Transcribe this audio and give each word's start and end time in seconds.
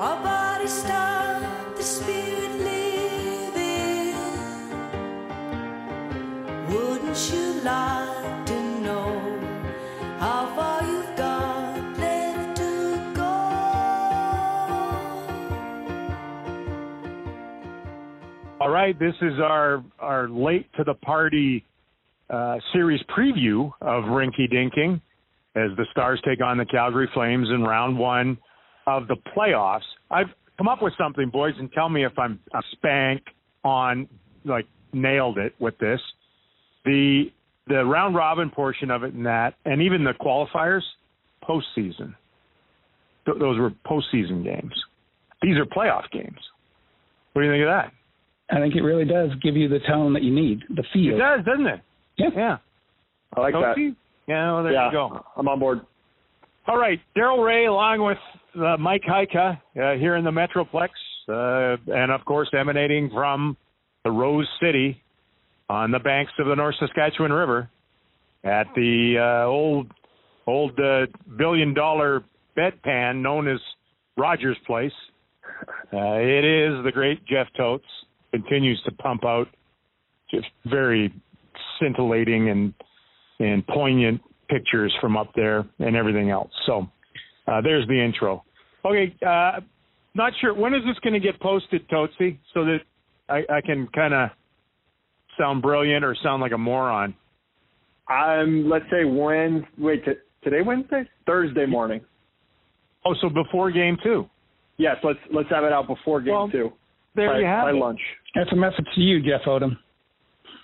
Our 0.00 0.60
the 1.76 1.82
spirit. 1.82 2.50
Wouldn't 6.68 7.32
you 7.32 7.60
like 7.62 8.46
to 8.46 8.80
know 8.80 9.12
how 10.18 10.52
far 10.56 10.82
you've 10.82 11.16
left 11.98 12.56
to 12.56 13.12
go? 13.14 13.32
All 18.60 18.70
right, 18.70 18.98
this 18.98 19.14
is 19.22 19.38
our 19.38 19.84
our 20.00 20.28
late 20.28 20.66
to 20.74 20.82
the 20.82 20.94
party 20.94 21.64
uh, 22.30 22.56
series 22.72 23.00
preview 23.16 23.70
of 23.80 24.04
Rinky 24.04 24.50
Dinking 24.50 25.00
as 25.56 25.76
the 25.76 25.84
Stars 25.90 26.20
take 26.24 26.42
on 26.42 26.58
the 26.58 26.64
Calgary 26.64 27.08
Flames 27.12 27.48
in 27.48 27.62
round 27.62 27.98
one 27.98 28.38
of 28.86 29.08
the 29.08 29.16
playoffs. 29.36 29.80
I've 30.10 30.28
come 30.56 30.68
up 30.68 30.82
with 30.82 30.92
something, 30.96 31.28
boys, 31.28 31.54
and 31.58 31.70
tell 31.72 31.88
me 31.88 32.04
if 32.04 32.18
I'm 32.18 32.38
a 32.54 32.62
spank 32.72 33.22
on 33.64 34.08
like 34.44 34.66
nailed 34.92 35.38
it 35.38 35.54
with 35.58 35.76
this. 35.78 36.00
The 36.84 37.26
the 37.66 37.84
round 37.84 38.14
robin 38.14 38.50
portion 38.50 38.90
of 38.90 39.04
it 39.04 39.12
and 39.12 39.26
that, 39.26 39.54
and 39.64 39.82
even 39.82 40.02
the 40.02 40.14
qualifiers, 40.20 40.82
postseason. 41.48 42.14
Th- 43.26 43.38
those 43.38 43.58
were 43.58 43.70
postseason 43.86 44.42
games. 44.44 44.72
These 45.42 45.56
are 45.56 45.64
playoff 45.66 46.10
games. 46.10 46.38
What 47.32 47.42
do 47.42 47.46
you 47.46 47.52
think 47.52 47.62
of 47.62 47.68
that? 47.68 47.92
I 48.50 48.60
think 48.60 48.74
it 48.74 48.82
really 48.82 49.04
does 49.04 49.30
give 49.42 49.56
you 49.56 49.68
the 49.68 49.78
tone 49.86 50.12
that 50.14 50.22
you 50.22 50.34
need, 50.34 50.62
the 50.68 50.82
feel. 50.92 51.14
It 51.14 51.18
does, 51.18 51.44
doesn't 51.44 51.66
it? 51.66 51.80
Yeah. 52.34 52.58
I 53.36 53.40
like 53.40 53.54
that. 53.54 53.94
Yeah, 54.26 54.52
well, 54.52 54.62
there 54.62 54.72
yeah, 54.72 54.86
you 54.86 54.92
go. 54.92 55.24
I'm 55.36 55.48
on 55.48 55.58
board. 55.58 55.80
All 56.66 56.78
right, 56.78 57.00
Daryl 57.16 57.38
Reaugh, 57.38 57.68
along 57.68 58.04
with 58.04 58.62
uh, 58.62 58.76
Mike 58.76 59.02
Heika 59.02 59.56
uh, 59.56 59.98
here 59.98 60.16
in 60.16 60.24
the 60.24 60.30
Metroplex, 60.30 60.90
uh, 61.28 61.76
and 61.92 62.12
of 62.12 62.24
course 62.24 62.48
emanating 62.58 63.10
from 63.10 63.56
the 64.04 64.10
Rose 64.10 64.48
City 64.62 65.02
on 65.68 65.90
the 65.90 65.98
banks 65.98 66.32
of 66.38 66.46
the 66.46 66.54
North 66.54 66.74
Saskatchewan 66.78 67.32
River 67.32 67.68
at 68.44 68.66
the 68.74 69.16
uh, 69.18 69.46
old 69.48 69.88
old 70.46 70.78
uh, 70.78 71.06
billion 71.36 71.74
dollar 71.74 72.24
bedpan 72.56 73.22
known 73.22 73.48
as 73.48 73.58
Rogers 74.16 74.56
Place. 74.66 74.92
Uh, 75.92 76.18
it 76.18 76.44
is 76.44 76.84
the 76.84 76.90
great 76.92 77.24
Jeff 77.26 77.46
Totes 77.56 77.84
continues 78.32 78.80
to 78.84 78.92
pump 78.92 79.24
out 79.24 79.48
just 80.30 80.46
very 80.66 81.12
scintillating 81.80 82.50
and 82.50 82.74
and 83.38 83.66
poignant 83.66 84.20
pictures 84.48 84.94
from 85.00 85.16
up 85.16 85.30
there 85.34 85.64
and 85.78 85.96
everything 85.96 86.30
else. 86.30 86.50
So 86.66 86.86
uh, 87.46 87.60
there's 87.62 87.86
the 87.88 88.02
intro. 88.02 88.44
Okay, 88.84 89.14
uh, 89.26 89.60
not 90.14 90.32
sure 90.40 90.54
when 90.54 90.74
is 90.74 90.82
this 90.86 90.98
going 91.02 91.14
to 91.14 91.20
get 91.20 91.40
posted, 91.40 91.88
Totsi, 91.88 92.38
so 92.52 92.64
that 92.64 92.78
I, 93.28 93.42
I 93.48 93.60
can 93.60 93.86
kind 93.94 94.12
of 94.12 94.30
sound 95.38 95.62
brilliant 95.62 96.04
or 96.04 96.16
sound 96.22 96.42
like 96.42 96.52
a 96.52 96.58
moron. 96.58 97.14
I'm 98.08 98.68
let's 98.68 98.86
say 98.90 99.04
when 99.04 99.66
wait 99.78 100.04
t- 100.04 100.12
today 100.42 100.62
Wednesday 100.64 101.08
Thursday 101.26 101.66
morning. 101.66 102.00
Oh, 103.04 103.14
so 103.20 103.28
before 103.28 103.70
game 103.70 103.96
two. 104.02 104.28
Yes, 104.78 104.96
let's 105.04 105.18
let's 105.32 105.48
have 105.50 105.64
it 105.64 105.72
out 105.72 105.86
before 105.86 106.20
game 106.20 106.34
Well, 106.34 106.50
two. 106.50 106.72
There 107.14 107.32
by, 107.32 107.38
you 107.38 107.46
have 107.46 107.64
by 107.64 107.70
it. 107.70 107.74
lunch. 107.74 108.00
That's 108.34 108.52
a 108.52 108.56
message 108.56 108.86
to 108.94 109.00
you, 109.00 109.20
Jeff 109.22 109.42
Odom. 109.46 109.76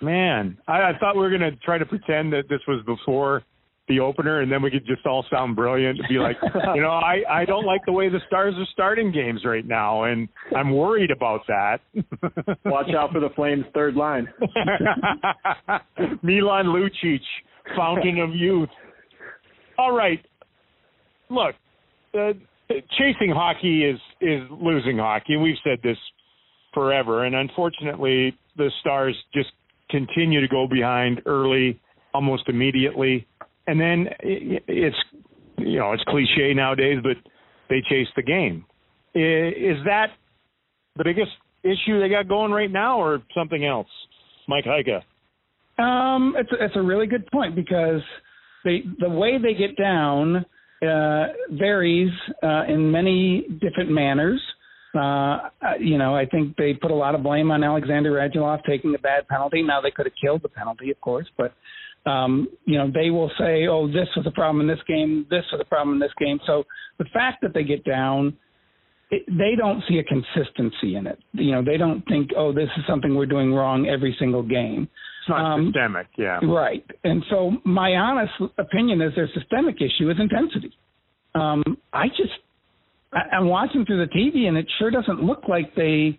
Man, 0.01 0.57
I, 0.67 0.73
I 0.73 0.91
thought 0.99 1.15
we 1.15 1.21
were 1.21 1.29
going 1.29 1.41
to 1.41 1.55
try 1.57 1.77
to 1.77 1.85
pretend 1.85 2.31
that 2.33 2.43
this 2.49 2.59
was 2.67 2.83
before 2.85 3.43
the 3.87 3.99
opener, 3.99 4.41
and 4.41 4.51
then 4.51 4.61
we 4.61 4.69
could 4.69 4.85
just 4.85 5.05
all 5.05 5.25
sound 5.31 5.55
brilliant 5.55 5.99
and 5.99 6.07
be 6.09 6.15
like, 6.15 6.35
you 6.75 6.81
know, 6.81 6.91
I 6.91 7.21
I 7.29 7.45
don't 7.45 7.65
like 7.65 7.81
the 7.85 7.91
way 7.91 8.09
the 8.09 8.19
Stars 8.27 8.53
are 8.57 8.67
starting 8.73 9.11
games 9.11 9.41
right 9.45 9.65
now, 9.65 10.03
and 10.03 10.27
I'm 10.55 10.75
worried 10.75 11.11
about 11.11 11.41
that. 11.47 11.79
Watch 12.65 12.87
out 12.97 13.11
for 13.11 13.19
the 13.19 13.29
Flames' 13.35 13.65
third 13.73 13.95
line. 13.95 14.27
Milan 16.21 16.65
Lucic, 16.65 17.21
fountain 17.75 18.19
of 18.19 18.35
youth. 18.35 18.69
All 19.77 19.95
right, 19.95 20.19
look, 21.29 21.55
uh, 22.13 22.33
chasing 22.97 23.31
hockey 23.33 23.85
is 23.85 23.99
is 24.21 24.41
losing 24.51 24.97
hockey, 24.97 25.33
and 25.33 25.41
we've 25.41 25.55
said 25.63 25.79
this 25.81 25.97
forever. 26.73 27.25
And 27.25 27.35
unfortunately, 27.35 28.37
the 28.57 28.69
Stars 28.81 29.15
just 29.33 29.49
continue 29.89 30.41
to 30.41 30.47
go 30.47 30.67
behind 30.67 31.21
early, 31.25 31.79
almost 32.13 32.43
immediately, 32.47 33.27
and 33.67 33.79
then 33.79 34.07
it's 34.19 34.95
you 35.57 35.79
know 35.79 35.93
it's 35.93 36.03
cliche 36.07 36.53
nowadays, 36.53 36.99
but 37.01 37.17
they 37.69 37.81
chase 37.89 38.07
the 38.15 38.23
game. 38.23 38.65
Is 39.13 39.77
that 39.85 40.07
the 40.95 41.03
biggest 41.03 41.31
issue 41.63 41.99
they 41.99 42.09
got 42.09 42.27
going 42.27 42.51
right 42.51 42.71
now, 42.71 42.99
or 42.99 43.21
something 43.35 43.65
else? 43.65 43.87
Mike 44.47 44.65
Heika. 44.65 45.01
Um, 45.81 46.35
it's 46.37 46.51
a, 46.51 46.65
it's 46.65 46.75
a 46.75 46.81
really 46.81 47.07
good 47.07 47.27
point 47.27 47.55
because 47.55 48.01
they 48.63 48.83
the 48.99 49.09
way 49.09 49.37
they 49.37 49.53
get 49.53 49.77
down 49.77 50.45
uh, 50.81 51.25
varies 51.51 52.11
uh, 52.43 52.63
in 52.67 52.91
many 52.91 53.47
different 53.61 53.91
manners. 53.91 54.41
Uh, 54.95 54.99
uh, 54.99 55.49
you 55.79 55.97
know, 55.97 56.15
I 56.15 56.25
think 56.25 56.55
they 56.57 56.73
put 56.73 56.91
a 56.91 56.95
lot 56.95 57.13
of 57.13 57.23
blame 57.23 57.51
on 57.51 57.63
Alexander 57.63 58.11
Radulov 58.11 58.63
taking 58.65 58.95
a 58.95 58.99
bad 58.99 59.27
penalty. 59.27 59.61
Now 59.61 59.81
they 59.81 59.91
could 59.91 60.05
have 60.05 60.15
killed 60.19 60.41
the 60.41 60.49
penalty, 60.49 60.89
of 60.91 60.99
course, 61.01 61.27
but 61.37 61.53
um, 62.09 62.47
you 62.65 62.77
know 62.77 62.89
they 62.91 63.09
will 63.09 63.31
say, 63.37 63.67
"Oh, 63.67 63.87
this 63.87 64.07
was 64.15 64.25
a 64.25 64.31
problem 64.31 64.61
in 64.61 64.67
this 64.67 64.83
game. 64.87 65.25
This 65.29 65.43
was 65.51 65.61
a 65.61 65.65
problem 65.65 65.95
in 65.95 65.99
this 65.99 66.13
game." 66.17 66.39
So 66.47 66.63
the 66.97 67.05
fact 67.13 67.41
that 67.41 67.53
they 67.53 67.63
get 67.63 67.83
down 67.83 68.37
it, 69.09 69.23
they 69.27 69.55
don't 69.57 69.83
see 69.87 69.99
a 69.99 70.03
consistency 70.03 70.95
in 70.95 71.07
it. 71.07 71.19
You 71.33 71.53
know, 71.53 71.63
they 71.63 71.77
don't 71.77 72.03
think, 72.07 72.31
oh, 72.35 72.51
this 72.51 72.69
is 72.77 72.83
something 72.87 73.15
we're 73.15 73.25
doing 73.25 73.53
wrong 73.53 73.87
every 73.87 74.15
single 74.19 74.43
game. 74.43 74.89
It's 75.21 75.29
not 75.29 75.53
Um, 75.53 75.67
systemic, 75.67 76.07
yeah. 76.17 76.39
Right. 76.43 76.85
And 77.03 77.23
so 77.29 77.57
my 77.63 77.95
honest 77.95 78.33
opinion 78.57 79.01
is 79.01 79.13
their 79.15 79.29
systemic 79.33 79.77
issue 79.81 80.09
is 80.09 80.17
intensity. 80.19 80.73
Um, 81.35 81.63
I 81.93 82.07
just, 82.09 82.33
I'm 83.13 83.47
watching 83.47 83.85
through 83.85 84.05
the 84.05 84.11
TV 84.11 84.47
and 84.47 84.57
it 84.57 84.65
sure 84.79 84.91
doesn't 84.91 85.23
look 85.23 85.43
like 85.47 85.73
they 85.75 86.17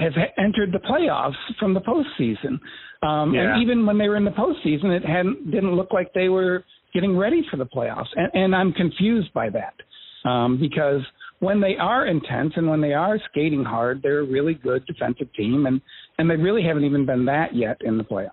have 0.00 0.12
entered 0.38 0.72
the 0.72 0.78
playoffs 0.78 1.34
from 1.58 1.74
the 1.74 1.80
postseason. 1.80 2.58
Um, 3.06 3.34
Yeah. 3.34 3.54
And 3.54 3.62
even 3.62 3.86
when 3.86 3.98
they 3.98 4.08
were 4.08 4.16
in 4.16 4.24
the 4.24 4.30
postseason, 4.30 4.96
it 4.96 5.04
hadn't, 5.04 5.50
didn't 5.50 5.74
look 5.74 5.92
like 5.92 6.12
they 6.14 6.28
were 6.28 6.64
getting 6.94 7.16
ready 7.16 7.44
for 7.50 7.56
the 7.56 7.66
playoffs. 7.66 8.08
And, 8.14 8.30
and 8.34 8.56
I'm 8.56 8.72
confused 8.72 9.32
by 9.32 9.48
that 9.50 10.28
um, 10.28 10.58
because 10.60 11.02
when 11.40 11.60
they 11.60 11.76
are 11.76 12.06
intense 12.06 12.52
and 12.56 12.68
when 12.68 12.80
they 12.80 12.92
are 12.92 13.18
skating 13.30 13.64
hard, 13.64 14.00
they're 14.02 14.20
a 14.20 14.26
really 14.26 14.54
good 14.54 14.84
defensive 14.86 15.32
team, 15.34 15.66
and 15.66 15.80
and 16.18 16.30
they 16.30 16.36
really 16.36 16.62
haven't 16.62 16.84
even 16.84 17.06
been 17.06 17.24
that 17.24 17.54
yet 17.54 17.78
in 17.80 17.96
the 17.96 18.04
playoffs. 18.04 18.30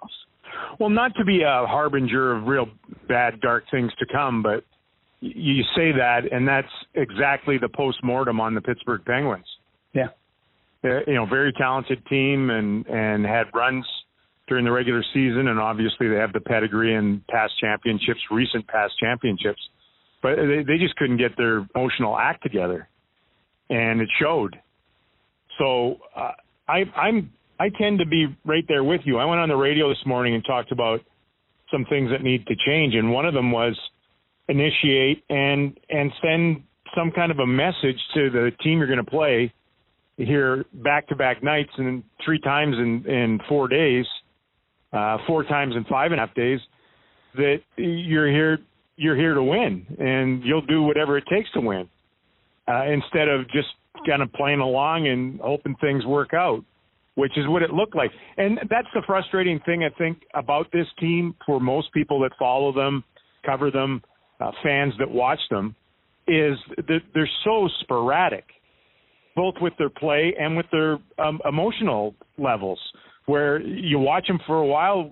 Well, 0.80 0.90
not 0.90 1.16
to 1.16 1.24
be 1.24 1.42
a 1.44 1.66
harbinger 1.66 2.36
of 2.36 2.48
real 2.48 2.68
bad, 3.08 3.40
dark 3.40 3.64
things 3.72 3.92
to 4.00 4.06
come, 4.12 4.44
but 4.44 4.64
you 5.20 5.64
say 5.76 5.92
that, 5.94 6.32
and 6.32 6.48
that's 6.48 6.68
exactly 6.94 7.58
the 7.58 7.70
post-mortem 7.70 8.40
on 8.40 8.54
the 8.54 8.62
Pittsburgh 8.62 9.04
Penguins. 9.06 9.46
Yeah. 9.94 10.10
Uh, 10.84 11.00
you 11.08 11.16
know, 11.16 11.26
very 11.26 11.52
talented 11.54 12.06
team 12.08 12.50
and 12.52 12.86
and 12.88 13.26
had 13.26 13.46
runs 13.54 13.86
during 14.48 14.64
the 14.64 14.72
regular 14.72 15.04
season, 15.14 15.48
and 15.48 15.60
obviously 15.60 16.08
they 16.08 16.16
have 16.16 16.34
the 16.34 16.40
pedigree 16.40 16.96
and 16.96 17.26
past 17.28 17.54
championships, 17.60 18.20
recent 18.32 18.66
past 18.68 18.94
championships, 19.00 19.60
but 20.22 20.36
they 20.36 20.64
they 20.64 20.78
just 20.78 20.96
couldn't 20.96 21.18
get 21.18 21.36
their 21.36 21.68
emotional 21.76 22.18
act 22.18 22.44
together, 22.44 22.88
and 23.70 24.02
it 24.02 24.10
showed. 24.22 24.56
So 25.58 25.98
uh, 26.16 26.34
I 26.68 26.84
I'm 26.96 27.32
I 27.60 27.70
tend 27.70 28.00
to 28.00 28.06
be 28.06 28.28
right 28.46 28.64
there 28.68 28.84
with 28.84 29.02
you. 29.04 29.18
I 29.18 29.26
went 29.26 29.42
on 29.42 29.50
the 29.50 29.56
radio 29.56 29.90
this 29.90 30.06
morning 30.06 30.36
and 30.36 30.46
talked 30.46 30.72
about 30.72 31.02
some 31.72 31.86
things 31.86 32.12
that 32.12 32.22
need 32.22 32.46
to 32.46 32.56
change, 32.68 32.94
and 32.94 33.12
one 33.12 33.26
of 33.26 33.34
them 33.34 33.52
was 33.52 33.78
initiate 34.48 35.24
and 35.30 35.78
and 35.90 36.12
send 36.22 36.64
some 36.96 37.12
kind 37.12 37.32
of 37.32 37.40
a 37.40 37.48
message 37.48 38.00
to 38.14 38.30
the 38.30 38.52
team 38.64 38.80
you're 38.80 38.88
going 38.88 39.04
to 39.04 39.12
play 39.12 39.54
here 40.18 40.66
back 40.74 41.08
to 41.08 41.16
back 41.16 41.44
nights 41.44 41.70
and 41.78 42.04
three 42.26 42.40
times 42.40 42.76
in 42.78 43.06
in 43.06 43.40
four 43.48 43.68
days, 43.68 44.06
uh, 44.94 45.18
four 45.28 45.44
times 45.44 45.76
in 45.76 45.84
five 45.86 46.12
and 46.12 46.20
a 46.20 46.26
half 46.26 46.36
days, 46.36 46.60
that 47.36 47.58
you're 47.78 48.30
here 48.30 48.60
you're 48.96 49.16
here 49.16 49.36
to 49.36 49.44
win 49.44 49.86
and 50.00 50.44
you'll 50.44 50.66
do 50.66 50.82
whatever 50.82 51.18
it 51.18 51.24
takes 51.30 51.52
to 51.52 51.62
win, 51.62 51.88
uh, 52.68 52.86
instead 52.86 53.28
of 53.28 53.46
just 53.52 53.68
kind 54.08 54.22
of 54.22 54.32
playing 54.34 54.60
along 54.60 55.08
and 55.08 55.40
hoping 55.40 55.76
things 55.82 56.06
work 56.06 56.34
out, 56.34 56.64
which 57.16 57.38
is 57.38 57.48
what 57.48 57.62
it 57.62 57.72
looked 57.72 57.96
like. 57.96 58.12
And 58.38 58.60
that's 58.70 58.88
the 58.96 59.04
frustrating 59.06 59.60
thing 59.66 59.84
I 59.84 59.96
think 59.98 60.24
about 60.34 60.72
this 60.72 60.88
team 61.00 61.36
for 61.46 61.60
most 61.60 61.92
people 61.94 62.20
that 62.22 62.32
follow 62.40 62.72
them, 62.74 63.04
cover 63.46 63.70
them, 63.70 64.02
uh, 64.40 64.52
fans 64.64 64.94
that 65.00 65.10
watch 65.10 65.40
them, 65.50 65.76
is 66.28 66.58
that 66.76 67.00
they're 67.14 67.30
so 67.44 67.70
sporadic 67.82 68.46
both 69.38 69.54
with 69.62 69.74
their 69.78 69.90
play 69.90 70.34
and 70.38 70.58
with 70.58 70.66
their 70.72 70.98
um, 71.20 71.40
emotional 71.48 72.16
levels, 72.40 72.80
where 73.28 73.62
you 73.62 74.00
watch 74.00 74.26
them 74.28 74.40
for 74.48 74.58
a 74.58 74.66
while, 74.66 75.12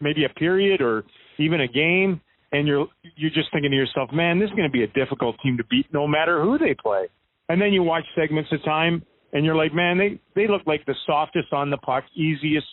maybe 0.00 0.24
a 0.24 0.28
period 0.28 0.82
or 0.82 1.04
even 1.38 1.60
a 1.60 1.68
game, 1.68 2.20
and 2.50 2.66
you're 2.66 2.86
you're 3.16 3.30
just 3.30 3.50
thinking 3.52 3.70
to 3.70 3.76
yourself, 3.76 4.10
man, 4.12 4.38
this 4.38 4.48
is 4.48 4.56
going 4.56 4.68
to 4.68 4.72
be 4.72 4.82
a 4.82 4.88
difficult 4.88 5.36
team 5.42 5.56
to 5.56 5.64
beat 5.70 5.86
no 5.92 6.06
matter 6.06 6.42
who 6.42 6.58
they 6.58 6.74
play. 6.74 7.06
And 7.48 7.62
then 7.62 7.72
you 7.72 7.82
watch 7.82 8.04
segments 8.16 8.50
of 8.52 8.62
time, 8.64 9.02
and 9.32 9.44
you're 9.44 9.56
like, 9.56 9.72
man, 9.72 9.96
they 9.96 10.20
they 10.34 10.48
look 10.48 10.62
like 10.66 10.84
the 10.84 10.96
softest 11.06 11.52
on 11.52 11.70
the 11.70 11.78
puck, 11.78 12.04
easiest 12.16 12.66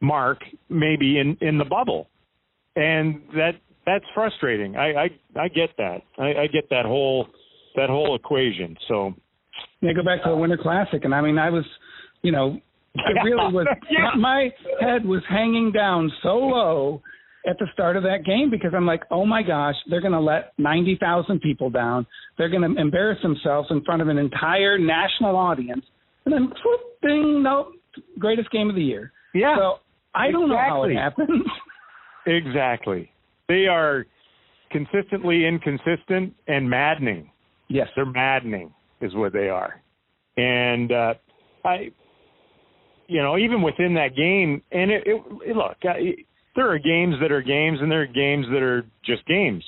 mark 0.00 0.42
maybe 0.68 1.18
in 1.18 1.38
in 1.40 1.56
the 1.56 1.64
bubble, 1.64 2.10
and 2.76 3.22
that 3.34 3.52
that's 3.86 4.04
frustrating. 4.14 4.76
I 4.76 4.92
I, 4.92 5.08
I 5.40 5.48
get 5.48 5.70
that. 5.78 6.02
I, 6.18 6.42
I 6.42 6.46
get 6.46 6.68
that 6.70 6.84
whole 6.84 7.26
that 7.76 7.88
whole 7.88 8.14
equation. 8.14 8.76
So 8.88 9.14
they 9.82 9.92
go 9.92 10.02
back 10.02 10.22
to 10.24 10.30
the 10.30 10.36
Winter 10.36 10.58
Classic, 10.60 11.04
and 11.04 11.14
I 11.14 11.20
mean, 11.20 11.38
I 11.38 11.50
was, 11.50 11.64
you 12.22 12.32
know, 12.32 12.58
it 12.94 13.24
really 13.24 13.52
was. 13.52 13.66
Yeah. 13.90 14.10
My 14.18 14.50
head 14.80 15.04
was 15.04 15.22
hanging 15.28 15.72
down 15.72 16.10
so 16.22 16.36
low 16.36 17.02
at 17.46 17.58
the 17.58 17.66
start 17.72 17.96
of 17.96 18.02
that 18.04 18.24
game 18.24 18.50
because 18.50 18.72
I'm 18.74 18.86
like, 18.86 19.02
oh 19.10 19.26
my 19.26 19.42
gosh, 19.42 19.74
they're 19.90 20.00
going 20.00 20.12
to 20.12 20.20
let 20.20 20.52
90,000 20.58 21.40
people 21.40 21.68
down. 21.68 22.06
They're 22.38 22.48
going 22.48 22.74
to 22.74 22.80
embarrass 22.80 23.20
themselves 23.22 23.68
in 23.70 23.84
front 23.84 24.00
of 24.00 24.08
an 24.08 24.16
entire 24.16 24.78
national 24.78 25.36
audience. 25.36 25.84
And 26.24 26.32
then, 26.32 26.44
whoop, 26.64 26.80
ding, 27.02 27.42
nope, 27.42 27.72
greatest 28.18 28.50
game 28.50 28.70
of 28.70 28.76
the 28.76 28.82
year. 28.82 29.12
yeah, 29.34 29.56
So 29.58 29.74
I 30.14 30.30
don't 30.30 30.48
know 30.48 30.56
how 30.56 30.84
it 30.84 30.94
happens. 30.94 31.44
exactly. 32.26 33.10
They 33.48 33.66
are 33.66 34.06
consistently 34.70 35.46
inconsistent 35.46 36.34
and 36.48 36.68
maddening. 36.68 37.30
yes. 37.68 37.88
They're 37.94 38.06
maddening, 38.06 38.72
is 39.00 39.14
what 39.14 39.32
they 39.32 39.48
are. 39.48 39.80
And 40.36 40.90
uh, 40.90 41.14
I, 41.64 41.90
you 43.06 43.22
know, 43.22 43.38
even 43.38 43.62
within 43.62 43.94
that 43.94 44.16
game, 44.16 44.62
and 44.72 44.90
it, 44.90 45.04
it, 45.06 45.22
it 45.46 45.56
look, 45.56 45.76
I, 45.84 46.24
there 46.56 46.70
are 46.70 46.78
games 46.78 47.16
that 47.20 47.30
are 47.30 47.42
games, 47.42 47.78
and 47.80 47.90
there 47.90 48.02
are 48.02 48.06
games 48.06 48.46
that 48.52 48.62
are 48.62 48.84
just 49.04 49.24
games. 49.26 49.64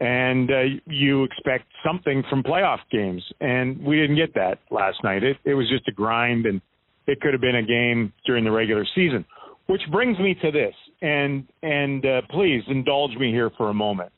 And 0.00 0.50
uh, 0.50 0.62
you 0.86 1.24
expect 1.24 1.64
something 1.84 2.22
from 2.30 2.42
playoff 2.42 2.78
games, 2.90 3.22
and 3.40 3.82
we 3.82 3.96
didn't 3.96 4.16
get 4.16 4.32
that 4.34 4.60
last 4.70 4.98
night. 5.02 5.24
It, 5.24 5.36
it 5.44 5.54
was 5.54 5.68
just 5.68 5.88
a 5.88 5.92
grind, 5.92 6.46
and 6.46 6.60
it 7.06 7.20
could 7.20 7.32
have 7.32 7.40
been 7.40 7.56
a 7.56 7.62
game 7.62 8.12
during 8.24 8.44
the 8.44 8.50
regular 8.50 8.86
season. 8.94 9.24
Which 9.66 9.82
brings 9.90 10.18
me 10.18 10.36
to 10.40 10.50
this, 10.52 10.74
and 11.02 11.46
and 11.62 12.04
uh, 12.04 12.22
please 12.30 12.62
indulge 12.68 13.16
me 13.16 13.30
here 13.30 13.50
for 13.56 13.70
a 13.70 13.74
moment. 13.74 14.12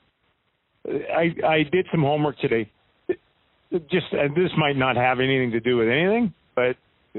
I 0.86 1.34
I 1.46 1.62
did 1.70 1.86
some 1.92 2.02
homework 2.02 2.38
today 2.38 2.70
just 3.72 4.06
uh, 4.12 4.28
this 4.34 4.50
might 4.56 4.76
not 4.76 4.96
have 4.96 5.20
anything 5.20 5.50
to 5.52 5.60
do 5.60 5.76
with 5.76 5.88
anything, 5.88 6.34
but 6.54 6.76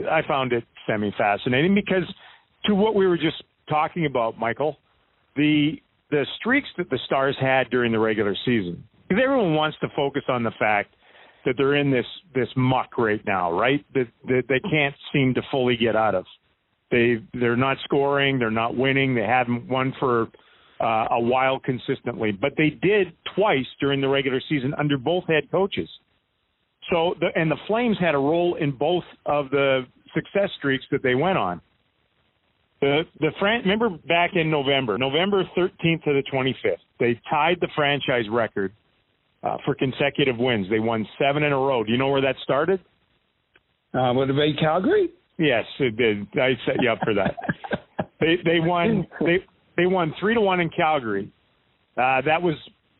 I 0.09 0.21
found 0.27 0.53
it 0.53 0.63
semi 0.87 1.11
fascinating 1.17 1.75
because 1.75 2.03
to 2.65 2.75
what 2.75 2.95
we 2.95 3.07
were 3.07 3.17
just 3.17 3.43
talking 3.69 4.05
about, 4.05 4.37
Michael, 4.37 4.77
the 5.35 5.73
the 6.09 6.25
streaks 6.39 6.67
that 6.77 6.89
the 6.89 6.99
Stars 7.05 7.37
had 7.39 7.69
during 7.69 7.91
the 7.91 7.99
regular 7.99 8.35
season. 8.45 8.83
Because 9.07 9.23
everyone 9.23 9.55
wants 9.55 9.77
to 9.81 9.87
focus 9.95 10.23
on 10.27 10.43
the 10.43 10.51
fact 10.59 10.93
that 11.45 11.55
they're 11.57 11.75
in 11.75 11.89
this 11.89 12.05
this 12.35 12.49
muck 12.55 12.97
right 12.97 13.21
now, 13.25 13.51
right? 13.51 13.85
That 13.93 14.07
that 14.27 14.43
they 14.49 14.59
can't 14.69 14.95
seem 15.13 15.33
to 15.35 15.41
fully 15.51 15.77
get 15.77 15.95
out 15.95 16.15
of. 16.15 16.25
They 16.91 17.23
they're 17.33 17.55
not 17.55 17.77
scoring, 17.85 18.37
they're 18.37 18.51
not 18.51 18.75
winning, 18.75 19.15
they 19.15 19.23
haven't 19.23 19.67
won 19.67 19.93
for 19.99 20.27
uh, 20.81 21.07
a 21.11 21.19
while 21.19 21.59
consistently, 21.59 22.31
but 22.31 22.53
they 22.57 22.69
did 22.69 23.13
twice 23.35 23.65
during 23.79 24.01
the 24.01 24.07
regular 24.07 24.41
season 24.49 24.73
under 24.77 24.97
both 24.97 25.23
head 25.27 25.49
coaches. 25.51 25.89
So 26.91 27.15
the 27.19 27.27
and 27.35 27.49
the 27.49 27.57
Flames 27.67 27.97
had 27.99 28.15
a 28.15 28.19
role 28.19 28.55
in 28.55 28.71
both 28.71 29.03
of 29.25 29.49
the 29.51 29.85
success 30.13 30.49
streaks 30.57 30.83
that 30.91 31.01
they 31.03 31.15
went 31.15 31.37
on. 31.37 31.61
The 32.81 33.03
the 33.19 33.31
Fran- 33.39 33.61
remember 33.61 33.89
back 34.07 34.31
in 34.35 34.49
November, 34.49 34.97
November 34.97 35.43
13th 35.55 36.03
to 36.03 36.13
the 36.13 36.23
25th, 36.33 36.77
they 36.99 37.19
tied 37.29 37.57
the 37.61 37.69
franchise 37.75 38.25
record 38.29 38.73
uh, 39.43 39.57
for 39.63 39.75
consecutive 39.75 40.37
wins. 40.37 40.67
They 40.69 40.79
won 40.79 41.07
seven 41.19 41.43
in 41.43 41.53
a 41.53 41.57
row. 41.57 41.83
Do 41.83 41.91
you 41.91 41.97
know 41.97 42.09
where 42.09 42.21
that 42.21 42.35
started? 42.43 42.79
Uh, 43.93 44.13
would 44.15 44.29
it 44.29 44.33
be 44.33 44.55
Calgary? 44.59 45.09
Yes, 45.41 45.65
it 45.79 45.97
did. 45.97 46.27
I 46.39 46.51
set 46.65 46.75
you 46.81 46.91
up 46.91 46.99
for 47.03 47.13
that. 47.15 47.35
they 48.19 48.35
they 48.45 48.59
won 48.59 49.07
they 49.19 49.37
they 49.75 49.87
won 49.87 50.13
three 50.19 50.35
to 50.35 50.41
one 50.41 50.59
in 50.59 50.69
Calgary. 50.69 51.31
Uh, 51.97 52.21
that 52.25 52.41
was 52.41 52.55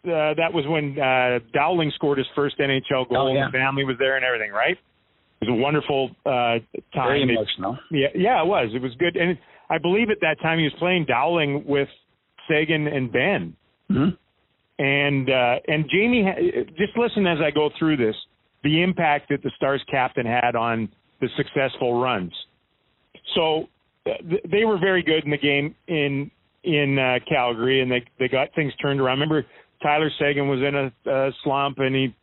uh, 0.06 0.34
that 0.36 0.52
was 0.52 0.66
when 0.68 1.00
uh, 1.00 1.40
Dowling 1.54 1.92
scored 1.96 2.18
his 2.18 2.28
first 2.36 2.58
NHL 2.58 3.08
goal. 3.10 3.30
Oh, 3.30 3.34
yeah. 3.34 3.46
The 3.46 3.52
family 3.58 3.84
was 3.84 3.96
there 4.00 4.16
and 4.16 4.26
everything, 4.26 4.52
right? 4.52 4.78
It 5.42 5.50
was 5.50 5.58
a 5.58 5.62
wonderful 5.62 6.10
uh, 6.26 6.30
time. 6.94 7.08
Very 7.10 7.22
It- 7.24 7.30
emotional. 7.30 7.78
yeah, 7.92 8.08
yeah, 8.16 8.42
it 8.42 8.48
was. 8.48 8.70
It 8.74 8.82
was 8.82 8.94
good, 8.98 9.16
and 9.16 9.38
I 9.70 9.78
believe 9.78 10.10
at 10.10 10.18
that 10.22 10.38
time 10.42 10.58
he 10.58 10.64
was 10.66 10.74
playing 10.80 11.06
Dowling 11.06 11.64
with 11.66 11.88
Seguin 12.50 12.88
and 12.88 13.12
Benn. 13.12 13.56
hmm 13.90 14.10
And 14.80 15.30
uh, 15.30 15.56
and 15.68 15.86
Jamie, 15.94 16.26
just 16.78 16.98
listen 16.98 17.28
as 17.28 17.38
I 17.40 17.52
go 17.52 17.70
through 17.78 17.98
this. 17.98 18.16
The 18.64 18.82
impact 18.84 19.30
that 19.30 19.42
the 19.44 19.52
Stars 19.56 19.84
captain 19.90 20.26
had 20.26 20.56
on 20.56 20.90
the 21.22 21.30
successful 21.38 22.02
runs. 22.02 22.34
So 23.36 23.68
uh, 24.06 24.18
th- 24.30 24.44
they 24.52 24.66
were 24.66 24.78
very 24.80 25.04
good 25.04 25.24
in 25.24 25.32
the 25.32 25.38
game 25.38 25.76
in 25.88 26.30
in 26.64 27.00
uh, 27.00 27.20
Calgary, 27.28 27.82
and 27.82 27.92
they 27.92 28.04
they 28.20 28.28
got 28.28 28.50
things 28.56 28.74
turned 28.82 29.00
around. 29.00 29.20
Remember, 29.20 29.46
Tyler 29.82 30.10
Seguin 30.20 30.48
was 30.48 30.60
in 30.60 30.76
a, 30.76 31.12
a 31.12 31.32
slump, 31.44 31.80
and 31.80 31.96
he 31.96 32.16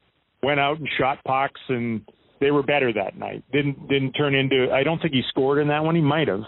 went 0.43 0.61
out 0.61 0.79
and 0.79 0.89
shot 0.99 1.23
pucks, 1.25 1.61
and 1.69 2.03
they 2.41 2.50
were 2.50 2.62
better 2.62 2.93
that 2.93 3.17
night. 3.17 3.43
Didn't 3.53 3.89
didn't 3.89 4.12
turn 4.12 4.35
into. 4.35 4.71
I 4.73 4.83
don't 4.83 5.00
think 5.00 5.15
he 5.15 5.23
scored 5.29 5.61
in 5.61 5.69
that 5.69 5.83
one. 5.83 5.95
He 5.95 6.03
might 6.03 6.29
have. 6.29 6.43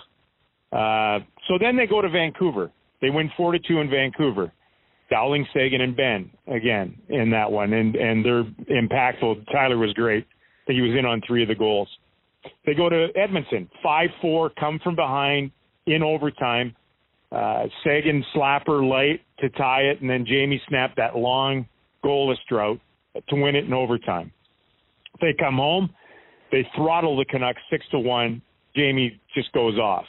Uh, 0.72 1.24
so 1.48 1.58
then 1.60 1.76
they 1.76 1.86
go 1.86 2.00
to 2.00 2.08
Vancouver. 2.08 2.70
They 3.00 3.10
win 3.10 3.30
four 3.36 3.52
to 3.52 3.58
two 3.58 3.80
in 3.80 3.90
Vancouver. 3.90 4.52
Dowling, 5.10 5.44
Seguin, 5.52 5.80
and 5.80 5.96
Benn 5.96 6.30
again 6.46 6.96
in 7.08 7.30
that 7.30 7.50
one, 7.50 7.72
and 7.72 7.96
and 7.96 8.24
they're 8.24 8.44
impactful. 8.44 9.44
Tyler 9.50 9.78
was 9.78 9.92
great. 9.94 10.24
I 10.24 10.66
think 10.66 10.76
he 10.76 10.82
was 10.82 10.96
in 10.96 11.04
on 11.04 11.20
three 11.26 11.42
of 11.42 11.48
the 11.48 11.54
goals. 11.56 11.88
They 12.64 12.74
go 12.74 12.88
to 12.88 13.08
Edmonton, 13.16 13.68
five 13.82 14.10
four, 14.20 14.50
come 14.58 14.80
from 14.82 14.96
behind 14.96 15.50
in 15.86 16.02
overtime. 16.02 16.74
Uh, 17.32 17.66
Seguin 17.84 18.24
slapper 18.34 18.88
late 18.88 19.22
to 19.38 19.48
tie 19.50 19.82
it, 19.82 20.00
and 20.00 20.10
then 20.10 20.24
Jamie 20.26 20.60
snapped 20.68 20.96
that 20.96 21.16
long 21.16 21.66
goalless 22.04 22.38
drought 22.48 22.80
to 23.28 23.36
win 23.36 23.54
it 23.54 23.64
in 23.64 23.72
overtime. 23.72 24.32
They 25.20 25.34
come 25.38 25.56
home, 25.56 25.90
they 26.50 26.66
throttle 26.76 27.16
the 27.16 27.24
Canucks 27.24 27.60
six 27.70 27.84
to 27.90 27.98
one. 27.98 28.42
Jamie 28.74 29.20
just 29.34 29.52
goes 29.52 29.78
off. 29.78 30.06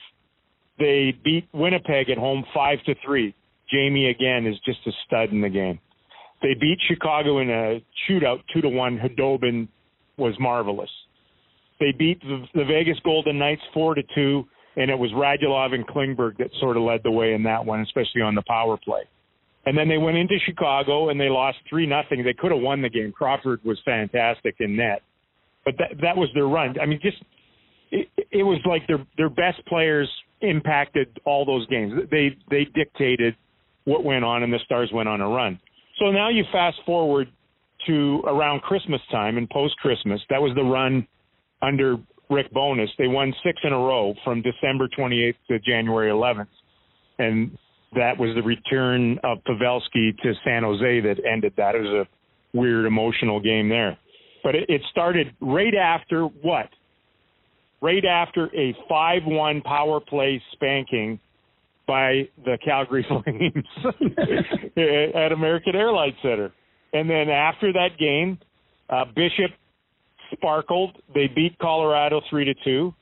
They 0.79 1.15
beat 1.23 1.47
Winnipeg 1.53 2.09
at 2.09 2.17
home 2.17 2.43
five 2.53 2.79
to 2.85 2.95
three. 3.05 3.35
Jamie 3.71 4.09
again 4.09 4.45
is 4.45 4.55
just 4.65 4.79
a 4.87 4.91
stud 5.05 5.29
in 5.31 5.41
the 5.41 5.49
game. 5.49 5.79
They 6.41 6.55
beat 6.59 6.79
Chicago 6.87 7.39
in 7.39 7.49
a 7.49 7.83
shootout 8.07 8.39
two 8.53 8.61
to 8.61 8.69
one. 8.69 8.97
Khudobin 8.97 9.67
was 10.17 10.33
marvelous. 10.39 10.89
They 11.81 11.91
beat 11.91 12.21
the, 12.21 12.63
Vegas 12.63 12.97
Golden 13.03 13.39
Knights 13.39 13.63
four 13.73 13.95
to 13.95 14.03
two, 14.13 14.45
and 14.77 14.91
it 14.91 14.97
was 14.97 15.09
Radulov 15.13 15.73
and 15.73 15.85
Klingberg 15.85 16.37
that 16.37 16.51
sort 16.59 16.77
of 16.77 16.83
led 16.83 17.01
the 17.03 17.09
way 17.09 17.33
in 17.33 17.41
that 17.43 17.65
one, 17.65 17.81
especially 17.81 18.21
on 18.21 18.35
the 18.35 18.43
power 18.47 18.77
play. 18.77 19.01
And 19.65 19.75
then 19.75 19.89
they 19.89 19.97
went 19.97 20.15
into 20.15 20.35
Chicago 20.45 21.09
and 21.09 21.19
they 21.19 21.29
lost 21.29 21.57
three 21.67 21.87
nothing. 21.87 22.23
They 22.23 22.35
could 22.35 22.51
have 22.51 22.61
won 22.61 22.83
the 22.83 22.89
game. 22.89 23.11
Crawford 23.11 23.61
was 23.63 23.79
fantastic 23.83 24.55
in 24.59 24.75
net, 24.75 25.01
but 25.65 25.73
that 25.79 25.97
that 26.01 26.15
was 26.15 26.29
their 26.35 26.47
run. 26.47 26.75
I 26.79 26.85
mean, 26.85 26.99
just 27.01 27.17
it, 27.91 28.07
it 28.31 28.43
was 28.43 28.59
like 28.65 28.87
their 28.87 29.03
their 29.17 29.29
best 29.29 29.65
players 29.67 30.09
impacted 30.41 31.19
all 31.25 31.45
those 31.45 31.65
games. 31.67 31.93
They 32.11 32.37
they 32.51 32.65
dictated 32.75 33.35
what 33.85 34.03
went 34.03 34.23
on, 34.23 34.43
and 34.43 34.53
the 34.53 34.59
Stars 34.65 34.91
went 34.93 35.09
on 35.09 35.19
a 35.19 35.27
run. 35.27 35.59
So 35.99 36.11
now 36.11 36.29
you 36.29 36.43
fast 36.51 36.77
forward 36.85 37.27
to 37.87 38.21
around 38.27 38.61
Christmas 38.61 39.01
time 39.11 39.37
and 39.37 39.49
post 39.49 39.75
Christmas. 39.77 40.21
That 40.29 40.41
was 40.41 40.53
the 40.55 40.63
run 40.63 41.07
under 41.61 41.97
Rick 42.29 42.51
Bowness. 42.53 42.89
They 42.97 43.07
won 43.07 43.33
six 43.43 43.59
in 43.63 43.73
a 43.73 43.77
row 43.77 44.13
from 44.23 44.41
December 44.41 44.87
28th 44.87 45.35
to 45.49 45.59
January 45.59 46.09
11th, 46.09 46.47
and 47.19 47.57
that 47.93 48.17
was 48.17 48.33
the 48.35 48.41
return 48.41 49.19
of 49.23 49.39
Pavelski 49.43 50.17
to 50.23 50.33
San 50.45 50.63
Jose 50.63 51.01
that 51.01 51.17
ended 51.29 51.53
that. 51.57 51.75
It 51.75 51.81
was 51.81 52.07
a 52.07 52.57
weird 52.57 52.85
emotional 52.85 53.39
game 53.39 53.69
there, 53.69 53.97
but 54.43 54.55
it, 54.55 54.69
it 54.69 54.81
started 54.91 55.33
right 55.41 55.75
after 55.75 56.23
what? 56.23 56.69
Right 57.81 58.05
after 58.05 58.45
a 58.55 58.75
5-1 58.89 59.63
power 59.63 59.99
play 59.99 60.41
spanking 60.53 61.19
by 61.87 62.29
the 62.45 62.57
Calgary 62.63 63.05
Flames 63.23 63.65
at 65.15 65.31
American 65.31 65.75
Airlines 65.75 66.15
Center. 66.21 66.53
And 66.93 67.09
then 67.09 67.29
after 67.29 67.73
that 67.73 67.97
game, 67.99 68.37
uh, 68.89 69.05
Bishop 69.05 69.51
sparkled. 70.33 70.97
They 71.13 71.27
beat 71.27 71.57
Colorado 71.59 72.21
three 72.29 72.45
to 72.45 72.53
two, 72.63 72.93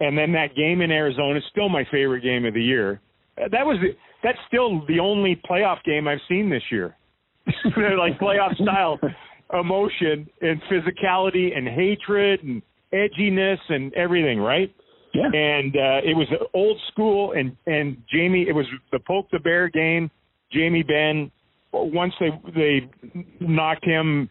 and 0.00 0.16
then 0.16 0.32
that 0.32 0.54
game 0.54 0.80
in 0.80 0.90
Arizona 0.90 1.38
is 1.38 1.44
still 1.50 1.68
my 1.68 1.84
favorite 1.90 2.22
game 2.22 2.44
of 2.44 2.54
the 2.54 2.62
year. 2.62 3.00
Uh, 3.38 3.48
That 3.50 3.64
was 3.66 3.78
the, 3.80 3.96
that's 4.22 4.38
still 4.48 4.84
the 4.86 5.00
only 5.00 5.40
playoff 5.48 5.82
game 5.84 6.08
I've 6.08 6.18
seen 6.28 6.48
this 6.50 6.62
year. 6.70 6.96
They're 7.76 7.98
like 7.98 8.18
playoff 8.18 8.54
style 8.62 8.98
emotion 9.52 10.26
and 10.40 10.60
physicality 10.70 11.56
and 11.56 11.68
hatred 11.68 12.42
and 12.42 12.62
edginess 12.92 13.58
and 13.68 13.92
everything, 13.94 14.38
right? 14.38 14.72
Yeah. 15.12 15.26
and 15.32 15.76
uh, 15.76 16.00
it 16.02 16.16
was 16.16 16.26
old 16.54 16.76
school 16.90 17.34
and 17.38 17.56
and 17.66 17.98
Jamie 18.12 18.46
it 18.48 18.52
was 18.52 18.66
the 18.90 18.98
poke 18.98 19.26
the 19.30 19.38
bear 19.38 19.68
game. 19.68 20.10
Jamie 20.52 20.82
Benn, 20.82 21.30
once 21.72 22.12
they 22.18 22.30
they 22.52 22.90
knocked 23.38 23.84
him 23.84 24.28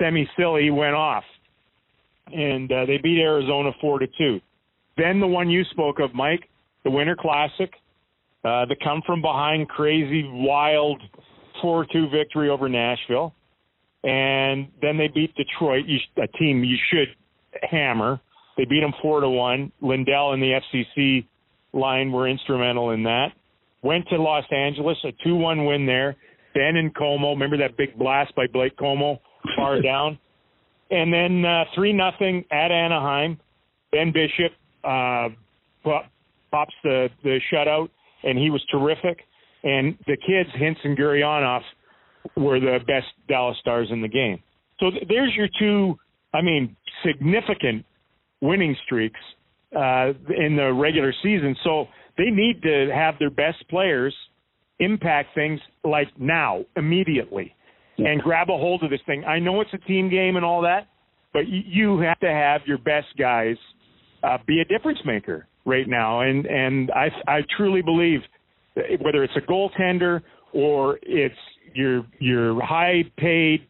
semi 0.00 0.28
silly, 0.36 0.70
went 0.70 0.96
off, 0.96 1.22
and 2.32 2.70
uh, 2.70 2.86
they 2.86 2.98
beat 2.98 3.18
Arizona 3.20 3.70
four 3.80 3.98
to 3.98 4.06
two. 4.18 4.40
Then 4.96 5.20
the 5.20 5.26
one 5.26 5.50
you 5.50 5.62
spoke 5.70 5.98
of, 6.00 6.14
Mike, 6.14 6.48
the 6.84 6.90
Winter 6.90 7.16
Classic, 7.18 7.70
uh, 8.44 8.64
the 8.66 8.76
come 8.82 9.02
from 9.06 9.20
behind, 9.20 9.68
crazy, 9.68 10.24
wild 10.32 11.02
four 11.60 11.86
two 11.92 12.08
victory 12.10 12.48
over 12.48 12.68
Nashville, 12.68 13.34
and 14.04 14.68
then 14.80 14.96
they 14.96 15.08
beat 15.08 15.34
Detroit, 15.34 15.84
you, 15.86 15.98
a 16.22 16.26
team 16.38 16.62
you 16.62 16.76
should 16.92 17.08
hammer. 17.68 18.20
They 18.56 18.64
beat 18.64 18.80
them 18.80 18.94
four 19.02 19.20
to 19.20 19.28
one. 19.28 19.72
Lindell 19.80 20.32
and 20.32 20.42
the 20.42 20.60
FCC 20.72 21.26
line 21.72 22.12
were 22.12 22.28
instrumental 22.28 22.90
in 22.90 23.02
that. 23.02 23.28
Went 23.82 24.08
to 24.08 24.16
Los 24.16 24.44
Angeles, 24.50 24.96
a 25.04 25.12
two 25.24 25.36
one 25.36 25.64
win 25.66 25.86
there. 25.86 26.16
Benn 26.54 26.76
and 26.76 26.94
Comeau, 26.94 27.32
remember 27.32 27.58
that 27.58 27.76
big 27.76 27.98
blast 27.98 28.34
by 28.34 28.46
Blake 28.46 28.76
Comeau 28.78 29.18
far 29.56 29.82
down, 29.82 30.18
and 30.90 31.12
then 31.12 31.44
uh, 31.44 31.64
three 31.74 31.92
nothing 31.92 32.44
at 32.50 32.70
Anaheim. 32.70 33.38
Ben 33.92 34.12
Bishop 34.12 34.52
uh, 34.84 35.28
pops 36.50 36.74
the 36.82 37.08
the 37.22 37.38
shutout, 37.52 37.88
and 38.24 38.38
he 38.38 38.50
was 38.50 38.64
terrific. 38.70 39.18
And 39.62 39.98
the 40.06 40.16
kids, 40.16 40.50
Hintz 40.60 40.76
and 40.84 40.96
Gurianov, 40.96 41.62
were 42.36 42.60
the 42.60 42.78
best 42.86 43.06
Dallas 43.28 43.56
Stars 43.60 43.88
in 43.90 44.00
the 44.00 44.08
game. 44.08 44.40
So 44.78 44.90
th- 44.90 45.04
there's 45.08 45.32
your 45.34 45.48
two, 45.58 45.98
I 46.34 46.42
mean, 46.42 46.76
significant 47.04 47.84
winning 48.40 48.76
streaks 48.84 49.18
uh, 49.74 50.12
in 50.36 50.56
the 50.56 50.72
regular 50.72 51.12
season. 51.22 51.56
So 51.64 51.86
they 52.18 52.30
need 52.30 52.62
to 52.62 52.90
have 52.94 53.14
their 53.18 53.30
best 53.30 53.68
players 53.68 54.14
impact 54.78 55.34
things 55.34 55.58
like 55.84 56.08
now, 56.18 56.64
immediately, 56.76 57.54
and 57.98 58.20
grab 58.20 58.48
a 58.50 58.56
hold 58.56 58.82
of 58.82 58.90
this 58.90 59.00
thing. 59.06 59.24
I 59.24 59.38
know 59.38 59.60
it's 59.60 59.72
a 59.72 59.78
team 59.78 60.10
game 60.10 60.36
and 60.36 60.44
all 60.44 60.62
that, 60.62 60.88
but 61.32 61.48
you 61.48 62.00
have 62.00 62.18
to 62.20 62.30
have 62.30 62.62
your 62.66 62.78
best 62.78 63.08
guys 63.18 63.56
uh, 64.22 64.38
be 64.46 64.60
a 64.60 64.64
difference 64.64 64.98
maker 65.04 65.46
right 65.64 65.88
now. 65.88 66.20
And 66.20 66.46
and 66.46 66.90
I 66.90 67.08
I 67.26 67.40
truly 67.56 67.82
believe 67.82 68.20
whether 69.00 69.24
it's 69.24 69.36
a 69.36 69.40
goaltender 69.40 70.22
or 70.52 70.98
it's 71.02 71.34
your 71.74 72.06
your 72.18 72.64
high 72.64 73.02
paid 73.18 73.66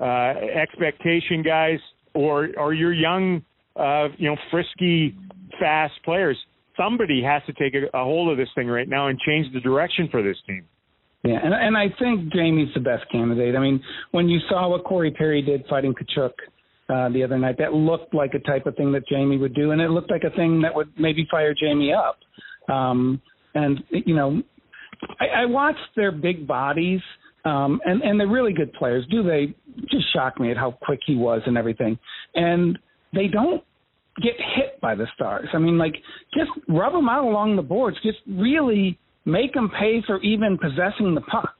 uh, 0.00 0.34
expectation 0.60 1.42
guys 1.42 1.78
or 2.14 2.48
or 2.58 2.74
your 2.74 2.92
young 2.92 3.42
uh, 3.76 4.08
you 4.16 4.28
know 4.28 4.36
frisky 4.50 5.16
fast 5.60 5.94
players. 6.04 6.36
Somebody 6.76 7.22
has 7.22 7.42
to 7.46 7.52
take 7.52 7.74
a, 7.74 7.86
a 7.96 8.04
hold 8.04 8.30
of 8.30 8.38
this 8.38 8.48
thing 8.54 8.66
right 8.66 8.88
now 8.88 9.08
and 9.08 9.18
change 9.26 9.52
the 9.52 9.60
direction 9.60 10.08
for 10.10 10.22
this 10.22 10.36
team. 10.46 10.64
Yeah, 11.24 11.38
and 11.42 11.54
and 11.54 11.76
I 11.76 11.86
think 12.00 12.32
Jamie's 12.32 12.74
the 12.74 12.80
best 12.80 13.04
candidate. 13.10 13.54
I 13.54 13.60
mean, 13.60 13.80
when 14.10 14.28
you 14.28 14.40
saw 14.48 14.68
what 14.68 14.84
Corey 14.84 15.12
Perry 15.12 15.40
did 15.40 15.64
fighting 15.70 15.94
Tkachuk 15.94 16.32
uh, 16.88 17.12
the 17.12 17.22
other 17.22 17.38
night, 17.38 17.56
that 17.58 17.72
looked 17.72 18.12
like 18.12 18.34
a 18.34 18.40
type 18.40 18.66
of 18.66 18.74
thing 18.74 18.90
that 18.92 19.06
Jamie 19.06 19.38
would 19.38 19.54
do, 19.54 19.70
and 19.70 19.80
it 19.80 19.90
looked 19.90 20.10
like 20.10 20.24
a 20.24 20.34
thing 20.34 20.60
that 20.62 20.74
would 20.74 20.88
maybe 20.98 21.26
fire 21.30 21.54
Jamie 21.54 21.92
up. 21.92 22.18
Um, 22.74 23.22
and 23.54 23.84
you 23.90 24.16
know, 24.16 24.42
I, 25.20 25.42
I 25.42 25.46
watched 25.46 25.78
their 25.94 26.10
big 26.10 26.44
bodies, 26.46 27.00
um, 27.44 27.80
and 27.84 28.02
and 28.02 28.18
they're 28.18 28.26
really 28.26 28.52
good 28.52 28.72
players. 28.72 29.06
Do 29.08 29.22
they 29.22 29.54
just 29.90 30.12
shock 30.12 30.40
me 30.40 30.50
at 30.50 30.56
how 30.56 30.72
quick 30.82 31.00
he 31.06 31.14
was 31.14 31.42
and 31.46 31.56
everything? 31.56 31.98
And 32.34 32.76
they 33.14 33.28
don't 33.28 33.62
get 34.20 34.34
hit 34.56 34.80
by 34.80 34.96
the 34.96 35.06
stars. 35.14 35.48
I 35.54 35.58
mean, 35.58 35.78
like 35.78 35.94
just 36.34 36.50
rub 36.68 36.92
them 36.92 37.08
out 37.08 37.24
along 37.24 37.54
the 37.54 37.62
boards. 37.62 37.96
Just 38.02 38.18
really 38.26 38.98
make 39.24 39.54
them 39.54 39.70
pay 39.78 40.02
for 40.06 40.20
even 40.22 40.58
possessing 40.58 41.14
the 41.14 41.20
puck. 41.22 41.54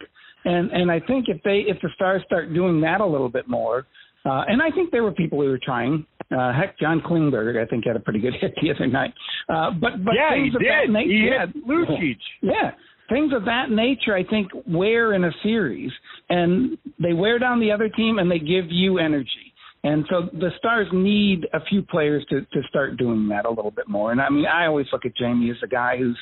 And 0.44 0.70
and 0.72 0.90
I 0.90 1.00
think 1.00 1.26
if 1.28 1.42
they 1.42 1.64
if 1.66 1.80
the 1.82 1.88
stars 1.94 2.22
start 2.26 2.52
doing 2.52 2.80
that 2.80 3.00
a 3.00 3.06
little 3.06 3.28
bit 3.28 3.48
more, 3.48 3.86
uh, 4.24 4.42
and 4.46 4.62
I 4.62 4.70
think 4.70 4.90
there 4.90 5.02
were 5.02 5.12
people 5.12 5.40
who 5.40 5.48
were 5.48 5.60
trying. 5.62 6.06
Uh, 6.30 6.52
heck, 6.52 6.78
John 6.78 7.00
Klingberg, 7.00 7.62
I 7.62 7.66
think, 7.66 7.84
had 7.86 7.96
a 7.96 8.00
pretty 8.00 8.20
good 8.20 8.34
hit 8.40 8.54
the 8.60 8.70
other 8.70 8.86
night. 8.86 9.12
Uh, 9.48 9.70
but 9.70 10.04
but 10.04 10.14
yeah, 10.14 10.30
things 10.30 10.54
of 10.54 10.60
did. 10.60 10.70
that 10.70 10.92
nature, 10.92 11.08
he 11.08 11.28
yeah, 11.28 11.46
Lucic. 11.68 12.16
yeah, 12.42 12.70
things 13.08 13.32
of 13.34 13.44
that 13.44 13.70
nature, 13.70 14.14
I 14.14 14.24
think, 14.24 14.50
wear 14.66 15.14
in 15.14 15.24
a 15.24 15.30
series, 15.42 15.90
and 16.28 16.78
they 16.98 17.12
wear 17.12 17.38
down 17.38 17.60
the 17.60 17.70
other 17.70 17.88
team, 17.88 18.18
and 18.18 18.30
they 18.30 18.38
give 18.38 18.66
you 18.70 18.98
energy. 18.98 19.52
And 19.84 20.06
so 20.08 20.28
the 20.32 20.50
Stars 20.58 20.86
need 20.92 21.46
a 21.52 21.60
few 21.64 21.82
players 21.82 22.24
to 22.30 22.40
to 22.40 22.68
start 22.68 22.96
doing 22.96 23.28
that 23.28 23.46
a 23.46 23.50
little 23.50 23.72
bit 23.72 23.88
more. 23.88 24.12
And 24.12 24.20
I 24.20 24.30
mean, 24.30 24.46
I 24.46 24.66
always 24.66 24.86
look 24.92 25.04
at 25.04 25.16
Jamie 25.16 25.50
as 25.50 25.56
a 25.64 25.66
guy 25.66 25.96
who's, 25.98 26.18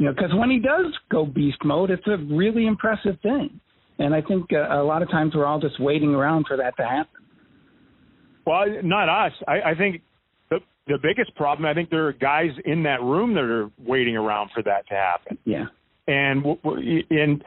you 0.00 0.06
know, 0.06 0.12
because 0.12 0.30
when 0.34 0.50
he 0.50 0.58
does 0.58 0.86
go 1.10 1.26
beast 1.26 1.58
mode, 1.62 1.90
it's 1.90 2.06
a 2.06 2.16
really 2.34 2.66
impressive 2.66 3.20
thing. 3.22 3.60
And 3.98 4.14
I 4.14 4.22
think 4.22 4.46
uh, 4.50 4.74
a 4.74 4.82
lot 4.82 5.02
of 5.02 5.10
times 5.10 5.34
we're 5.34 5.44
all 5.44 5.60
just 5.60 5.78
waiting 5.78 6.14
around 6.14 6.46
for 6.48 6.56
that 6.56 6.74
to 6.78 6.84
happen. 6.84 7.20
Well, 8.46 8.64
not 8.82 9.10
us. 9.26 9.32
I, 9.46 9.72
I 9.72 9.74
think 9.74 10.00
the 10.48 10.60
the 10.86 10.96
biggest 11.02 11.36
problem. 11.36 11.66
I 11.66 11.74
think 11.74 11.90
there 11.90 12.06
are 12.06 12.14
guys 12.14 12.48
in 12.64 12.82
that 12.84 13.02
room 13.02 13.34
that 13.34 13.44
are 13.44 13.70
waiting 13.78 14.16
around 14.16 14.52
for 14.54 14.62
that 14.62 14.88
to 14.88 14.94
happen. 14.94 15.36
Yeah. 15.44 15.66
And 16.08 16.46
and 17.10 17.44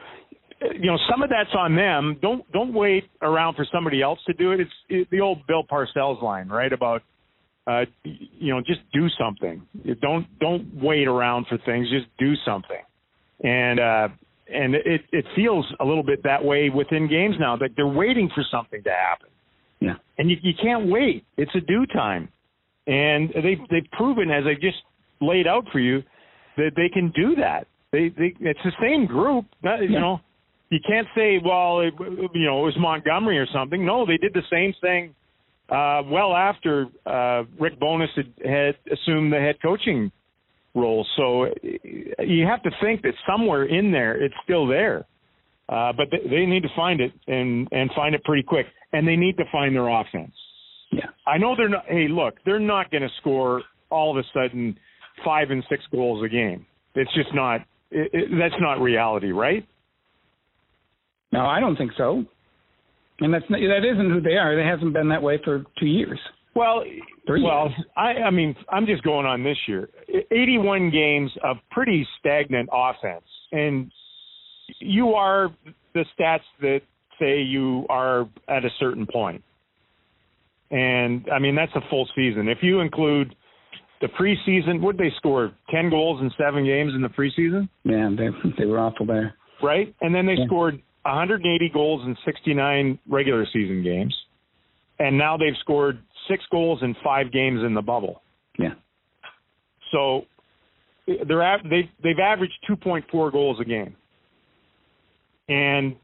you 0.80 0.92
know 0.92 0.98
some 1.10 1.24
of 1.24 1.30
that's 1.30 1.54
on 1.58 1.74
them. 1.74 2.18
Don't 2.22 2.50
don't 2.52 2.72
wait 2.72 3.02
around 3.20 3.56
for 3.56 3.66
somebody 3.72 4.00
else 4.00 4.20
to 4.28 4.32
do 4.32 4.52
it. 4.52 4.60
It's 4.60 4.70
it, 4.88 5.08
the 5.10 5.18
old 5.20 5.44
Bill 5.48 5.64
Parcells 5.64 6.22
line, 6.22 6.48
right? 6.48 6.72
About 6.72 7.02
uh, 7.66 7.84
you 8.02 8.54
know 8.54 8.60
just 8.60 8.80
do 8.92 9.08
something. 9.18 9.62
Don't 10.00 10.26
don't 10.38 10.68
wait 10.74 11.08
around 11.08 11.46
for 11.48 11.58
things. 11.64 11.88
Just 11.90 12.06
do 12.18 12.34
something. 12.44 12.82
And 13.42 13.80
uh, 13.80 14.08
and 14.52 14.74
it 14.74 15.02
it 15.12 15.24
feels 15.34 15.66
a 15.80 15.84
little 15.84 16.02
bit 16.02 16.22
that 16.24 16.44
way 16.44 16.70
within 16.70 17.08
games 17.08 17.36
now. 17.40 17.56
That 17.56 17.70
they're 17.76 17.86
waiting 17.86 18.30
for 18.34 18.44
something 18.50 18.82
to 18.82 18.90
happen. 18.90 19.28
Yeah. 19.80 19.94
And 20.18 20.30
you 20.30 20.36
you 20.42 20.52
can't 20.62 20.90
wait. 20.90 21.24
It's 21.36 21.54
a 21.54 21.60
due 21.60 21.86
time. 21.86 22.28
And 22.86 23.30
they 23.30 23.56
they've 23.70 23.90
proven 23.92 24.30
as 24.30 24.44
I 24.46 24.54
just 24.54 24.82
laid 25.20 25.46
out 25.46 25.64
for 25.72 25.80
you 25.80 26.02
that 26.58 26.72
they 26.76 26.90
can 26.92 27.12
do 27.16 27.34
that. 27.36 27.66
They 27.92 28.10
they 28.10 28.34
it's 28.40 28.60
the 28.62 28.72
same 28.80 29.06
group. 29.06 29.46
Not, 29.62 29.80
you 29.80 29.98
know, 29.98 30.20
you 30.68 30.80
can't 30.86 31.06
say 31.16 31.40
well 31.42 31.80
it, 31.80 31.94
you 32.34 32.44
know 32.44 32.60
it 32.60 32.64
was 32.66 32.76
Montgomery 32.78 33.38
or 33.38 33.46
something. 33.54 33.86
No, 33.86 34.04
they 34.04 34.18
did 34.18 34.34
the 34.34 34.42
same 34.50 34.74
thing 34.82 35.14
uh, 35.70 36.02
well 36.10 36.34
after 36.34 36.86
uh, 37.06 37.44
Rick 37.58 37.78
Bowness 37.80 38.10
had, 38.16 38.32
had 38.44 38.74
assumed 38.92 39.32
the 39.32 39.38
head 39.38 39.56
coaching 39.62 40.12
role. 40.74 41.06
So 41.16 41.44
uh, 41.44 42.22
you 42.22 42.46
have 42.46 42.62
to 42.62 42.70
think 42.82 43.02
that 43.02 43.14
somewhere 43.26 43.64
in 43.64 43.92
there 43.92 44.22
it's 44.22 44.34
still 44.44 44.66
there. 44.66 45.06
Uh, 45.68 45.92
but 45.96 46.08
they, 46.10 46.28
they 46.28 46.46
need 46.46 46.62
to 46.62 46.68
find 46.76 47.00
it 47.00 47.12
and 47.26 47.66
and 47.72 47.90
find 47.96 48.14
it 48.14 48.22
pretty 48.24 48.42
quick, 48.42 48.66
and 48.92 49.08
they 49.08 49.16
need 49.16 49.36
to 49.38 49.44
find 49.50 49.74
their 49.74 49.88
offense. 49.88 50.34
Yeah. 50.92 51.06
I 51.26 51.38
know 51.38 51.54
they're 51.56 51.70
not. 51.70 51.86
Hey, 51.88 52.06
look, 52.08 52.34
they're 52.44 52.60
not 52.60 52.90
going 52.90 53.02
to 53.02 53.08
score 53.20 53.62
all 53.88 54.10
of 54.10 54.22
a 54.22 54.26
sudden 54.34 54.76
five 55.24 55.50
and 55.50 55.64
six 55.70 55.82
goals 55.90 56.22
a 56.22 56.28
game. 56.28 56.66
It's 56.94 57.12
just 57.14 57.34
not. 57.34 57.62
It, 57.90 58.10
it, 58.12 58.28
that's 58.38 58.60
not 58.60 58.80
reality, 58.80 59.32
right? 59.32 59.66
No, 61.32 61.46
I 61.46 61.60
don't 61.60 61.76
think 61.76 61.92
so. 61.96 62.24
And 63.20 63.32
that's 63.32 63.44
not, 63.48 63.60
that 63.60 63.84
isn't 63.90 64.10
who 64.10 64.20
they 64.20 64.36
are. 64.36 64.56
They 64.56 64.66
hasn't 64.68 64.92
been 64.92 65.08
that 65.10 65.22
way 65.22 65.40
for 65.44 65.64
two 65.78 65.86
years. 65.86 66.18
Well, 66.56 66.84
Three 67.26 67.42
well, 67.42 67.68
years. 67.68 67.86
I, 67.96 68.24
I 68.26 68.30
mean, 68.30 68.54
I'm 68.70 68.86
just 68.86 69.02
going 69.02 69.26
on 69.26 69.42
this 69.42 69.56
year. 69.66 69.88
81 70.30 70.90
games 70.90 71.30
of 71.42 71.56
pretty 71.70 72.06
stagnant 72.20 72.68
offense, 72.72 73.24
and 73.52 73.90
you 74.80 75.10
are 75.14 75.48
the 75.94 76.04
stats 76.18 76.40
that 76.60 76.80
say 77.20 77.40
you 77.40 77.86
are 77.88 78.28
at 78.48 78.64
a 78.64 78.70
certain 78.78 79.06
point. 79.06 79.42
And 80.70 81.26
I 81.32 81.38
mean, 81.38 81.54
that's 81.54 81.74
a 81.74 81.80
full 81.90 82.08
season. 82.16 82.48
If 82.48 82.58
you 82.62 82.80
include 82.80 83.34
the 84.00 84.08
preseason, 84.08 84.80
would 84.82 84.98
they 84.98 85.12
score 85.16 85.52
10 85.70 85.90
goals 85.90 86.20
in 86.20 86.30
seven 86.38 86.64
games 86.64 86.92
in 86.94 87.02
the 87.02 87.08
preseason? 87.08 87.68
Yeah, 87.84 88.10
they 88.16 88.28
they 88.58 88.66
were 88.66 88.78
awful 88.78 89.06
there. 89.06 89.34
right? 89.62 89.94
And 90.00 90.14
then 90.14 90.26
they 90.26 90.34
Yeah. 90.34 90.46
scored 90.46 90.80
180 91.04 91.70
goals 91.72 92.02
in 92.06 92.16
69 92.24 92.98
regular 93.08 93.46
season 93.52 93.82
games, 93.82 94.14
and 94.98 95.16
now 95.16 95.36
they've 95.36 95.56
scored 95.60 95.98
six 96.28 96.42
goals 96.50 96.80
in 96.82 96.94
five 97.04 97.30
games 97.32 97.60
in 97.64 97.74
the 97.74 97.82
bubble. 97.82 98.22
Yeah. 98.58 98.74
So 99.92 100.22
they're 101.06 101.58
they've 101.64 101.88
they've 102.02 102.18
averaged 102.18 102.54
2.4 102.68 103.32
goals 103.32 103.58
a 103.60 103.64
game, 103.64 103.94
and 105.48 105.96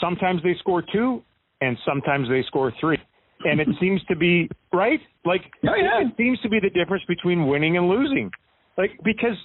sometimes 0.00 0.42
they 0.42 0.54
score 0.58 0.82
two, 0.92 1.22
and 1.60 1.76
sometimes 1.86 2.28
they 2.28 2.42
score 2.48 2.72
three, 2.80 2.98
and 3.44 3.60
it 3.60 3.68
seems 3.80 4.02
to 4.04 4.16
be 4.16 4.48
right. 4.72 5.00
Like 5.24 5.42
Oh, 5.64 5.74
yeah. 5.76 6.06
it 6.06 6.14
seems 6.16 6.40
to 6.40 6.48
be 6.48 6.58
the 6.60 6.70
difference 6.70 7.04
between 7.06 7.46
winning 7.46 7.76
and 7.76 7.88
losing, 7.88 8.30
like 8.76 8.90
because 9.04 9.36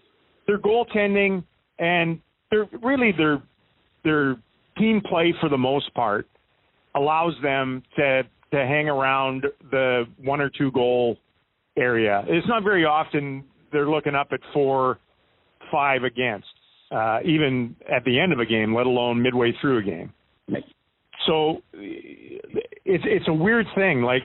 their 0.47 0.57
goaltending 0.57 1.43
and 1.77 2.19
they're 2.49 2.67
really 2.81 3.11
their 3.11 3.41
their 4.03 4.37
team 4.79 5.01
play 5.01 5.33
for 5.39 5.49
the 5.49 5.57
most 5.57 5.93
part 5.93 6.27
allows 6.95 7.33
them 7.41 7.83
to 7.95 8.23
to 8.51 8.57
hang 8.57 8.87
around 8.89 9.45
the 9.71 10.05
one 10.17 10.39
or 10.41 10.49
two 10.49 10.71
goal 10.71 11.17
area. 11.77 12.23
It's 12.27 12.47
not 12.47 12.63
very 12.63 12.85
often 12.85 13.43
they're 13.71 13.89
looking 13.89 14.15
up 14.15 14.29
at 14.31 14.39
four, 14.53 14.99
five 15.69 16.03
against. 16.03 16.47
uh, 16.91 17.19
even 17.25 17.75
at 17.91 18.03
the 18.05 18.19
end 18.19 18.33
of 18.33 18.39
a 18.39 18.45
game, 18.45 18.73
let 18.73 18.85
alone 18.85 19.21
midway 19.21 19.51
through 19.59 19.79
a 19.79 19.83
game. 19.83 20.13
So 21.25 21.61
it's 21.73 23.03
it's 23.05 23.27
a 23.27 23.33
weird 23.33 23.65
thing. 23.75 24.01
Like 24.01 24.23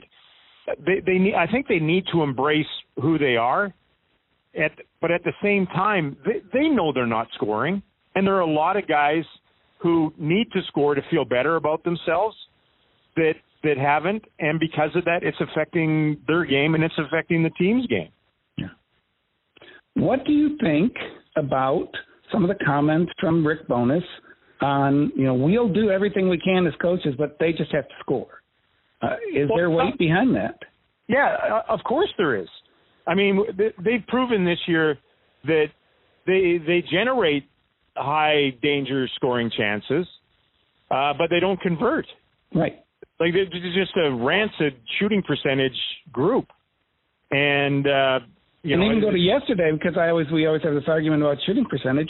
they 0.85 1.01
they 1.05 1.17
need, 1.17 1.33
I 1.35 1.47
think 1.47 1.67
they 1.67 1.79
need 1.79 2.05
to 2.13 2.23
embrace 2.23 2.65
who 3.01 3.17
they 3.17 3.35
are. 3.35 3.73
At 4.57 4.71
but 5.01 5.11
at 5.11 5.23
the 5.23 5.33
same 5.41 5.65
time, 5.67 6.15
they 6.25 6.41
they 6.53 6.69
know 6.69 6.93
they're 6.93 7.05
not 7.05 7.27
scoring, 7.35 7.81
and 8.15 8.25
there 8.25 8.35
are 8.35 8.41
a 8.41 8.51
lot 8.51 8.77
of 8.77 8.87
guys 8.87 9.25
who 9.83 10.13
need 10.17 10.49
to 10.53 10.61
score 10.67 10.95
to 10.95 11.01
feel 11.11 11.25
better 11.25 11.57
about 11.57 11.83
themselves 11.83 12.35
that 13.17 13.33
that 13.63 13.77
haven't, 13.77 14.23
and 14.39 14.59
because 14.59 14.89
of 14.95 15.05
that, 15.05 15.19
it's 15.21 15.37
affecting 15.39 16.17
their 16.27 16.43
game 16.43 16.75
and 16.75 16.83
it's 16.83 16.97
affecting 16.97 17.43
the 17.43 17.49
team's 17.51 17.87
game. 17.87 18.09
Yeah. 18.57 18.67
What 19.93 20.25
do 20.25 20.33
you 20.33 20.57
think 20.61 20.93
about 21.37 21.87
some 22.31 22.43
of 22.43 22.49
the 22.49 22.61
comments 22.65 23.11
from 23.21 23.45
Rick 23.45 23.67
Bowness 23.69 24.03
on, 24.61 25.13
you 25.15 25.23
know, 25.23 25.33
we'll 25.33 25.71
do 25.71 25.91
everything 25.91 26.27
we 26.27 26.39
can 26.39 26.67
as 26.67 26.73
coaches, 26.81 27.15
but 27.17 27.37
they 27.39 27.53
just 27.53 27.71
have 27.71 27.87
to 27.87 27.93
score? 28.01 28.27
Uh, 29.01 29.15
is 29.33 29.47
well, 29.47 29.57
there 29.57 29.69
weight 29.69 29.97
behind 29.97 30.35
that? 30.35 30.59
Yeah, 31.07 31.35
uh, 31.49 31.73
of 31.73 31.79
course 31.85 32.09
there 32.17 32.35
is. 32.35 32.47
I 33.07 33.15
mean, 33.15 33.45
they've 33.57 34.05
proven 34.07 34.43
this 34.43 34.59
year 34.67 34.97
that 35.45 35.67
they 36.25 36.59
they 36.65 36.83
generate 36.89 37.45
high 37.95 38.51
danger 38.61 39.07
scoring 39.15 39.51
chances, 39.55 40.07
uh, 40.91 41.13
but 41.17 41.29
they 41.29 41.39
don't 41.39 41.59
convert. 41.61 42.05
Right. 42.53 42.83
Like 43.19 43.33
they're 43.33 43.45
just 43.45 43.95
a 43.97 44.11
rancid 44.11 44.73
shooting 44.99 45.21
percentage 45.25 45.77
group, 46.11 46.45
and 47.31 47.85
uh, 47.87 48.19
you 48.63 48.73
and 48.73 48.81
know, 48.81 48.87
even 48.87 49.01
go 49.01 49.11
to 49.11 49.17
yesterday 49.17 49.71
because 49.71 49.97
I 49.97 50.09
always 50.09 50.27
we 50.31 50.47
always 50.47 50.63
have 50.63 50.73
this 50.73 50.83
argument 50.87 51.21
about 51.21 51.37
shooting 51.45 51.65
percentage. 51.69 52.09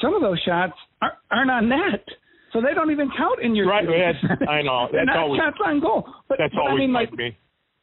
Some 0.00 0.14
of 0.14 0.20
those 0.20 0.38
shots 0.44 0.74
are, 1.00 1.14
aren't 1.30 1.50
on 1.50 1.68
net, 1.68 2.04
so 2.52 2.60
they 2.60 2.74
don't 2.74 2.90
even 2.90 3.10
count 3.16 3.40
in 3.42 3.54
your. 3.54 3.66
Right, 3.66 3.86
that's, 3.86 4.40
I 4.48 4.62
know. 4.62 4.88
That's 4.92 5.06
not 5.06 5.16
always 5.16 5.40
shots 5.40 5.56
on 5.64 5.80
goal. 5.80 6.06
But, 6.28 6.38
that's 6.38 6.54
but 6.54 6.60
always 6.60 6.74
I 6.74 6.78
mean, 6.78 6.92
like 6.92 7.10
like, 7.10 7.18
me. 7.18 7.38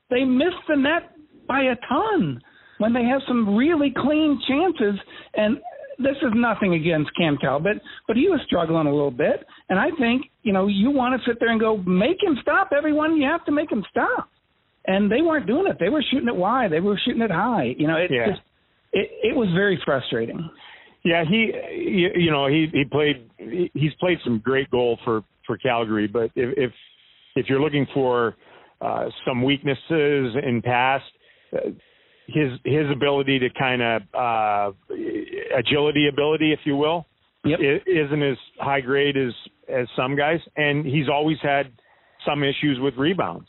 They 0.09 0.23
miss 0.23 0.53
the 0.67 0.75
net 0.75 1.11
by 1.47 1.61
a 1.63 1.75
ton 1.87 2.41
when 2.77 2.93
they 2.93 3.03
have 3.03 3.21
some 3.27 3.55
really 3.55 3.93
clean 3.95 4.39
chances, 4.47 4.99
and 5.33 5.57
this 5.99 6.15
is 6.21 6.31
nothing 6.33 6.73
against 6.73 7.11
Cam 7.15 7.37
Talbot, 7.37 7.81
but 8.07 8.15
he 8.15 8.29
was 8.29 8.39
struggling 8.45 8.87
a 8.87 8.91
little 8.91 9.11
bit. 9.11 9.45
And 9.69 9.77
I 9.77 9.89
think, 9.99 10.23
you 10.43 10.53
know, 10.53 10.67
you 10.67 10.89
want 10.89 11.19
to 11.19 11.29
sit 11.29 11.39
there 11.39 11.49
and 11.49 11.59
go, 11.59 11.77
make 11.77 12.23
him 12.23 12.37
stop 12.41 12.69
everyone. 12.75 13.17
You 13.17 13.27
have 13.27 13.45
to 13.45 13.51
make 13.51 13.71
him 13.71 13.83
stop. 13.91 14.29
And 14.87 15.11
they 15.11 15.21
weren't 15.21 15.45
doing 15.45 15.67
it. 15.67 15.77
They 15.79 15.89
were 15.89 16.03
shooting 16.09 16.29
it 16.29 16.35
wide. 16.35 16.71
They 16.71 16.79
were 16.79 16.99
shooting 17.05 17.21
it 17.21 17.31
high. 17.31 17.75
You 17.77 17.87
know, 17.87 17.97
it 17.97 18.09
yeah. 18.11 18.27
just, 18.27 18.41
it, 18.93 19.09
it 19.23 19.35
was 19.35 19.49
very 19.53 19.79
frustrating. 19.85 20.49
Yeah, 21.03 21.23
he, 21.29 21.51
you 22.15 22.29
know, 22.29 22.47
he 22.47 22.67
he 22.73 22.83
played. 22.83 23.29
He's 23.73 23.93
played 23.99 24.17
some 24.23 24.41
great 24.43 24.69
goal 24.69 24.99
for 25.05 25.23
for 25.47 25.57
Calgary, 25.57 26.07
but 26.07 26.29
if 26.35 26.57
if, 26.57 26.71
if 27.35 27.45
you're 27.47 27.61
looking 27.61 27.87
for 27.93 28.35
uh, 28.81 29.05
some 29.25 29.41
weaknesses 29.41 30.35
in 30.45 30.61
past, 30.63 31.05
uh, 31.53 31.69
his 32.33 32.59
his 32.63 32.89
ability 32.91 33.39
to 33.39 33.49
kind 33.57 33.81
of 33.81 34.01
uh, 34.13 34.71
agility 35.57 36.07
ability, 36.07 36.53
if 36.53 36.59
you 36.65 36.75
will, 36.75 37.05
yep. 37.45 37.59
isn't 37.59 38.23
as 38.23 38.37
high 38.59 38.81
grade 38.81 39.17
as 39.17 39.33
as 39.67 39.87
some 39.95 40.15
guys, 40.15 40.39
and 40.55 40.85
he's 40.85 41.09
always 41.09 41.37
had 41.41 41.71
some 42.25 42.43
issues 42.43 42.79
with 42.79 42.95
rebounds. 42.97 43.47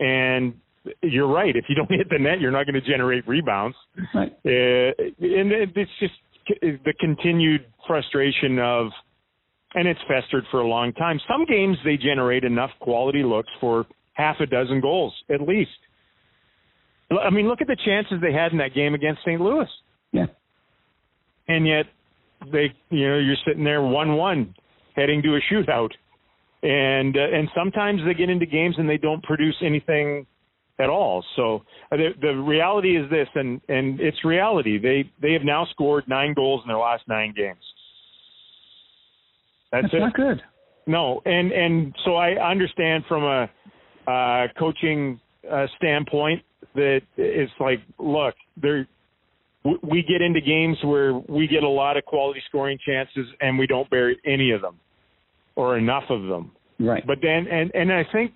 And 0.00 0.54
you're 1.02 1.28
right. 1.28 1.54
If 1.54 1.64
you 1.68 1.74
don't 1.74 1.90
hit 1.98 2.08
the 2.10 2.18
net, 2.18 2.40
you're 2.40 2.50
not 2.50 2.66
going 2.66 2.80
to 2.80 2.88
generate 2.88 3.26
rebounds. 3.26 3.76
Right. 4.14 4.32
Uh, 4.44 4.92
and 5.20 5.52
it's 5.52 5.90
just 6.00 6.14
the 6.62 6.94
continued 6.98 7.66
frustration 7.86 8.58
of, 8.58 8.88
and 9.74 9.86
it's 9.86 10.00
festered 10.08 10.44
for 10.50 10.60
a 10.60 10.66
long 10.66 10.92
time. 10.94 11.20
Some 11.28 11.44
games 11.44 11.76
they 11.84 11.96
generate 11.96 12.44
enough 12.44 12.70
quality 12.80 13.22
looks 13.22 13.50
for 13.60 13.86
half 14.14 14.36
a 14.40 14.46
dozen 14.46 14.80
goals 14.80 15.14
at 15.30 15.42
least. 15.42 15.70
I 17.10 17.30
mean, 17.30 17.48
look 17.48 17.60
at 17.60 17.66
the 17.66 17.76
chances 17.84 18.18
they 18.20 18.32
had 18.32 18.52
in 18.52 18.58
that 18.58 18.74
game 18.74 18.94
against 18.94 19.22
St. 19.22 19.40
Louis. 19.40 19.68
Yeah. 20.12 20.26
And 21.48 21.66
yet 21.66 21.86
they, 22.52 22.72
you 22.90 23.08
know, 23.08 23.18
you're 23.18 23.36
sitting 23.46 23.64
there 23.64 23.82
one-one, 23.82 24.54
heading 24.94 25.22
to 25.22 25.36
a 25.36 25.40
shootout, 25.52 25.90
and 26.62 27.16
uh, 27.16 27.20
and 27.20 27.48
sometimes 27.56 28.00
they 28.06 28.14
get 28.14 28.28
into 28.28 28.46
games 28.46 28.74
and 28.78 28.88
they 28.88 28.98
don't 28.98 29.22
produce 29.22 29.56
anything 29.64 30.26
at 30.78 30.90
all. 30.90 31.24
So 31.36 31.62
uh, 31.90 31.96
the 31.96 32.10
the 32.20 32.34
reality 32.34 32.96
is 32.96 33.08
this, 33.10 33.28
and 33.34 33.60
and 33.68 34.00
it's 34.00 34.24
reality. 34.24 34.78
They 34.78 35.10
they 35.20 35.32
have 35.32 35.42
now 35.44 35.66
scored 35.70 36.04
nine 36.08 36.34
goals 36.34 36.62
in 36.64 36.68
their 36.68 36.78
last 36.78 37.04
nine 37.08 37.32
games. 37.36 37.62
That's, 39.72 39.84
That's 39.84 39.94
it. 39.94 39.98
not 40.00 40.14
good. 40.14 40.42
No, 40.86 41.20
and 41.24 41.52
and 41.52 41.94
so 42.04 42.16
I 42.16 42.32
understand 42.50 43.04
from 43.08 43.22
a 43.24 43.50
uh, 44.10 44.48
coaching 44.58 45.20
uh, 45.50 45.66
standpoint 45.76 46.42
that 46.78 47.00
it's 47.16 47.52
like, 47.60 47.80
look, 47.98 48.34
there 48.60 48.86
we 49.82 50.02
get 50.02 50.22
into 50.22 50.40
games 50.40 50.78
where 50.84 51.14
we 51.14 51.46
get 51.46 51.62
a 51.62 51.68
lot 51.68 51.96
of 51.96 52.04
quality 52.04 52.40
scoring 52.48 52.78
chances 52.86 53.26
and 53.40 53.58
we 53.58 53.66
don't 53.66 53.88
bury 53.90 54.18
any 54.24 54.52
of 54.52 54.62
them 54.62 54.78
or 55.56 55.76
enough 55.76 56.04
of 56.08 56.22
them. 56.22 56.52
Right. 56.78 57.04
But 57.06 57.18
then, 57.20 57.46
and 57.50 57.70
and 57.74 57.92
I 57.92 58.04
think 58.12 58.32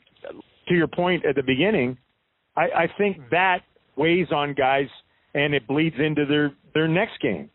to 0.69 0.75
your 0.75 0.89
point 0.89 1.25
at 1.25 1.37
the 1.37 1.43
beginning, 1.43 1.97
I, 2.57 2.63
I 2.63 2.87
think 2.99 3.19
that 3.31 3.61
weighs 3.97 4.29
on 4.33 4.55
guys 4.55 4.89
and 5.35 5.55
it 5.55 5.67
bleeds 5.67 5.97
into 5.99 6.27
their 6.27 6.53
their 6.75 6.89
next 6.89 7.21
game 7.21 7.51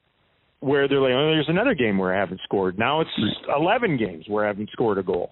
where 0.60 0.88
they're 0.88 1.02
like, 1.02 1.12
oh, 1.12 1.32
there's 1.32 1.50
another 1.50 1.76
game 1.76 1.98
where 1.98 2.16
I 2.16 2.20
haven't 2.20 2.42
scored. 2.44 2.80
Now 2.80 3.02
it's 3.02 3.10
right. 3.48 3.58
11 3.60 3.98
games 3.98 4.26
where 4.28 4.46
I 4.46 4.48
haven't 4.48 4.70
scored 4.72 4.98
a 4.98 5.04
goal. 5.04 5.32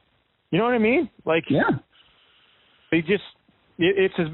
You 0.52 0.60
know 0.60 0.66
what 0.66 0.74
I 0.74 0.80
mean? 0.80 1.10
Like, 1.26 1.46
yeah, 1.50 1.80
they 2.92 3.02
just 3.02 3.24
it, 3.78 4.12
it's 4.12 4.14
as 4.20 4.28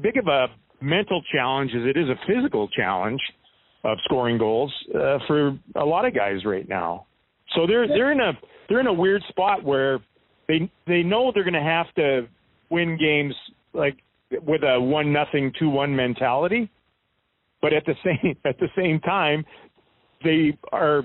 big 0.00 0.16
of 0.18 0.26
a 0.26 0.46
mental 0.80 1.22
challenge 1.32 1.72
as 1.74 1.82
it 1.84 1.96
is 1.96 2.08
a 2.08 2.16
physical 2.26 2.68
challenge 2.68 3.20
of 3.84 3.98
scoring 4.04 4.38
goals 4.38 4.72
uh, 4.94 5.18
for 5.26 5.58
a 5.76 5.84
lot 5.84 6.04
of 6.04 6.14
guys 6.14 6.44
right 6.44 6.68
now. 6.68 7.06
So 7.54 7.66
they're 7.66 7.86
they're 7.86 8.12
in 8.12 8.20
a 8.20 8.32
they're 8.68 8.80
in 8.80 8.86
a 8.86 8.92
weird 8.92 9.22
spot 9.28 9.62
where 9.62 10.00
they 10.48 10.70
they 10.86 11.02
know 11.02 11.30
they're 11.32 11.44
going 11.44 11.54
to 11.54 11.60
have 11.60 11.92
to 11.94 12.26
win 12.70 12.98
games 12.98 13.34
like 13.72 13.96
with 14.42 14.62
a 14.62 14.80
one 14.80 15.12
nothing 15.12 15.52
two 15.58 15.68
one 15.68 15.94
mentality, 15.94 16.70
but 17.62 17.72
at 17.72 17.84
the 17.86 17.94
same 18.04 18.36
at 18.44 18.58
the 18.58 18.68
same 18.76 19.00
time 19.00 19.44
they 20.24 20.56
are 20.72 21.02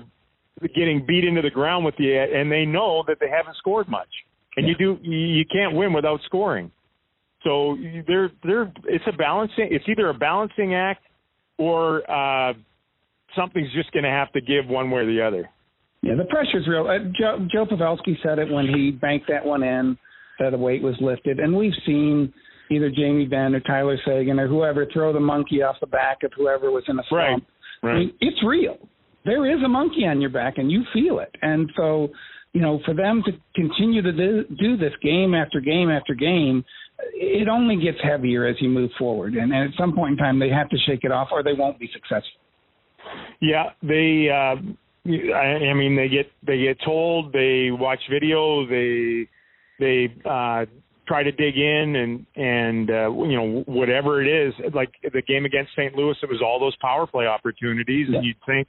getting 0.74 1.04
beat 1.06 1.24
into 1.24 1.42
the 1.42 1.50
ground 1.50 1.84
with 1.84 1.96
the 1.96 2.16
and 2.16 2.50
they 2.50 2.64
know 2.64 3.04
that 3.06 3.18
they 3.20 3.28
haven't 3.28 3.56
scored 3.56 3.88
much, 3.88 4.08
and 4.56 4.66
yeah. 4.66 4.74
you 4.78 4.96
do 4.96 5.10
you 5.10 5.44
can't 5.50 5.74
win 5.74 5.92
without 5.92 6.20
scoring. 6.24 6.70
So 7.44 7.76
they're 8.06 8.30
they're 8.44 8.72
it's 8.84 9.04
a 9.06 9.16
balancing 9.16 9.68
it's 9.70 9.84
either 9.88 10.08
a 10.08 10.14
balancing 10.14 10.74
act 10.74 11.02
or 11.58 12.08
uh, 12.10 12.54
something's 13.36 13.72
just 13.72 13.92
going 13.92 14.04
to 14.04 14.10
have 14.10 14.32
to 14.32 14.40
give 14.40 14.66
one 14.66 14.90
way 14.90 15.02
or 15.02 15.06
the 15.06 15.22
other. 15.22 15.48
Yeah, 16.02 16.14
the 16.16 16.24
pressure's 16.24 16.66
real. 16.66 16.86
Uh, 16.88 17.10
Joe, 17.18 17.46
Joe 17.52 17.64
Pavelski 17.64 18.16
said 18.22 18.38
it 18.38 18.50
when 18.50 18.66
he 18.66 18.90
banked 18.90 19.28
that 19.28 19.44
one 19.44 19.62
in 19.62 19.96
that 20.40 20.50
the 20.50 20.58
weight 20.58 20.82
was 20.82 20.96
lifted, 21.00 21.38
and 21.38 21.54
we've 21.54 21.72
seen 21.86 22.32
either 22.70 22.90
Jamie 22.90 23.26
Benn 23.26 23.54
or 23.54 23.60
Tyler 23.60 23.96
Seguin 24.04 24.40
or 24.40 24.48
whoever 24.48 24.86
throw 24.92 25.12
the 25.12 25.20
monkey 25.20 25.62
off 25.62 25.76
the 25.80 25.86
back 25.86 26.18
of 26.24 26.32
whoever 26.36 26.70
was 26.70 26.84
in 26.88 26.98
a 26.98 27.02
slump. 27.08 27.44
Right. 27.82 27.88
right. 27.88 27.94
I 27.94 27.98
mean, 27.98 28.14
it's 28.20 28.42
real. 28.44 28.78
There 29.24 29.46
is 29.54 29.62
a 29.64 29.68
monkey 29.68 30.06
on 30.06 30.20
your 30.20 30.30
back, 30.30 30.54
and 30.56 30.70
you 30.70 30.82
feel 30.92 31.20
it. 31.20 31.34
And 31.42 31.70
so, 31.76 32.08
you 32.52 32.60
know, 32.60 32.80
for 32.84 32.94
them 32.94 33.22
to 33.26 33.32
continue 33.54 34.02
to 34.02 34.12
do, 34.12 34.44
do 34.58 34.76
this 34.76 34.92
game 35.02 35.34
after 35.34 35.60
game 35.60 35.90
after 35.90 36.14
game, 36.14 36.64
it 37.14 37.48
only 37.48 37.76
gets 37.76 37.98
heavier 38.02 38.46
as 38.46 38.56
you 38.60 38.68
move 38.68 38.90
forward. 38.98 39.34
And, 39.34 39.52
at 39.52 39.70
some 39.78 39.94
point 39.94 40.12
in 40.12 40.16
time, 40.18 40.38
they 40.38 40.48
have 40.48 40.68
to 40.70 40.76
shake 40.86 41.00
it 41.02 41.12
off, 41.12 41.28
or 41.32 41.42
they 41.42 41.54
won't 41.54 41.78
be 41.78 41.88
successful. 41.92 42.40
Yeah, 43.40 43.70
they. 43.82 44.28
Uh, 44.30 44.56
I, 45.04 45.70
I 45.70 45.74
mean, 45.74 45.96
they 45.96 46.08
get 46.08 46.30
they 46.46 46.58
get 46.58 46.78
told, 46.84 47.32
they 47.32 47.70
watch 47.72 47.98
video, 48.08 48.66
they 48.66 49.28
they 49.80 50.14
uh, 50.24 50.66
try 51.08 51.24
to 51.24 51.32
dig 51.32 51.56
in, 51.56 51.96
and 51.96 52.26
and 52.36 52.90
uh, 52.90 53.10
you 53.10 53.36
know 53.36 53.62
whatever 53.66 54.22
it 54.22 54.28
is. 54.28 54.54
Like 54.72 54.92
the 55.02 55.22
game 55.22 55.44
against 55.44 55.72
St. 55.72 55.94
Louis, 55.94 56.16
it 56.22 56.28
was 56.28 56.40
all 56.40 56.60
those 56.60 56.76
power 56.80 57.06
play 57.06 57.26
opportunities, 57.26 58.06
yeah. 58.08 58.18
and 58.18 58.24
you'd 58.24 58.36
think, 58.46 58.68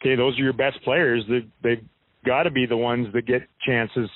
okay, 0.00 0.16
those 0.16 0.38
are 0.38 0.42
your 0.42 0.52
best 0.52 0.82
players. 0.84 1.24
They 1.28 1.46
they've 1.62 1.84
got 2.26 2.42
to 2.42 2.50
be 2.50 2.66
the 2.66 2.76
ones 2.76 3.08
that 3.14 3.26
get 3.26 3.42
chances 3.66 4.10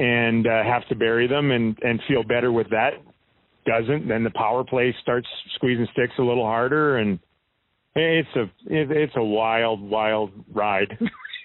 and 0.00 0.46
uh, 0.46 0.64
have 0.64 0.88
to 0.88 0.94
bury 0.94 1.28
them 1.28 1.50
and 1.50 1.76
and 1.82 2.00
feel 2.08 2.22
better 2.22 2.50
with 2.50 2.70
that. 2.70 2.92
Doesn't 3.66 4.08
then 4.08 4.24
the 4.24 4.30
power 4.30 4.64
play 4.64 4.94
starts 5.02 5.28
squeezing 5.56 5.86
sticks 5.92 6.14
a 6.18 6.22
little 6.22 6.44
harder 6.44 6.96
and 6.96 7.18
it's 7.94 8.28
a 8.36 8.42
it, 8.72 8.90
it's 8.90 9.12
a 9.16 9.22
wild 9.22 9.82
wild 9.82 10.30
ride. 10.52 10.88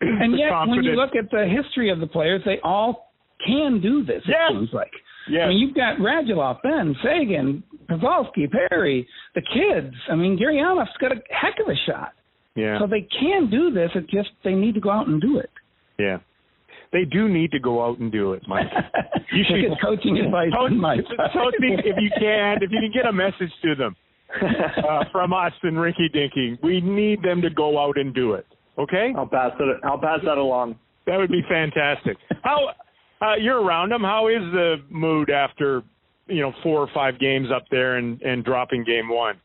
and 0.00 0.38
yet, 0.38 0.50
when 0.66 0.82
you 0.82 0.92
look 0.92 1.10
at 1.16 1.30
the 1.30 1.46
history 1.46 1.90
of 1.90 2.00
the 2.00 2.06
players, 2.06 2.42
they 2.44 2.58
all 2.64 3.12
can 3.46 3.80
do 3.80 4.04
this. 4.04 4.22
It 4.26 4.30
yes. 4.30 4.50
seems 4.50 4.70
like. 4.72 4.90
Yes. 5.30 5.42
I 5.44 5.48
mean, 5.48 5.58
you've 5.58 5.74
got 5.74 5.98
Radulov, 5.98 6.62
Benn, 6.62 6.96
Seguin, 7.02 7.62
Pavelski, 7.88 8.50
Perry, 8.50 9.06
the 9.34 9.42
kids. 9.42 9.94
I 10.10 10.14
mean, 10.14 10.38
Gurianov's 10.38 10.88
got 11.00 11.12
a 11.12 11.16
heck 11.28 11.54
of 11.60 11.68
a 11.68 11.76
shot. 11.86 12.12
Yeah. 12.54 12.78
So 12.80 12.86
they 12.86 13.06
can 13.20 13.50
do 13.50 13.70
this. 13.70 13.90
It 13.94 14.08
just 14.08 14.30
they 14.42 14.54
need 14.54 14.74
to 14.74 14.80
go 14.80 14.90
out 14.90 15.06
and 15.06 15.20
do 15.20 15.38
it. 15.38 15.50
Yeah. 15.98 16.18
They 16.92 17.04
do 17.04 17.28
need 17.28 17.50
to 17.52 17.60
go 17.60 17.84
out 17.84 17.98
and 17.98 18.10
do 18.10 18.32
it, 18.32 18.42
Mike. 18.46 18.66
You 19.30 19.44
should 19.46 19.60
get 19.60 19.78
coaching 19.82 20.16
advice 20.24 20.48
Tony, 20.54 20.74
on 20.74 20.80
my 20.80 20.96
Tony, 21.34 21.76
if 21.84 21.96
you 22.00 22.10
can, 22.18 22.62
if 22.62 22.70
you 22.70 22.80
can 22.80 22.90
get 22.92 23.04
a 23.04 23.12
message 23.12 23.52
to 23.62 23.74
them 23.74 23.94
uh, 24.42 25.04
from 25.12 25.34
us 25.34 25.52
and 25.62 25.76
Rinky 25.76 26.10
Dinky, 26.12 26.58
we 26.62 26.80
need 26.80 27.22
them 27.22 27.42
to 27.42 27.50
go 27.50 27.78
out 27.78 27.98
and 27.98 28.14
do 28.14 28.32
it. 28.32 28.46
Okay? 28.78 29.12
I'll 29.16 29.26
pass 29.26 29.52
it. 29.60 29.80
I'll 29.84 29.98
pass 29.98 30.20
that 30.24 30.38
along. 30.38 30.78
That 31.06 31.18
would 31.18 31.30
be 31.30 31.42
fantastic. 31.48 32.16
How 32.42 32.70
uh, 33.20 33.34
you're 33.40 33.62
around 33.62 33.90
them? 33.90 34.02
How 34.02 34.28
is 34.28 34.40
the 34.52 34.76
mood 34.88 35.30
after 35.30 35.82
you 36.26 36.40
know 36.40 36.52
four 36.62 36.80
or 36.80 36.88
five 36.94 37.18
games 37.18 37.48
up 37.54 37.64
there 37.70 37.96
and 37.96 38.20
and 38.22 38.44
dropping 38.44 38.84
game 38.84 39.08
one? 39.08 39.40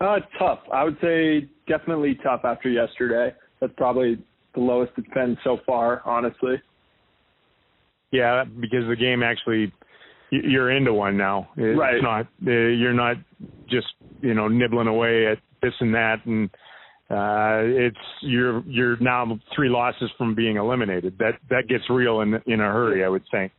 Uh, 0.00 0.20
tough. 0.38 0.60
I 0.72 0.84
would 0.84 0.96
say 1.02 1.48
definitely 1.68 2.18
tough 2.22 2.40
after 2.44 2.68
yesterday. 2.68 3.34
That's 3.60 3.72
probably 3.76 4.18
the 4.54 4.60
lowest 4.60 4.92
it's 4.96 5.08
been 5.14 5.36
so 5.44 5.58
far, 5.66 6.02
honestly. 6.04 6.60
Yeah, 8.10 8.44
because 8.44 8.86
the 8.88 8.96
game 8.96 9.22
actually 9.22 9.72
you're 10.30 10.70
into 10.70 10.92
one 10.92 11.16
now. 11.16 11.48
It's 11.56 11.78
Right. 11.78 12.02
not 12.02 12.26
uh, 12.46 12.50
you're 12.50 12.92
not 12.94 13.16
just 13.68 13.86
you 14.20 14.34
know 14.34 14.48
nibbling 14.48 14.86
away 14.88 15.26
at 15.26 15.38
this 15.62 15.74
and 15.80 15.94
that 15.94 16.24
and 16.26 16.48
uh 17.10 17.62
it's 17.64 17.96
you're 18.22 18.62
you're 18.66 18.96
now 19.00 19.38
three 19.54 19.68
losses 19.68 20.10
from 20.16 20.34
being 20.34 20.56
eliminated. 20.56 21.16
That 21.18 21.34
that 21.50 21.68
gets 21.68 21.84
real 21.90 22.20
in 22.20 22.34
in 22.46 22.60
a 22.60 22.70
hurry, 22.72 23.04
I 23.04 23.08
would 23.08 23.24
think. 23.30 23.52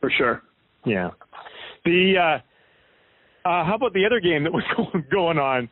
For 0.00 0.10
sure. 0.16 0.42
Yeah. 0.84 1.10
The 1.84 2.14
uh 2.18 3.48
uh 3.48 3.64
how 3.64 3.74
about 3.74 3.92
the 3.94 4.04
other 4.06 4.20
game 4.20 4.44
that 4.44 4.52
was 4.52 4.64
going 5.10 5.38
on? 5.38 5.68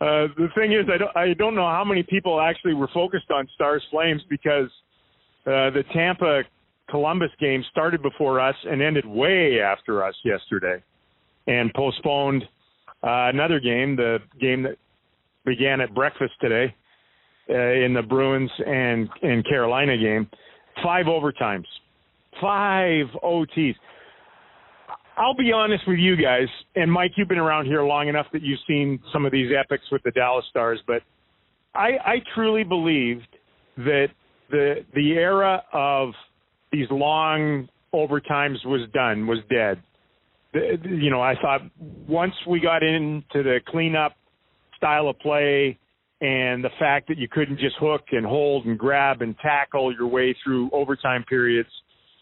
Uh 0.00 0.28
the 0.36 0.48
thing 0.54 0.72
is 0.72 0.86
I 0.92 0.98
don't 0.98 1.16
I 1.16 1.34
don't 1.34 1.54
know 1.54 1.68
how 1.68 1.84
many 1.84 2.02
people 2.02 2.40
actually 2.40 2.74
were 2.74 2.88
focused 2.92 3.30
on 3.30 3.48
Stars 3.54 3.82
Flames 3.90 4.22
because 4.28 4.68
uh 5.46 5.70
the 5.70 5.84
Tampa 5.92 6.42
Columbus 6.90 7.30
game 7.40 7.64
started 7.70 8.02
before 8.02 8.40
us 8.40 8.56
and 8.64 8.82
ended 8.82 9.06
way 9.06 9.60
after 9.60 10.04
us 10.04 10.14
yesterday 10.24 10.82
and 11.46 11.72
postponed 11.74 12.42
uh 13.02 13.28
another 13.32 13.60
game, 13.60 13.96
the 13.96 14.18
game 14.40 14.62
that 14.64 14.76
began 15.44 15.80
at 15.80 15.94
breakfast 15.94 16.32
today 16.40 16.74
uh, 17.50 17.54
in 17.54 17.94
the 17.94 18.02
Bruins 18.02 18.50
and 18.66 19.08
and 19.22 19.46
Carolina 19.46 19.96
game. 19.96 20.28
Five 20.82 21.06
overtimes. 21.06 21.66
Five 22.40 23.06
OTs. 23.22 23.74
I'll 25.16 25.34
be 25.34 25.52
honest 25.52 25.84
with 25.86 25.98
you 25.98 26.16
guys, 26.16 26.48
and 26.74 26.90
Mike, 26.90 27.12
you've 27.16 27.28
been 27.28 27.38
around 27.38 27.66
here 27.66 27.82
long 27.82 28.08
enough 28.08 28.26
that 28.32 28.42
you've 28.42 28.58
seen 28.66 28.98
some 29.12 29.24
of 29.24 29.32
these 29.32 29.50
epics 29.56 29.84
with 29.92 30.02
the 30.02 30.10
Dallas 30.10 30.44
Stars, 30.50 30.80
but 30.86 31.02
I, 31.74 31.90
I 32.04 32.16
truly 32.34 32.64
believed 32.64 33.28
that 33.76 34.08
the 34.50 34.84
the 34.94 35.12
era 35.12 35.62
of 35.72 36.10
these 36.72 36.86
long 36.90 37.68
overtimes 37.92 38.64
was 38.64 38.88
done, 38.92 39.26
was 39.26 39.38
dead. 39.48 39.82
The, 40.52 40.78
you 40.88 41.10
know, 41.10 41.20
I 41.20 41.34
thought 41.40 41.62
once 42.08 42.34
we 42.48 42.60
got 42.60 42.82
into 42.82 43.22
the 43.42 43.60
cleanup 43.68 44.16
style 44.76 45.08
of 45.08 45.18
play 45.20 45.78
and 46.20 46.62
the 46.62 46.70
fact 46.78 47.08
that 47.08 47.18
you 47.18 47.28
couldn't 47.28 47.58
just 47.58 47.76
hook 47.78 48.02
and 48.12 48.26
hold 48.26 48.66
and 48.66 48.78
grab 48.78 49.22
and 49.22 49.36
tackle 49.38 49.92
your 49.92 50.08
way 50.08 50.36
through 50.44 50.70
overtime 50.72 51.24
periods 51.28 51.68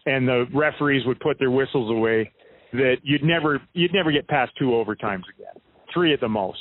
and 0.06 0.26
the 0.26 0.46
referees 0.54 1.06
would 1.06 1.20
put 1.20 1.38
their 1.38 1.50
whistles 1.50 1.90
away 1.90 2.30
that 2.72 2.96
you'd 3.02 3.22
never 3.22 3.60
you'd 3.72 3.92
never 3.94 4.10
get 4.12 4.28
past 4.28 4.52
two 4.58 4.66
overtimes 4.66 5.22
again. 5.34 5.60
Three 5.92 6.12
at 6.12 6.20
the 6.20 6.28
most. 6.28 6.58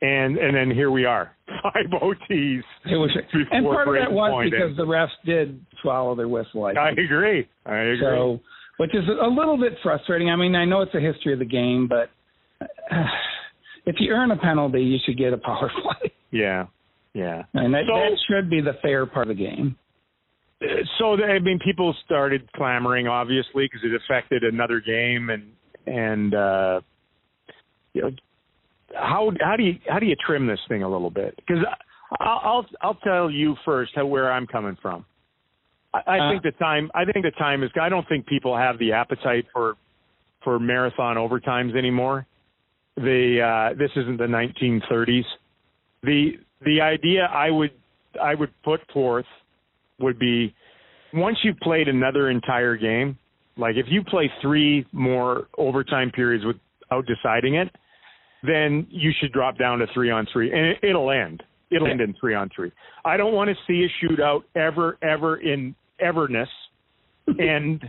And 0.00 0.38
and 0.38 0.54
then 0.54 0.70
here 0.70 0.90
we 0.90 1.04
are. 1.04 1.32
Five 1.62 1.86
OTs. 2.00 2.20
It 2.30 2.62
was, 2.96 3.10
and 3.50 3.64
part 3.66 3.88
of 3.88 3.94
that 3.94 4.12
was 4.12 4.48
because 4.50 4.76
the 4.76 4.84
refs 4.84 5.08
did 5.26 5.60
swallow 5.82 6.14
their 6.14 6.28
whistle. 6.28 6.64
I 6.66 6.72
I 6.72 6.90
agree. 6.90 7.48
I 7.66 7.76
agree. 7.78 8.00
So, 8.00 8.40
which 8.76 8.94
is 8.94 9.04
a 9.08 9.26
little 9.26 9.58
bit 9.58 9.72
frustrating. 9.82 10.30
I 10.30 10.36
mean, 10.36 10.54
I 10.54 10.64
know 10.64 10.82
it's 10.82 10.94
a 10.94 11.00
history 11.00 11.32
of 11.32 11.40
the 11.40 11.44
game, 11.44 11.88
but 11.88 12.10
uh, 12.60 12.66
if 13.86 13.96
you 13.98 14.12
earn 14.12 14.30
a 14.30 14.36
penalty, 14.36 14.82
you 14.82 14.98
should 15.04 15.18
get 15.18 15.32
a 15.32 15.38
power 15.38 15.70
play, 15.82 16.12
yeah. 16.30 16.66
Yeah. 17.14 17.42
and 17.54 17.74
that, 17.74 17.84
So- 17.88 17.94
that 17.98 18.16
should 18.28 18.50
be 18.50 18.60
the 18.60 18.74
fair 18.82 19.04
part 19.06 19.28
of 19.30 19.36
the 19.36 19.42
game. 19.44 19.76
So 20.98 21.14
I 21.14 21.38
mean, 21.38 21.60
people 21.64 21.94
started 22.04 22.50
clamoring, 22.52 23.06
obviously, 23.06 23.66
because 23.66 23.80
it 23.84 23.92
affected 23.94 24.42
another 24.42 24.80
game, 24.80 25.30
and 25.30 25.52
and 25.86 26.34
uh, 26.34 26.80
you 27.92 28.02
know, 28.02 28.10
how 28.94 29.30
how 29.40 29.56
do 29.56 29.62
you 29.62 29.78
how 29.88 29.98
do 30.00 30.06
you 30.06 30.16
trim 30.26 30.46
this 30.46 30.58
thing 30.68 30.82
a 30.82 30.88
little 30.88 31.10
bit? 31.10 31.36
Because 31.36 31.64
I'll, 32.20 32.40
I'll 32.42 32.66
I'll 32.80 32.94
tell 32.94 33.30
you 33.30 33.54
first 33.64 33.92
how, 33.94 34.06
where 34.06 34.32
I'm 34.32 34.46
coming 34.48 34.76
from. 34.82 35.04
I, 35.94 36.02
I 36.06 36.18
Uh. 36.18 36.30
think 36.30 36.42
the 36.42 36.58
time 36.58 36.90
I 36.94 37.04
think 37.04 37.24
the 37.24 37.30
time 37.38 37.62
is. 37.62 37.70
I 37.80 37.88
don't 37.88 38.08
think 38.08 38.26
people 38.26 38.56
have 38.56 38.78
the 38.80 38.92
appetite 38.92 39.46
for 39.52 39.76
for 40.42 40.58
marathon 40.58 41.16
overtimes 41.16 41.76
anymore. 41.76 42.26
The 42.96 43.70
uh, 43.72 43.78
this 43.78 43.90
isn't 43.94 44.16
the 44.16 44.24
1930s. 44.26 45.24
The 46.02 46.32
the 46.64 46.80
idea 46.80 47.26
I 47.26 47.50
would 47.50 47.70
I 48.20 48.34
would 48.34 48.50
put 48.64 48.80
forth 48.92 49.26
would 50.00 50.18
be 50.18 50.54
once 51.12 51.38
you've 51.42 51.58
played 51.58 51.88
another 51.88 52.30
entire 52.30 52.76
game, 52.76 53.18
like 53.56 53.76
if 53.76 53.86
you 53.88 54.02
play 54.04 54.30
three 54.40 54.86
more 54.92 55.48
overtime 55.56 56.10
periods 56.10 56.44
without 56.44 57.04
deciding 57.06 57.54
it, 57.54 57.68
then 58.42 58.86
you 58.90 59.10
should 59.20 59.32
drop 59.32 59.58
down 59.58 59.78
to 59.78 59.86
three 59.92 60.10
on 60.10 60.26
three, 60.32 60.52
and 60.52 60.66
it, 60.66 60.78
it'll 60.82 61.10
end. 61.10 61.42
It'll 61.70 61.88
end 61.88 62.00
in 62.00 62.14
three 62.18 62.34
on 62.34 62.48
three. 62.54 62.72
I 63.04 63.16
don't 63.16 63.34
want 63.34 63.50
to 63.50 63.56
see 63.66 63.84
a 63.84 64.06
shootout 64.06 64.42
ever, 64.54 64.96
ever 65.02 65.36
in 65.36 65.74
everness 65.98 66.48
and 67.26 67.82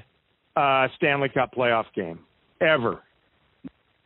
uh, 0.55 0.87
Stanley 0.97 1.29
Cup 1.29 1.53
playoff 1.53 1.85
game 1.95 2.19
ever. 2.61 3.01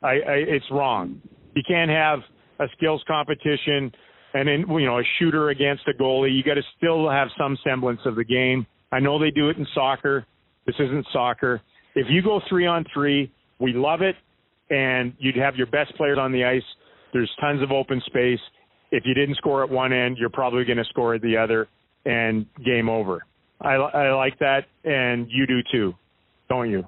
I, 0.04 0.10
I 0.10 0.34
it's 0.48 0.66
wrong. 0.70 1.22
You 1.56 1.64
can't 1.68 1.90
have 1.90 2.20
a 2.60 2.66
skills 2.78 3.04
competition 3.08 3.92
and 4.34 4.48
then 4.48 4.66
you 4.70 4.86
know 4.86 5.00
a 5.00 5.04
shooter 5.20 5.50
against 5.50 5.84
a 5.88 6.02
goalie. 6.02 6.36
You 6.36 6.44
got 6.44 6.56
to 6.56 6.64
still 6.78 7.10
have 7.10 7.30
some 7.38 7.58
semblance 7.64 8.02
of 8.06 8.16
the 8.16 8.24
game. 8.24 8.66
I 8.92 9.00
know 9.00 9.20
they 9.20 9.32
do 9.32 9.50
it 9.50 9.58
in 9.58 9.68
soccer. 9.74 10.26
This 10.66 10.76
isn't 10.80 11.06
soccer. 11.12 11.62
If 11.96 12.08
you 12.10 12.22
go 12.22 12.42
three 12.50 12.66
on 12.66 12.86
three, 12.94 13.32
we 13.60 13.74
love 13.74 14.02
it, 14.02 14.16
and 14.70 15.14
you'd 15.20 15.36
have 15.36 15.56
your 15.56 15.68
best 15.68 15.96
players 15.96 16.18
on 16.20 16.32
the 16.32 16.44
ice. 16.44 16.64
There's 17.12 17.30
tons 17.40 17.62
of 17.62 17.72
open 17.72 18.02
space. 18.06 18.40
If 18.92 19.04
you 19.06 19.14
didn't 19.14 19.36
score 19.38 19.64
at 19.64 19.70
one 19.70 19.94
end, 19.94 20.18
you're 20.18 20.30
probably 20.30 20.66
going 20.66 20.78
to 20.78 20.86
score 20.86 21.16
at 21.16 21.22
the 21.22 21.38
other, 21.38 21.68
and 22.06 22.46
game 22.64 22.90
over. 22.90 23.26
I, 23.62 23.76
I 23.76 24.14
like 24.14 24.38
that, 24.40 24.66
and 24.84 25.28
you 25.30 25.48
do 25.48 25.60
too, 25.72 25.94
don't 26.50 26.70
you? 26.70 26.84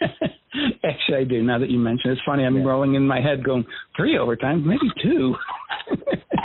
Actually, 0.84 1.18
I 1.18 1.24
do. 1.24 1.42
Now 1.42 1.58
that 1.58 1.70
you 1.70 1.78
mention, 1.78 2.10
it. 2.10 2.14
it's 2.14 2.22
funny. 2.24 2.44
I'm 2.44 2.64
rolling 2.64 2.94
in 2.94 3.06
my 3.06 3.20
head, 3.20 3.44
going 3.44 3.64
three 3.96 4.16
overtimes, 4.16 4.64
maybe 4.64 4.90
two. 5.02 5.34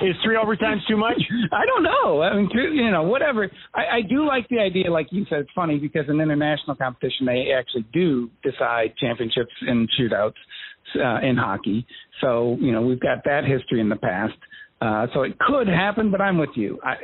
Is 0.02 0.16
three 0.24 0.38
overtimes 0.38 0.80
too 0.88 0.96
much? 0.96 1.22
I 1.52 1.66
don't 1.66 1.84
know. 1.84 2.22
I 2.22 2.34
mean, 2.36 2.50
you 2.54 2.90
know, 2.90 3.04
whatever. 3.04 3.50
I, 3.76 3.98
I 3.98 4.02
do 4.08 4.26
like 4.26 4.48
the 4.50 4.60
idea, 4.60 4.90
like 4.90 5.08
you 5.12 5.26
said. 5.30 5.40
It's 5.40 5.50
funny 5.54 5.78
because 5.78 6.06
in 6.08 6.22
international 6.22 6.76
competition, 6.78 7.26
they 7.26 7.48
actually 7.58 7.86
do 7.92 8.30
decide 8.42 8.94
championships 8.98 9.52
in 9.68 9.88
shootouts 10.00 10.34
uh, 10.96 11.20
in 11.22 11.36
hockey. 11.36 11.86
So 12.22 12.58
you 12.62 12.72
know, 12.72 12.82
we've 12.82 13.00
got 13.00 13.26
that 13.26 13.44
history 13.46 13.82
in 13.82 13.90
the 13.90 13.98
past. 13.98 14.36
Uh, 14.82 15.08
so 15.14 15.24
it 15.24 15.38
could 15.40 15.68
happen, 15.68 16.10
but 16.10 16.22
I'm 16.22 16.38
with 16.38 16.52
you. 16.56 16.80
I, 16.82 16.96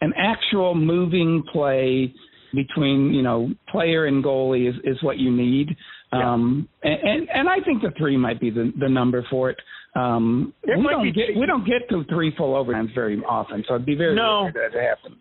an 0.00 0.14
actual 0.16 0.74
moving 0.74 1.44
play 1.52 2.14
between 2.54 3.12
you 3.12 3.22
know 3.22 3.50
player 3.68 4.06
and 4.06 4.22
goalie 4.24 4.68
is, 4.68 4.74
is 4.84 5.02
what 5.02 5.18
you 5.18 5.30
need. 5.30 5.76
Um, 6.12 6.68
and, 6.82 7.00
and 7.02 7.28
and 7.34 7.48
I 7.48 7.58
think 7.64 7.82
the 7.82 7.90
three 7.98 8.16
might 8.16 8.40
be 8.40 8.50
the, 8.50 8.72
the 8.78 8.88
number 8.88 9.24
for 9.28 9.50
it. 9.50 9.56
Um, 9.96 10.52
It 10.62 10.78
we 10.78 10.84
don't 10.84 11.12
get 11.12 11.36
we 11.36 11.46
don't 11.46 11.66
get 11.66 11.88
to 11.90 12.04
three 12.04 12.34
full 12.36 12.54
overtimes 12.54 12.94
very 12.94 13.18
often, 13.24 13.64
so 13.66 13.74
it'd 13.74 13.86
be 13.86 13.94
very 13.96 14.14
No. 14.14 14.44
rare 14.54 14.70
that 14.70 14.78
it 14.78 14.82
happens. 14.82 15.20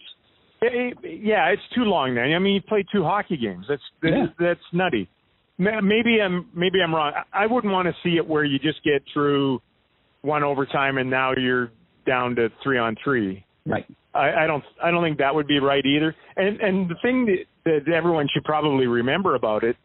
Eh, 0.63 1.17
yeah, 1.21 1.47
it's 1.49 1.61
too 1.75 1.83
long 1.83 2.15
then. 2.15 2.33
I 2.33 2.39
mean, 2.39 2.55
you 2.55 2.61
played 2.61 2.85
two 2.91 3.03
hockey 3.03 3.37
games. 3.37 3.65
That's 3.67 3.81
that's, 4.01 4.13
Yeah. 4.15 4.25
that's 4.39 4.59
nutty. 4.71 5.09
Maybe 5.59 6.19
I'm 6.21 6.47
maybe 6.55 6.81
I'm 6.81 6.93
wrong. 6.93 7.13
I 7.33 7.43
I 7.43 7.47
wouldn't 7.47 7.71
want 7.71 7.87
to 7.87 7.93
see 8.03 8.17
it 8.17 8.27
where 8.27 8.43
you 8.43 8.57
just 8.59 8.83
get 8.83 9.03
through 9.13 9.61
one 10.21 10.43
overtime 10.43 10.97
and 10.97 11.09
now 11.09 11.33
you're 11.35 11.69
down 12.07 12.35
to 12.35 12.49
three 12.63 12.77
on 12.77 12.95
three. 13.03 13.45
Right. 13.65 13.85
I, 14.13 14.43
I 14.43 14.47
don't 14.47 14.63
I 14.83 14.91
don't 14.91 15.03
think 15.03 15.17
that 15.17 15.33
would 15.33 15.47
be 15.47 15.59
right 15.59 15.85
either. 15.85 16.15
And 16.35 16.59
and 16.61 16.89
the 16.89 16.95
thing 17.01 17.25
that, 17.25 17.85
that 17.85 17.93
everyone 17.93 18.27
should 18.33 18.43
probably 18.43 18.87
remember 18.87 19.35
about 19.35 19.63
it, 19.63 19.75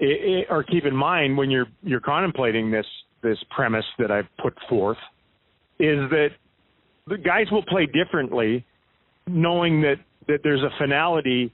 i 0.00 0.04
i 0.04 0.52
or 0.52 0.62
keep 0.62 0.84
in 0.84 0.94
mind 0.94 1.36
when 1.36 1.50
you're 1.50 1.66
you're 1.82 2.00
contemplating 2.00 2.70
this 2.70 2.86
this 3.22 3.38
premise 3.50 3.84
that 3.98 4.10
I've 4.10 4.28
put 4.42 4.54
forth, 4.68 4.98
is 5.78 5.98
that 6.10 6.28
the 7.06 7.18
guys 7.18 7.46
will 7.50 7.64
play 7.64 7.86
differently, 7.86 8.64
knowing 9.26 9.82
that 9.82 9.96
that 10.28 10.40
there's 10.42 10.62
a 10.62 10.70
finality 10.78 11.52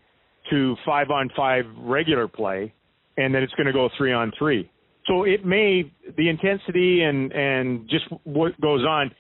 to 0.50 0.76
five 0.84 1.10
on 1.10 1.30
five 1.36 1.64
regular 1.78 2.28
play, 2.28 2.72
and 3.16 3.34
that 3.34 3.42
it's 3.42 3.54
going 3.54 3.66
to 3.66 3.72
go 3.72 3.88
three 3.96 4.12
on 4.12 4.32
three. 4.38 4.70
So 5.06 5.24
it 5.24 5.44
may 5.44 5.90
the 6.16 6.28
intensity 6.28 7.02
and 7.02 7.32
and 7.32 7.88
just 7.88 8.04
what 8.24 8.58
goes 8.60 8.84
on 8.84 9.10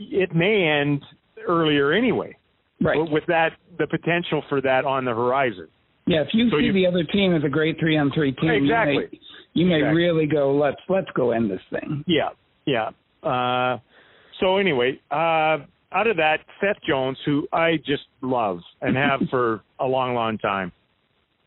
it 0.00 0.34
may 0.34 0.64
end 0.64 1.02
earlier 1.46 1.92
anyway. 1.92 2.36
Right. 2.80 2.98
With 3.10 3.24
that, 3.26 3.52
the 3.78 3.86
potential 3.86 4.42
for 4.48 4.60
that 4.60 4.84
on 4.84 5.04
the 5.04 5.12
horizon. 5.12 5.68
Yeah, 6.06 6.22
if 6.22 6.28
you 6.32 6.48
So 6.50 6.58
see 6.58 6.66
you- 6.66 6.72
the 6.72 6.86
other 6.86 7.04
team 7.04 7.34
as 7.34 7.42
a 7.44 7.48
great 7.48 7.78
three 7.78 7.96
on 7.98 8.10
three 8.12 8.32
team, 8.32 8.50
Exactly. 8.50 8.94
you 8.94 9.00
may, 9.00 9.18
you 9.54 9.66
may 9.66 9.74
Exactly. 9.78 9.96
really 10.04 10.26
go, 10.26 10.52
let's 10.54 10.80
let's 10.88 11.10
go 11.14 11.32
end 11.32 11.50
this 11.50 11.60
thing. 11.70 12.04
Yeah, 12.06 12.30
yeah. 12.66 12.90
Uh, 13.22 13.78
so 14.40 14.56
anyway, 14.58 14.98
uh, 15.10 15.58
out 15.92 16.06
of 16.06 16.16
that, 16.18 16.40
Seth 16.60 16.80
Jones, 16.86 17.18
who 17.26 17.46
I 17.52 17.78
just 17.84 18.04
love 18.22 18.60
and 18.80 18.96
have 18.96 19.20
for 19.30 19.60
a 19.80 19.86
long, 19.86 20.14
long 20.14 20.38
time. 20.38 20.72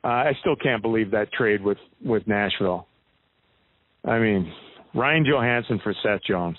Uh, 0.04 0.08
I 0.08 0.34
still 0.42 0.56
can't 0.56 0.82
believe 0.82 1.12
that 1.12 1.32
trade 1.32 1.64
with 1.64 1.78
with 2.04 2.28
Nashville. 2.28 2.88
I 4.06 4.20
mean, 4.20 4.52
Ryan 4.94 5.24
Johansen 5.26 5.80
for 5.82 5.94
Seth 6.04 6.24
Jones. 6.24 6.58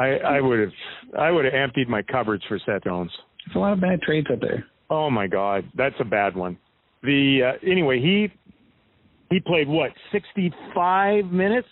I 0.00 0.36
I 0.36 0.40
would 0.40 0.60
have 0.60 0.72
I 1.18 1.30
would 1.30 1.44
have 1.44 1.54
emptied 1.54 1.88
my 1.88 2.02
cupboards 2.02 2.42
for 2.48 2.58
Seth 2.64 2.84
Jones. 2.84 3.10
It's 3.46 3.54
a 3.54 3.58
lot 3.58 3.72
of 3.72 3.80
bad 3.80 4.00
trades 4.02 4.26
out 4.30 4.40
there. 4.40 4.64
Oh 4.88 5.10
my 5.10 5.26
God, 5.26 5.64
that's 5.76 5.94
a 6.00 6.04
bad 6.04 6.34
one. 6.34 6.56
The 7.02 7.52
uh, 7.54 7.70
anyway, 7.70 8.00
he 8.00 8.28
he 9.30 9.40
played 9.40 9.68
what 9.68 9.90
sixty 10.10 10.52
five 10.74 11.26
minutes 11.26 11.68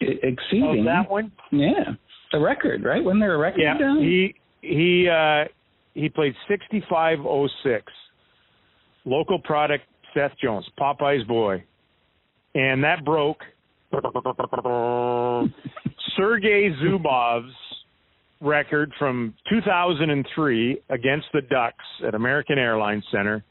exceeding 0.00 0.84
that 0.86 1.08
one. 1.08 1.30
Yeah, 1.52 1.94
the 2.32 2.40
record, 2.40 2.84
right? 2.84 3.02
Wasn't 3.02 3.20
there 3.20 3.34
a 3.34 3.38
record? 3.38 3.60
Yeah, 3.60 3.78
down? 3.78 3.98
he 3.98 4.34
he 4.62 5.08
uh, 5.08 5.44
he 5.94 6.08
played 6.08 6.34
sixty 6.48 6.82
five 6.90 7.20
oh 7.20 7.48
six. 7.62 7.92
Local 9.04 9.38
product, 9.38 9.84
Seth 10.14 10.32
Jones, 10.42 10.68
Popeye's 10.76 11.24
boy, 11.28 11.62
and 12.56 12.82
that 12.82 13.04
broke 13.04 13.38
Sergei 16.16 16.70
Zubov's 16.82 17.52
record 18.40 18.92
from 18.98 19.34
2003 19.48 20.78
against 20.90 21.26
the 21.32 21.40
Ducks 21.42 21.84
at 22.06 22.14
American 22.14 22.58
Airlines 22.58 23.04
Center. 23.10 23.44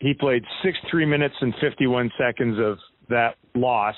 He 0.00 0.14
played 0.14 0.42
63 0.64 1.06
minutes 1.06 1.34
and 1.40 1.54
51 1.60 2.10
seconds 2.18 2.58
of 2.58 2.78
that 3.08 3.36
loss. 3.54 3.94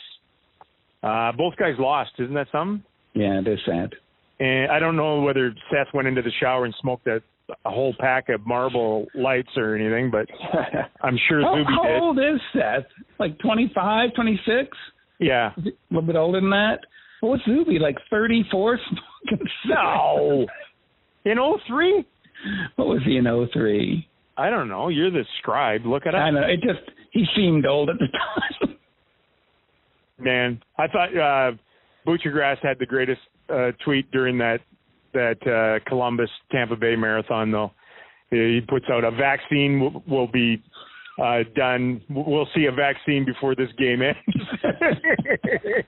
Uh, 1.03 1.33
both 1.33 1.55
guys 1.57 1.75
lost, 1.79 2.11
isn't 2.19 2.35
that 2.35 2.49
something? 2.53 2.83
yeah, 3.15 3.39
it 3.41 3.47
is 3.47 3.59
sad. 3.67 3.95
And 4.41 4.71
I 4.73 4.79
don't 4.81 4.97
know 4.97 5.21
whether 5.21 5.55
Seth 5.71 5.93
went 5.95 6.09
into 6.09 6.21
the 6.23 6.33
shower 6.41 6.65
and 6.65 6.75
smoked 6.81 7.07
a, 7.07 7.23
a 7.65 7.71
whole 7.71 7.95
pack 8.01 8.29
of 8.31 8.45
Marlboro 8.47 9.07
Lights 9.15 9.51
or 9.57 9.77
anything, 9.77 10.11
but 10.11 10.27
I'm 11.03 11.17
sure 11.29 11.41
How, 11.43 11.55
Zuby 11.55 11.65
how 11.77 11.83
did. 11.85 12.03
old 12.03 12.19
is 12.19 12.41
Seth? 12.53 12.87
Like 13.21 13.39
25, 13.39 14.15
26? 14.15 14.77
Yeah. 15.18 15.50
A 15.57 15.61
little 15.90 16.07
bit 16.07 16.16
older 16.16 16.40
than 16.40 16.50
that. 16.50 16.79
What 17.20 17.31
was 17.31 17.40
Zuby 17.46 17.79
like 17.79 17.96
34? 18.11 18.79
smoking 18.88 19.46
No. 19.66 20.46
In 21.24 21.38
03? 21.66 22.05
What 22.77 22.88
was 22.88 23.00
he 23.07 23.16
in 23.16 23.48
03? 23.53 24.07
I 24.37 24.50
don't 24.50 24.68
know. 24.68 24.88
You're 24.88 25.11
the 25.11 25.24
scribe. 25.38 25.87
Look 25.87 26.07
at 26.07 26.14
it 26.14 26.18
I 26.18 26.31
know. 26.31 26.42
It 26.42 26.61
just 26.61 26.90
he 27.12 27.24
seemed 27.37 27.66
old 27.66 27.88
at 27.88 27.96
the 27.98 28.09
time. 28.09 28.77
Man, 30.18 30.61
I 30.79 30.87
thought 30.88 31.16
uh 31.16 31.53
Butchergrass 32.07 32.59
had 32.62 32.79
the 32.79 32.87
greatest 32.87 33.20
uh 33.48 33.70
tweet 33.85 34.11
during 34.11 34.38
that 34.38 34.59
that 35.12 35.38
uh 35.46 35.88
Columbus 35.88 36.31
Tampa 36.50 36.77
Bay 36.77 36.96
marathon 36.96 37.50
though. 37.50 37.72
He 38.31 38.61
puts 38.68 38.87
out 38.90 39.05
a 39.05 39.12
vaccine 39.12 39.81
will, 39.81 40.03
will 40.09 40.27
be 40.27 40.62
uh 41.22 41.38
done. 41.55 42.00
We'll 42.11 42.48
see 42.55 42.66
a 42.66 42.72
vaccine 42.72 43.24
before 43.24 43.55
this 43.55 43.70
game 43.79 44.03
ends. 44.03 44.18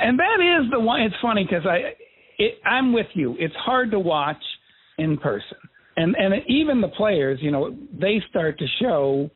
and 0.00 0.18
that 0.18 0.40
is 0.40 0.70
the 0.70 0.80
one. 0.80 1.02
It's 1.02 1.14
funny 1.20 1.44
because 1.48 1.66
I, 1.66 1.92
it, 2.38 2.54
I'm 2.64 2.92
with 2.92 3.06
you. 3.14 3.36
It's 3.38 3.54
hard 3.56 3.90
to 3.92 3.98
watch 3.98 4.42
in 4.98 5.16
person, 5.18 5.58
and 5.96 6.14
and 6.16 6.34
even 6.48 6.80
the 6.80 6.88
players, 6.88 7.38
you 7.42 7.50
know, 7.50 7.76
they 7.98 8.22
start 8.30 8.58
to 8.58 8.66
show 8.80 9.30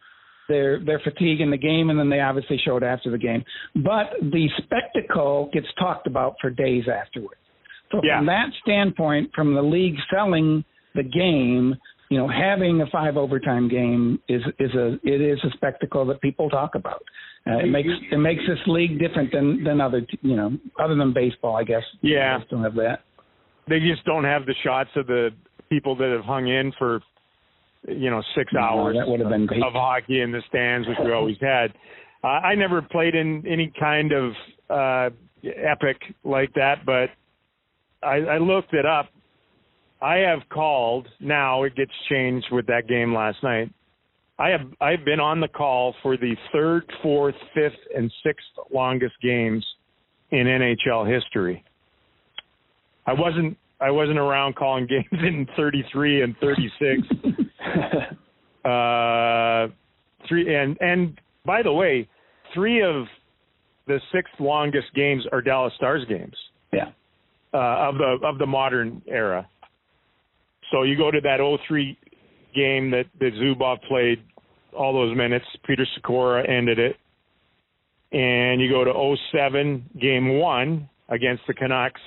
their 0.48 0.82
their 0.84 1.00
fatigue 1.00 1.40
in 1.40 1.50
the 1.50 1.56
game, 1.58 1.90
and 1.90 1.98
then 1.98 2.08
they 2.10 2.20
obviously 2.20 2.58
show 2.64 2.76
it 2.76 2.82
after 2.82 3.10
the 3.10 3.18
game. 3.18 3.44
But 3.76 4.10
the 4.20 4.48
spectacle 4.64 5.50
gets 5.52 5.66
talked 5.78 6.06
about 6.06 6.34
for 6.40 6.50
days 6.50 6.84
afterwards. 6.88 7.36
So 7.92 8.00
Yeah. 8.02 8.18
from 8.18 8.26
that 8.26 8.46
standpoint, 8.62 9.30
from 9.34 9.54
the 9.54 9.62
league 9.62 9.96
selling 10.12 10.64
the 10.94 11.02
game, 11.02 11.76
you 12.10 12.18
know, 12.18 12.28
having 12.28 12.80
a 12.82 12.86
five 12.90 13.16
overtime 13.16 13.68
game 13.68 14.20
is 14.28 14.42
is 14.58 14.74
a 14.74 14.98
it 15.04 15.20
is 15.22 15.38
a 15.44 15.50
spectacle 15.56 16.04
that 16.06 16.20
people 16.20 16.50
talk 16.50 16.74
about. 16.74 17.02
Uh, 17.46 17.58
it 17.58 17.70
makes 17.70 17.88
it 18.12 18.18
makes 18.18 18.42
this 18.46 18.58
league 18.66 18.98
different 18.98 19.32
than 19.32 19.64
than 19.64 19.80
other 19.80 20.02
you 20.20 20.36
know 20.36 20.50
other 20.78 20.94
than 20.94 21.12
baseball, 21.14 21.56
I 21.56 21.64
guess. 21.64 21.82
Yeah. 22.02 22.38
They 22.38 22.44
don't 22.50 22.62
have 22.64 22.74
that. 22.74 23.00
they 23.68 23.78
just 23.80 24.04
don't 24.04 24.24
have 24.24 24.44
the 24.44 24.54
shots 24.62 24.90
of 24.96 25.06
the 25.06 25.30
people 25.70 25.94
that 25.96 26.10
have 26.14 26.24
hung 26.24 26.48
in 26.48 26.72
for 26.78 27.00
you 27.88 28.10
know 28.10 28.20
six 28.36 28.52
No, 28.52 28.60
hours 28.60 28.96
that 28.98 29.08
would 29.08 29.20
have 29.20 29.30
been 29.30 29.46
great. 29.46 29.62
of 29.62 29.72
hockey 29.72 30.20
in 30.20 30.32
the 30.32 30.42
stands, 30.48 30.86
which 30.88 30.98
we 31.02 31.12
always 31.12 31.36
had. 31.40 31.72
Uh, 32.22 32.26
I 32.26 32.54
never 32.56 32.82
played 32.82 33.14
in 33.14 33.44
any 33.48 33.72
kind 33.80 34.12
of 34.12 34.32
uh, 34.68 35.10
epic 35.44 35.96
like 36.24 36.52
that, 36.54 36.84
but 36.84 37.08
I, 38.06 38.16
I 38.16 38.38
looked 38.38 38.74
it 38.74 38.84
up. 38.84 39.08
I 40.02 40.16
have 40.16 40.40
called. 40.50 41.06
Now 41.20 41.64
it 41.64 41.74
gets 41.76 41.92
changed 42.08 42.46
with 42.50 42.66
that 42.66 42.88
game 42.88 43.14
last 43.14 43.42
night. 43.42 43.70
I 44.38 44.48
have 44.48 44.62
I've 44.80 45.04
been 45.04 45.20
on 45.20 45.40
the 45.40 45.48
call 45.48 45.94
for 46.02 46.16
the 46.16 46.34
third, 46.52 46.84
fourth, 47.02 47.34
fifth, 47.54 47.78
and 47.94 48.10
sixth 48.24 48.46
longest 48.72 49.14
games 49.22 49.64
in 50.30 50.46
NHL 50.46 51.12
history. 51.12 51.62
I 53.06 53.12
wasn't 53.12 53.58
I 53.80 53.90
wasn't 53.90 54.18
around 54.18 54.56
calling 54.56 54.86
games 54.88 55.06
in 55.12 55.46
33 55.56 56.22
and 56.22 56.36
36. 56.40 57.02
uh, 58.64 59.66
three 60.28 60.54
and 60.54 60.76
and 60.80 61.20
by 61.44 61.62
the 61.62 61.72
way, 61.72 62.08
three 62.54 62.82
of 62.82 63.04
the 63.86 64.00
six 64.12 64.30
longest 64.38 64.86
games 64.94 65.24
are 65.32 65.42
Dallas 65.42 65.72
Stars 65.76 66.04
games 66.08 66.36
Yeah. 66.72 66.90
uh, 67.52 67.88
of 67.88 67.96
the 67.98 68.18
of 68.24 68.38
the 68.38 68.46
modern 68.46 69.02
era. 69.06 69.46
So 70.70 70.82
you 70.82 70.96
go 70.96 71.10
to 71.10 71.20
that 71.22 71.38
03 71.66 71.98
game 72.54 72.90
that 72.90 73.04
that 73.18 73.32
Zubov 73.34 73.82
played 73.88 74.22
all 74.76 74.92
those 74.92 75.16
minutes. 75.16 75.44
Peter 75.66 75.86
Sykora 75.96 76.48
ended 76.48 76.78
it, 76.78 76.96
and 78.12 78.60
you 78.60 78.68
go 78.70 78.84
to 78.84 79.16
07 79.32 79.90
game 80.00 80.38
one 80.38 80.88
against 81.08 81.42
the 81.46 81.54
Canucks, 81.54 82.00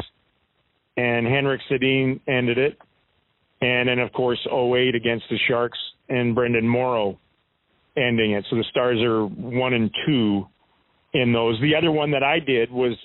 and 0.97 1.26
Henrik 1.26 1.62
Sedin 1.69 2.19
ended 2.28 2.58
it, 2.58 2.78
and 3.62 3.89
then 3.89 3.99
of 3.99 4.12
course 4.13 4.39
08 4.52 4.95
against 4.95 5.26
the 5.30 5.38
Sharks 5.47 5.80
and 6.10 6.36
Brendan 6.36 6.67
Morrow 6.67 7.19
ending 7.95 8.32
it. 8.32 8.45
So 8.49 8.56
the 8.56 8.65
Stars 8.71 8.99
are 9.02 9.26
one 9.26 9.73
and 9.73 9.91
two 10.06 10.45
in 11.13 11.32
those. 11.32 11.60
The 11.62 11.76
other 11.76 11.91
one 11.91 12.12
that 12.12 12.23
I 12.23 12.39
did 12.39 12.71
was 12.71 12.97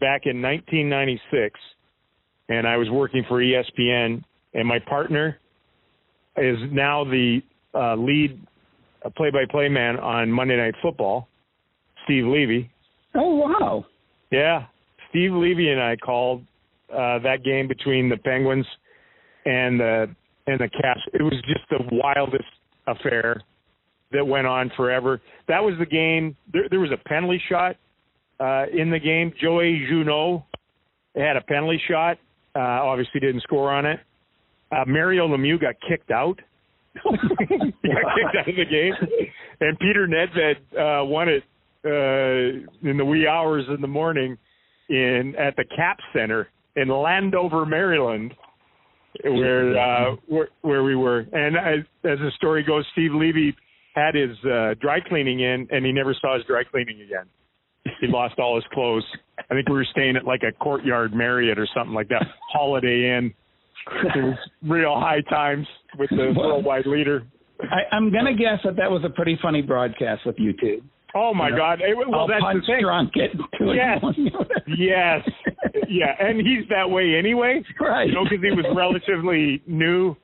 back 0.00 0.22
in 0.26 0.42
1996, 0.42 1.58
and 2.48 2.66
I 2.66 2.76
was 2.76 2.90
working 2.90 3.24
for 3.28 3.40
ESPN, 3.40 4.22
and 4.54 4.66
my 4.66 4.78
partner 4.78 5.38
is 6.36 6.56
now 6.70 7.04
the 7.04 7.40
uh, 7.74 7.94
lead 7.96 8.40
uh, 9.04 9.10
play-by-play 9.16 9.68
man 9.68 9.98
on 9.98 10.30
Monday 10.30 10.56
Night 10.56 10.74
Football, 10.82 11.28
Steve 12.04 12.24
Levy. 12.24 12.70
Oh 13.14 13.36
wow. 13.36 13.84
Yeah, 14.30 14.66
Steve 15.10 15.32
Levy 15.32 15.70
and 15.70 15.80
I 15.80 15.96
called 15.96 16.42
uh, 16.92 17.18
that 17.20 17.44
game 17.44 17.68
between 17.68 18.08
the 18.08 18.16
Penguins 18.16 18.66
and 19.44 19.78
the 19.78 20.14
and 20.46 20.60
the 20.60 20.68
Caps. 20.68 21.00
It 21.12 21.22
was 21.22 21.34
just 21.46 21.68
the 21.70 21.78
wildest 21.92 22.44
affair 22.86 23.40
that 24.12 24.26
went 24.26 24.46
on 24.46 24.70
forever. 24.76 25.20
That 25.48 25.60
was 25.60 25.74
the 25.78 25.86
game. 25.86 26.36
There, 26.52 26.68
there 26.68 26.80
was 26.80 26.90
a 26.92 27.08
penalty 27.08 27.40
shot 27.48 27.76
uh, 28.40 28.66
in 28.72 28.90
the 28.90 28.98
game. 28.98 29.32
Joey 29.40 29.84
Juneau 29.88 30.44
had 31.16 31.36
a 31.36 31.40
penalty 31.40 31.80
shot. 31.88 32.18
Uh, 32.54 32.60
obviously, 32.60 33.20
didn't 33.20 33.42
score 33.42 33.72
on 33.72 33.86
it. 33.86 34.00
Uh, 34.74 34.84
Mario 34.86 35.28
Lemieux 35.28 35.60
got 35.60 35.74
kicked 35.88 36.10
out. 36.10 36.40
got 37.04 37.14
kicked 37.14 38.36
out 38.38 38.48
of 38.48 38.56
the 38.56 38.64
game, 38.64 38.94
and 39.60 39.78
Peter 39.78 40.06
Nedved 40.06 41.02
uh, 41.02 41.04
won 41.04 41.28
it 41.28 41.42
uh, 41.84 42.88
in 42.88 42.96
the 42.96 43.04
wee 43.04 43.26
hours 43.26 43.64
in 43.68 43.80
the 43.80 43.88
morning 43.88 44.38
in 44.88 45.34
at 45.38 45.56
the 45.56 45.64
Cap 45.76 45.98
Center 46.12 46.48
in 46.76 46.88
Landover, 46.88 47.66
Maryland, 47.66 48.34
where 49.22 49.78
uh, 49.78 50.16
where, 50.26 50.48
where 50.62 50.84
we 50.84 50.96
were. 50.96 51.20
And 51.32 51.56
as, 51.56 51.84
as 52.04 52.18
the 52.18 52.30
story 52.36 52.62
goes, 52.62 52.84
Steve 52.92 53.12
Levy 53.12 53.54
had 53.94 54.14
his 54.14 54.36
uh, 54.44 54.74
dry 54.80 54.98
cleaning 55.00 55.40
in, 55.40 55.68
and 55.70 55.84
he 55.84 55.92
never 55.92 56.14
saw 56.20 56.36
his 56.36 56.44
dry 56.46 56.62
cleaning 56.64 57.00
again. 57.02 57.26
He 58.00 58.06
lost 58.06 58.38
all 58.38 58.56
his 58.56 58.64
clothes. 58.72 59.04
I 59.38 59.54
think 59.54 59.68
we 59.68 59.74
were 59.74 59.86
staying 59.90 60.16
at 60.16 60.24
like 60.24 60.42
a 60.42 60.52
courtyard 60.52 61.12
Marriott 61.12 61.58
or 61.58 61.68
something 61.76 61.94
like 61.94 62.08
that, 62.08 62.22
Holiday 62.52 63.16
Inn. 63.16 63.34
It 63.86 64.24
was 64.24 64.38
real 64.62 64.94
high 64.98 65.20
times 65.28 65.66
with 65.98 66.10
the 66.10 66.32
worldwide 66.36 66.86
leader. 66.86 67.22
I, 67.60 67.94
I'm 67.94 68.10
gonna 68.12 68.34
guess 68.34 68.58
that 68.64 68.76
that 68.76 68.90
was 68.90 69.02
a 69.04 69.10
pretty 69.10 69.38
funny 69.40 69.62
broadcast 69.62 70.22
with 70.26 70.36
you 70.38 70.52
two. 70.60 70.82
Oh 71.14 71.32
my 71.32 71.46
You 71.48 71.52
know, 71.52 71.58
God! 71.58 71.80
It- 71.80 71.96
well, 71.96 72.14
I'll 72.14 72.26
that's 72.26 72.40
punch 72.40 72.64
the 72.66 72.72
thing. 72.72 72.82
drunk 72.82 73.12
at 73.16 73.30
two 73.58 73.70
in 73.70 73.76
Yes. 73.76 74.02
Yes, 74.66 75.20
yeah, 75.88 76.14
and 76.18 76.38
he's 76.40 76.66
that 76.70 76.88
way 76.90 77.14
anyway. 77.16 77.62
Right. 77.80 78.08
You 78.08 78.14
know, 78.14 78.24
because 78.24 78.42
he 78.42 78.50
was 78.50 78.64
relatively 78.74 79.62
new 79.66 80.16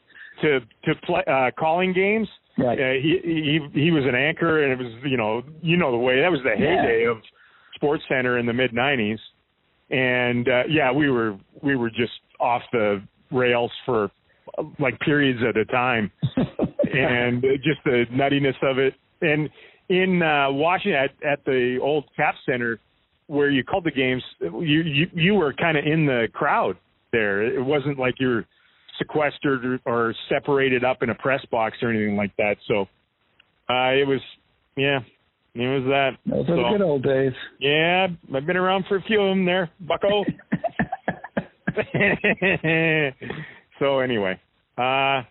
to 0.43 0.61
to 0.87 0.95
play 1.05 1.23
uh, 1.27 1.51
calling 1.59 1.93
games. 1.93 2.27
Right. 2.59 2.79
Uh, 2.79 2.93
he 3.01 3.21
he 3.23 3.81
he 3.85 3.91
was 3.93 4.05
an 4.05 4.15
anchor, 4.17 4.65
and 4.65 4.73
it 4.73 4.83
was 4.83 4.93
you 5.05 5.17
know 5.17 5.43
you 5.63 5.77
know 5.77 5.93
the 5.93 5.99
way 5.99 6.21
that 6.21 6.31
was 6.31 6.41
the 6.43 6.51
Yeah. 6.59 6.83
heyday 6.83 7.05
of 7.05 7.19
Sports 7.77 8.03
Center 8.09 8.39
in 8.39 8.47
the 8.47 8.53
mid 8.53 8.73
'90s, 8.73 9.19
and 9.91 10.49
uh, 10.49 10.63
yeah, 10.69 10.91
we 10.93 11.11
were 11.11 11.37
we 11.63 11.77
were 11.77 11.91
just 11.91 12.13
off 12.41 12.63
the 12.73 13.03
rails 13.31 13.73
for 13.87 14.11
like 14.79 14.99
periods 15.01 15.41
at 15.49 15.57
a 15.57 15.65
time, 15.67 16.11
and 16.37 17.43
just 17.63 17.83
the 17.85 18.05
nuttiness 18.13 18.57
of 18.63 18.79
it. 18.79 18.95
And 19.23 19.49
in 19.89 20.23
uh, 20.23 20.51
Washington 20.51 21.01
at, 21.05 21.33
at 21.33 21.45
the 21.45 21.79
old 21.83 22.05
Cap 22.17 22.35
Center, 22.47 22.79
where 23.27 23.51
you 23.51 23.63
called 23.65 23.85
the 23.85 23.91
games, 23.91 24.23
you 24.41 24.83
you, 24.83 25.07
you 25.13 25.35
were 25.35 25.53
kind 25.53 25.77
of 25.77 25.85
in 25.85 26.07
the 26.07 26.29
crowd 26.33 26.77
there. 27.13 27.43
It 27.43 27.65
wasn't 27.65 27.99
like 27.99 28.15
you're 28.19 28.45
sequestered 28.99 29.65
or, 29.65 29.81
or 29.87 30.15
separated 30.29 30.85
up 30.85 31.03
in 31.03 31.11
a 31.11 31.15
press 31.15 31.45
box 31.51 31.77
or 31.83 31.91
anything 31.91 32.17
like 32.17 32.35
that. 32.37 32.57
So 32.67 32.83
uh, 33.69 33.93
it 33.93 34.07
was, 34.07 34.21
yeah, 34.77 35.01
it 35.55 35.67
was 35.67 35.85
that. 35.89 36.11
Those 36.27 36.49
are 36.49 36.57
the 36.57 36.69
good 36.79 36.83
old 36.83 37.03
days. 37.03 37.33
Yeah, 37.59 38.09
I've 38.35 38.47
been 38.47 38.57
around 38.57 38.85
for 38.89 38.97
a 38.97 39.03
few 39.03 39.21
of 39.21 39.31
them 39.31 39.45
there, 39.45 39.71
Bucko. 39.81 40.25
so 43.79 44.01
anyway, 44.01 44.39
uh, 44.79 45.23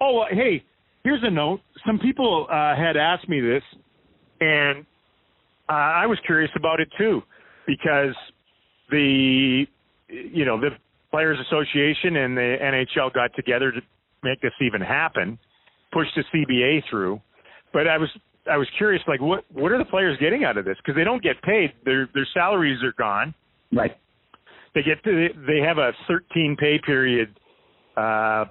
oh 0.00 0.24
hey, 0.30 0.62
here's 1.04 1.22
a 1.22 1.30
note. 1.30 1.60
Some 1.86 1.98
people 1.98 2.46
uh, 2.50 2.76
had 2.76 2.96
asked 2.96 3.28
me 3.28 3.40
this, 3.40 3.62
and 4.40 4.84
uh, 5.68 5.72
I 5.72 6.06
was 6.06 6.18
curious 6.26 6.50
about 6.56 6.80
it 6.80 6.88
too, 6.98 7.22
because 7.66 8.14
the 8.90 9.64
you 10.08 10.44
know 10.44 10.60
the 10.60 10.70
Players 11.10 11.38
Association 11.46 12.16
and 12.16 12.36
the 12.36 12.56
NHL 12.62 13.12
got 13.14 13.34
together 13.34 13.72
to 13.72 13.80
make 14.22 14.40
this 14.40 14.52
even 14.60 14.80
happen, 14.80 15.38
push 15.92 16.06
the 16.16 16.24
CBA 16.34 16.82
through. 16.90 17.20
But 17.72 17.88
I 17.88 17.98
was 17.98 18.08
I 18.50 18.56
was 18.56 18.68
curious, 18.78 19.02
like 19.08 19.20
what 19.20 19.44
what 19.52 19.72
are 19.72 19.78
the 19.78 19.84
players 19.84 20.16
getting 20.20 20.44
out 20.44 20.56
of 20.56 20.64
this? 20.64 20.76
Because 20.78 20.96
they 20.96 21.04
don't 21.04 21.22
get 21.22 21.40
paid. 21.42 21.72
Their 21.84 22.08
their 22.14 22.26
salaries 22.34 22.82
are 22.82 22.94
gone. 22.98 23.34
right. 23.72 23.96
They 24.76 24.82
get 24.82 25.02
to, 25.04 25.28
they 25.46 25.60
have 25.60 25.78
a 25.78 25.92
13 26.06 26.54
pay 26.60 26.78
period 26.84 27.40
uh, 27.96 28.44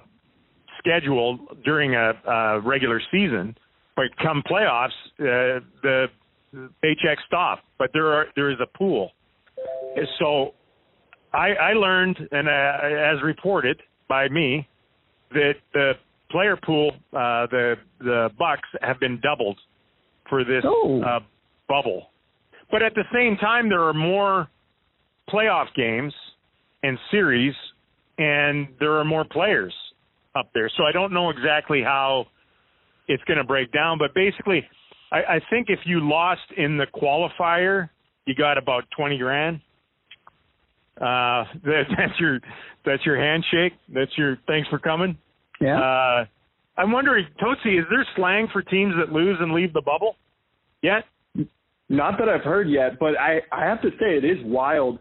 schedule 0.80 1.38
during 1.64 1.94
a, 1.94 2.14
a 2.28 2.60
regular 2.60 3.00
season, 3.12 3.56
but 3.94 4.06
come 4.20 4.42
playoffs, 4.50 4.88
uh, 5.20 5.60
the 5.82 6.06
paychecks 6.82 7.22
stop. 7.28 7.60
But 7.78 7.90
there 7.92 8.12
are 8.12 8.26
there 8.34 8.50
is 8.50 8.58
a 8.60 8.66
pool. 8.76 9.12
So 10.18 10.54
I, 11.32 11.50
I 11.52 11.72
learned, 11.74 12.18
and 12.32 12.48
uh, 12.48 13.12
as 13.16 13.22
reported 13.22 13.80
by 14.08 14.28
me, 14.28 14.68
that 15.30 15.54
the 15.74 15.92
player 16.32 16.56
pool, 16.56 16.90
uh, 17.12 17.46
the 17.52 17.76
the 18.00 18.30
Bucks 18.36 18.68
have 18.82 18.98
been 18.98 19.20
doubled 19.22 19.60
for 20.28 20.42
this 20.42 20.64
Oh. 20.66 21.02
uh, 21.02 21.20
bubble. 21.68 22.10
But 22.72 22.82
at 22.82 22.96
the 22.96 23.04
same 23.14 23.36
time, 23.36 23.68
there 23.68 23.84
are 23.84 23.94
more 23.94 24.48
playoff 25.30 25.66
games 25.74 26.12
and 26.82 26.98
series, 27.10 27.54
and 28.18 28.68
there 28.78 28.92
are 28.98 29.04
more 29.04 29.24
players 29.24 29.74
up 30.34 30.50
there. 30.54 30.70
So 30.76 30.84
I 30.84 30.92
don't 30.92 31.12
know 31.12 31.30
exactly 31.30 31.82
how 31.82 32.26
it's 33.08 33.22
going 33.24 33.38
to 33.38 33.44
break 33.44 33.72
down. 33.72 33.98
But 33.98 34.14
basically, 34.14 34.64
I, 35.12 35.16
I 35.16 35.40
think 35.50 35.66
if 35.68 35.80
you 35.84 36.00
lost 36.00 36.42
in 36.56 36.76
the 36.76 36.86
qualifier, 36.94 37.88
you 38.26 38.34
got 38.34 38.58
about 38.58 38.84
twenty 38.96 39.18
grand. 39.18 39.60
Uh, 41.00 41.44
that, 41.64 41.82
that's 41.96 42.20
your 42.20 42.40
that's 42.84 43.04
your 43.04 43.20
handshake. 43.20 43.72
That's 43.92 44.12
your 44.16 44.38
thanks 44.46 44.68
for 44.68 44.78
coming. 44.78 45.16
Yeah. 45.60 45.78
Uh, 45.78 46.24
I'm 46.78 46.92
wondering, 46.92 47.26
Tootsie, 47.40 47.78
is 47.78 47.86
there 47.90 48.06
slang 48.16 48.48
for 48.52 48.60
teams 48.62 48.94
that 48.98 49.10
lose 49.10 49.38
and 49.40 49.52
leave 49.52 49.72
the 49.72 49.80
bubble 49.80 50.16
yet? 50.82 51.04
Not 51.88 52.18
that 52.18 52.28
I've 52.28 52.42
heard 52.42 52.68
yet, 52.68 52.98
but 52.98 53.18
I 53.18 53.40
I 53.52 53.64
have 53.64 53.80
to 53.82 53.90
say 53.90 54.16
it 54.16 54.24
is 54.24 54.38
wild. 54.44 54.98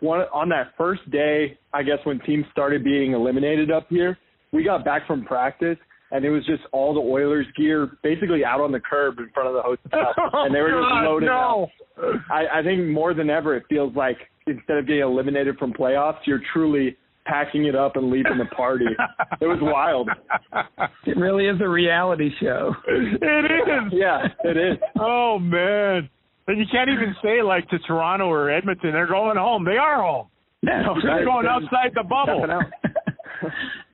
One 0.00 0.20
on 0.32 0.48
that 0.50 0.72
first 0.76 1.08
day, 1.10 1.58
I 1.72 1.82
guess 1.82 1.98
when 2.04 2.20
teams 2.20 2.44
started 2.52 2.84
being 2.84 3.12
eliminated 3.12 3.70
up 3.70 3.86
here, 3.88 4.18
we 4.52 4.64
got 4.64 4.84
back 4.84 5.06
from 5.06 5.24
practice 5.24 5.78
and 6.14 6.24
it 6.24 6.30
was 6.30 6.46
just 6.46 6.62
all 6.72 6.94
the 6.94 7.00
Oilers 7.00 7.46
gear 7.56 7.98
basically 8.04 8.44
out 8.44 8.60
on 8.60 8.70
the 8.70 8.78
curb 8.78 9.18
in 9.18 9.28
front 9.34 9.48
of 9.48 9.54
the 9.54 9.62
hotel, 9.62 10.12
and 10.44 10.54
they 10.54 10.60
were 10.60 10.68
just 10.68 10.88
God, 10.88 11.04
loaded 11.04 11.26
no. 11.26 11.70
up. 11.98 12.20
I, 12.30 12.60
I 12.60 12.62
think 12.62 12.86
more 12.88 13.14
than 13.14 13.30
ever, 13.30 13.56
it 13.56 13.64
feels 13.68 13.94
like 13.96 14.16
instead 14.46 14.76
of 14.78 14.86
getting 14.86 15.02
eliminated 15.02 15.58
from 15.58 15.72
playoffs, 15.72 16.18
you're 16.24 16.42
truly 16.52 16.96
packing 17.26 17.64
it 17.64 17.74
up 17.74 17.96
and 17.96 18.10
leaving 18.10 18.38
the 18.38 18.44
party. 18.54 18.84
it 19.40 19.46
was 19.46 19.58
wild. 19.60 20.08
it 21.06 21.16
really 21.16 21.46
is 21.46 21.60
a 21.60 21.68
reality 21.68 22.30
show. 22.40 22.72
It 22.86 23.44
is. 23.44 23.92
Yeah, 23.92 24.28
it 24.44 24.56
is. 24.56 24.78
Oh 24.98 25.38
man. 25.40 26.08
And 26.46 26.58
you 26.58 26.66
can't 26.70 26.90
even 26.90 27.14
say 27.22 27.42
like 27.42 27.68
to 27.70 27.78
Toronto 27.80 28.26
or 28.26 28.50
Edmonton, 28.50 28.92
they're 28.92 29.06
going 29.06 29.36
home. 29.36 29.64
They 29.64 29.78
are 29.78 30.02
home. 30.02 30.28
No, 30.62 30.94
They're 31.02 31.24
going 31.24 31.46
outside 31.46 31.92
the 31.94 32.02
bubble. 32.02 32.46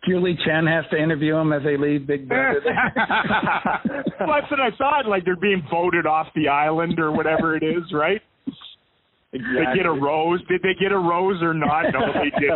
Julie 0.06 0.38
Chen 0.46 0.66
has 0.66 0.84
to 0.90 0.96
interview 0.96 1.34
them 1.34 1.52
as 1.52 1.62
they 1.64 1.76
leave 1.76 2.06
Big 2.06 2.28
Brother. 2.28 2.60
that's 2.64 4.50
what 4.50 4.60
I 4.60 4.70
thought. 4.78 5.06
Like 5.08 5.24
they're 5.24 5.36
being 5.36 5.62
voted 5.70 6.06
off 6.06 6.28
the 6.34 6.48
island 6.48 6.98
or 6.98 7.10
whatever 7.12 7.56
it 7.56 7.62
is, 7.62 7.82
right? 7.92 8.20
Exactly. 9.32 9.64
They 9.64 9.76
get 9.76 9.86
a 9.86 9.92
rose. 9.92 10.40
Did 10.48 10.62
they 10.62 10.74
get 10.80 10.92
a 10.92 10.98
rose 10.98 11.40
or 11.42 11.54
not? 11.54 11.82
No, 11.92 12.00
they 12.14 12.30
did. 12.40 12.50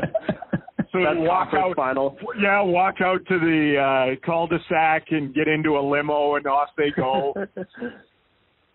So 0.92 1.00
That's 1.02 1.16
they 1.16 1.26
walk 1.26 1.48
out. 1.54 1.74
final. 1.74 2.16
Yeah, 2.40 2.62
walk 2.62 2.96
out 3.00 3.20
to 3.26 3.38
the 3.38 4.14
uh, 4.14 4.26
cul-de-sac 4.26 5.07
and 5.11 5.35
get 5.35 5.48
into 5.48 5.76
a 5.76 5.83
limo, 5.83 6.37
and 6.37 6.46
off 6.46 6.68
they 6.76 6.92
go. 6.94 7.35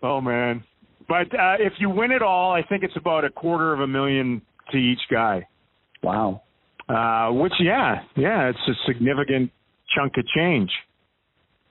oh 0.02 0.20
man! 0.20 0.62
But 1.10 1.26
uh, 1.36 1.56
if 1.58 1.72
you 1.80 1.90
win 1.90 2.12
it 2.12 2.22
all, 2.22 2.52
I 2.52 2.62
think 2.62 2.84
it's 2.84 2.96
about 2.96 3.24
a 3.24 3.30
quarter 3.30 3.74
of 3.74 3.80
a 3.80 3.86
million 3.86 4.40
to 4.70 4.78
each 4.78 5.00
guy. 5.10 5.44
wow. 6.04 6.42
Uh, 6.88 7.32
which, 7.32 7.52
yeah, 7.60 7.96
yeah, 8.16 8.48
it's 8.48 8.58
a 8.68 8.72
significant 8.86 9.50
chunk 9.94 10.12
of 10.16 10.24
change. 10.36 10.70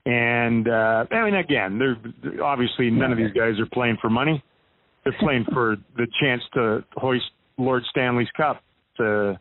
And 0.05 0.67
uh, 0.67 1.05
I 1.11 1.23
mean, 1.23 1.35
again, 1.35 1.79
they're 1.79 2.43
obviously 2.43 2.89
none 2.89 3.13
of 3.13 3.17
these 3.17 3.31
guys 3.31 3.59
are 3.59 3.65
playing 3.71 3.97
for 4.01 4.09
money. 4.09 4.43
They're 5.05 5.15
playing 5.19 5.45
for 5.53 5.77
the 5.95 6.07
chance 6.21 6.41
to 6.55 6.83
hoist 6.95 7.25
Lord 7.57 7.83
Stanley's 7.91 8.29
Cup. 8.35 8.61
To, 8.97 9.39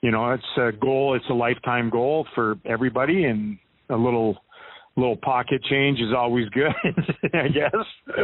you 0.00 0.10
know, 0.10 0.30
it's 0.32 0.42
a 0.56 0.72
goal. 0.72 1.14
It's 1.14 1.28
a 1.28 1.34
lifetime 1.34 1.90
goal 1.90 2.26
for 2.34 2.56
everybody, 2.64 3.24
and 3.24 3.58
a 3.90 3.96
little 3.96 4.38
little 5.00 5.16
pocket 5.16 5.62
change 5.64 5.98
is 5.98 6.12
always 6.16 6.48
good, 6.50 6.72
I 7.34 7.48
guess, 7.48 7.74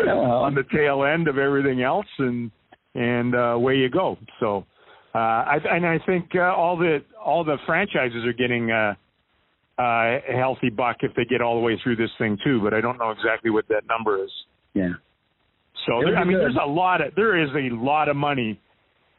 well. 0.07 0.21
on 0.21 0.55
the 0.55 0.65
tail 0.75 1.05
end 1.05 1.29
of 1.29 1.39
everything 1.39 1.83
else, 1.83 2.07
and 2.19 2.51
and 2.95 3.35
uh, 3.35 3.39
away 3.39 3.77
you 3.77 3.89
go. 3.89 4.19
So. 4.41 4.67
Uh, 5.15 5.19
I, 5.19 5.59
and 5.71 5.87
I 5.87 5.99
think 6.05 6.33
uh, 6.35 6.41
all 6.41 6.77
the 6.77 6.99
all 7.19 7.43
the 7.43 7.57
franchises 7.65 8.23
are 8.27 8.35
getting 8.35 8.71
uh, 8.71 8.93
uh, 9.79 9.83
a 9.83 10.37
healthy 10.37 10.69
buck 10.69 10.97
if 11.01 11.15
they 11.15 11.25
get 11.25 11.41
all 11.41 11.55
the 11.55 11.61
way 11.61 11.81
through 11.83 11.97
this 11.97 12.11
thing 12.19 12.39
too. 12.45 12.61
But 12.63 12.75
I 12.75 12.83
don't 12.83 12.99
know 12.99 13.11
exactly 13.11 13.51
what 13.51 13.67
that 13.69 13.83
number 13.89 14.23
is. 14.23 14.31
Yeah. 14.75 14.93
So 15.87 16.01
there, 16.05 16.17
I 16.17 16.25
mean, 16.25 16.37
good. 16.37 16.43
there's 16.43 16.59
a 16.63 16.69
lot 16.69 17.01
of 17.01 17.15
there 17.15 17.43
is 17.43 17.51
a 17.51 17.75
lot 17.75 18.09
of 18.09 18.17
money 18.17 18.61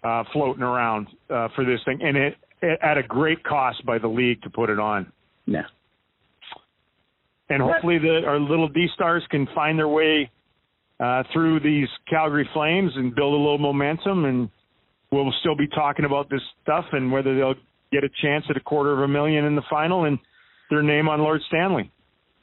uh, 0.03 0.23
floating 0.33 0.63
around 0.63 1.07
uh, 1.29 1.47
for 1.55 1.65
this 1.65 1.79
thing, 1.85 1.99
and 2.01 2.17
it, 2.17 2.35
it 2.61 2.79
at 2.81 2.97
a 2.97 3.03
great 3.03 3.43
cost 3.43 3.85
by 3.85 3.97
the 3.97 4.07
league 4.07 4.41
to 4.43 4.49
put 4.49 4.69
it 4.69 4.79
on. 4.79 5.11
Yeah. 5.45 5.63
And 7.49 7.61
hopefully, 7.61 7.97
the 7.97 8.23
our 8.27 8.39
little 8.39 8.67
D 8.67 8.87
stars 8.93 9.23
can 9.29 9.47
find 9.55 9.79
their 9.79 9.87
way 9.87 10.29
uh, 10.99 11.23
through 11.33 11.61
these 11.61 11.87
Calgary 12.09 12.47
Flames 12.53 12.91
and 12.95 13.15
build 13.15 13.33
a 13.33 13.37
little 13.37 13.57
momentum, 13.57 14.25
and 14.25 14.49
we'll 15.11 15.33
still 15.39 15.55
be 15.55 15.67
talking 15.67 16.05
about 16.05 16.29
this 16.29 16.41
stuff 16.63 16.85
and 16.91 17.11
whether 17.11 17.35
they'll 17.35 17.55
get 17.91 18.03
a 18.03 18.09
chance 18.21 18.45
at 18.49 18.57
a 18.57 18.59
quarter 18.59 18.91
of 18.91 18.99
a 18.99 19.07
million 19.07 19.45
in 19.45 19.55
the 19.55 19.61
final 19.69 20.05
and 20.05 20.19
their 20.69 20.83
name 20.83 21.07
on 21.07 21.21
Lord 21.21 21.41
Stanley. 21.47 21.91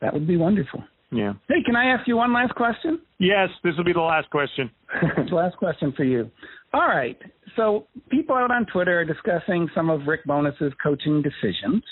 That 0.01 0.15
would 0.15 0.27
be 0.27 0.37
wonderful. 0.37 0.83
Yeah. 1.11 1.35
Hey, 1.49 1.63
can 1.65 1.77
I 1.77 1.87
ask 1.95 2.09
you 2.09 2.17
one 2.17 2.33
last 2.33 2.55
question? 2.55 3.01
Yes, 3.19 3.49
this 3.63 3.75
will 3.77 3.85
be 3.85 3.93
the 3.93 4.01
last 4.01 4.29
question. 4.31 4.71
last 5.33 5.57
question 5.57 5.93
for 5.97 6.05
you. 6.05 6.31
All 6.73 6.89
right. 6.89 7.17
So 7.57 7.87
people 8.11 8.35
out 8.35 8.51
on 8.51 8.67
Twitter 8.67 9.01
are 9.01 9.05
discussing 9.05 9.69
some 9.75 9.91
of 9.91 10.07
Rick 10.07 10.25
Bowness's 10.25 10.73
coaching 10.83 11.23
decisions. 11.23 11.83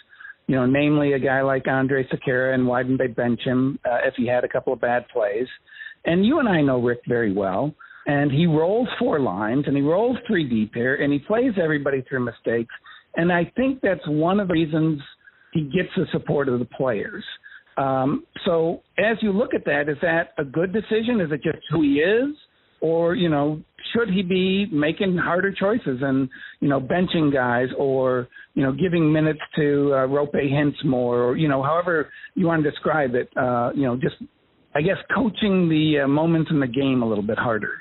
You 0.46 0.56
know, 0.56 0.66
namely 0.66 1.12
a 1.12 1.18
guy 1.18 1.42
like 1.42 1.66
Andre 1.66 2.06
Sekera 2.08 2.54
and 2.54 2.66
why 2.66 2.82
didn't 2.82 2.98
they 2.98 3.06
bench 3.06 3.40
him 3.44 3.78
uh, 3.84 3.98
if 4.04 4.14
he 4.16 4.26
had 4.26 4.44
a 4.44 4.48
couple 4.48 4.72
of 4.72 4.80
bad 4.80 5.06
plays? 5.08 5.46
And 6.04 6.26
you 6.26 6.40
and 6.40 6.48
I 6.48 6.60
know 6.62 6.80
Rick 6.80 7.00
very 7.06 7.32
well. 7.32 7.74
And 8.06 8.32
he 8.32 8.46
rolls 8.46 8.88
four 8.98 9.20
lines 9.20 9.64
and 9.68 9.76
he 9.76 9.82
rolls 9.82 10.16
three 10.26 10.48
deep 10.48 10.72
here 10.74 10.96
and 10.96 11.12
he 11.12 11.20
plays 11.20 11.52
everybody 11.62 12.02
through 12.08 12.24
mistakes. 12.24 12.74
And 13.14 13.32
I 13.32 13.50
think 13.56 13.80
that's 13.80 14.06
one 14.06 14.40
of 14.40 14.48
the 14.48 14.54
reasons 14.54 15.00
he 15.52 15.62
gets 15.64 15.90
the 15.96 16.06
support 16.10 16.48
of 16.48 16.58
the 16.58 16.64
players. 16.64 17.24
Um, 17.76 18.24
so 18.44 18.82
as 18.98 19.18
you 19.20 19.32
look 19.32 19.54
at 19.54 19.64
that, 19.66 19.88
is 19.88 19.98
that 20.02 20.32
a 20.38 20.44
good 20.44 20.72
decision? 20.72 21.20
Is 21.20 21.30
it 21.30 21.42
just 21.42 21.58
who 21.70 21.82
he 21.82 22.00
is, 22.00 22.34
or 22.82 23.14
you 23.14 23.28
know, 23.28 23.62
should 23.92 24.10
he 24.10 24.22
be 24.22 24.66
making 24.70 25.16
harder 25.16 25.52
choices 25.52 26.00
and 26.02 26.28
you 26.60 26.68
know 26.68 26.80
benching 26.80 27.32
guys, 27.32 27.68
or 27.78 28.28
you 28.54 28.62
know 28.62 28.72
giving 28.72 29.10
minutes 29.10 29.40
to 29.56 29.92
uh, 29.94 30.06
Roope 30.06 30.34
Hintz 30.34 30.84
more, 30.84 31.22
or 31.22 31.36
you 31.36 31.48
know 31.48 31.62
however 31.62 32.10
you 32.34 32.46
want 32.46 32.62
to 32.62 32.70
describe 32.70 33.14
it? 33.14 33.30
Uh, 33.36 33.70
you 33.74 33.84
know, 33.84 33.96
just 33.96 34.16
I 34.74 34.82
guess 34.82 34.96
coaching 35.14 35.68
the 35.68 36.02
uh, 36.04 36.08
moments 36.08 36.50
in 36.50 36.60
the 36.60 36.66
game 36.66 37.02
a 37.02 37.08
little 37.08 37.24
bit 37.24 37.38
harder. 37.38 37.78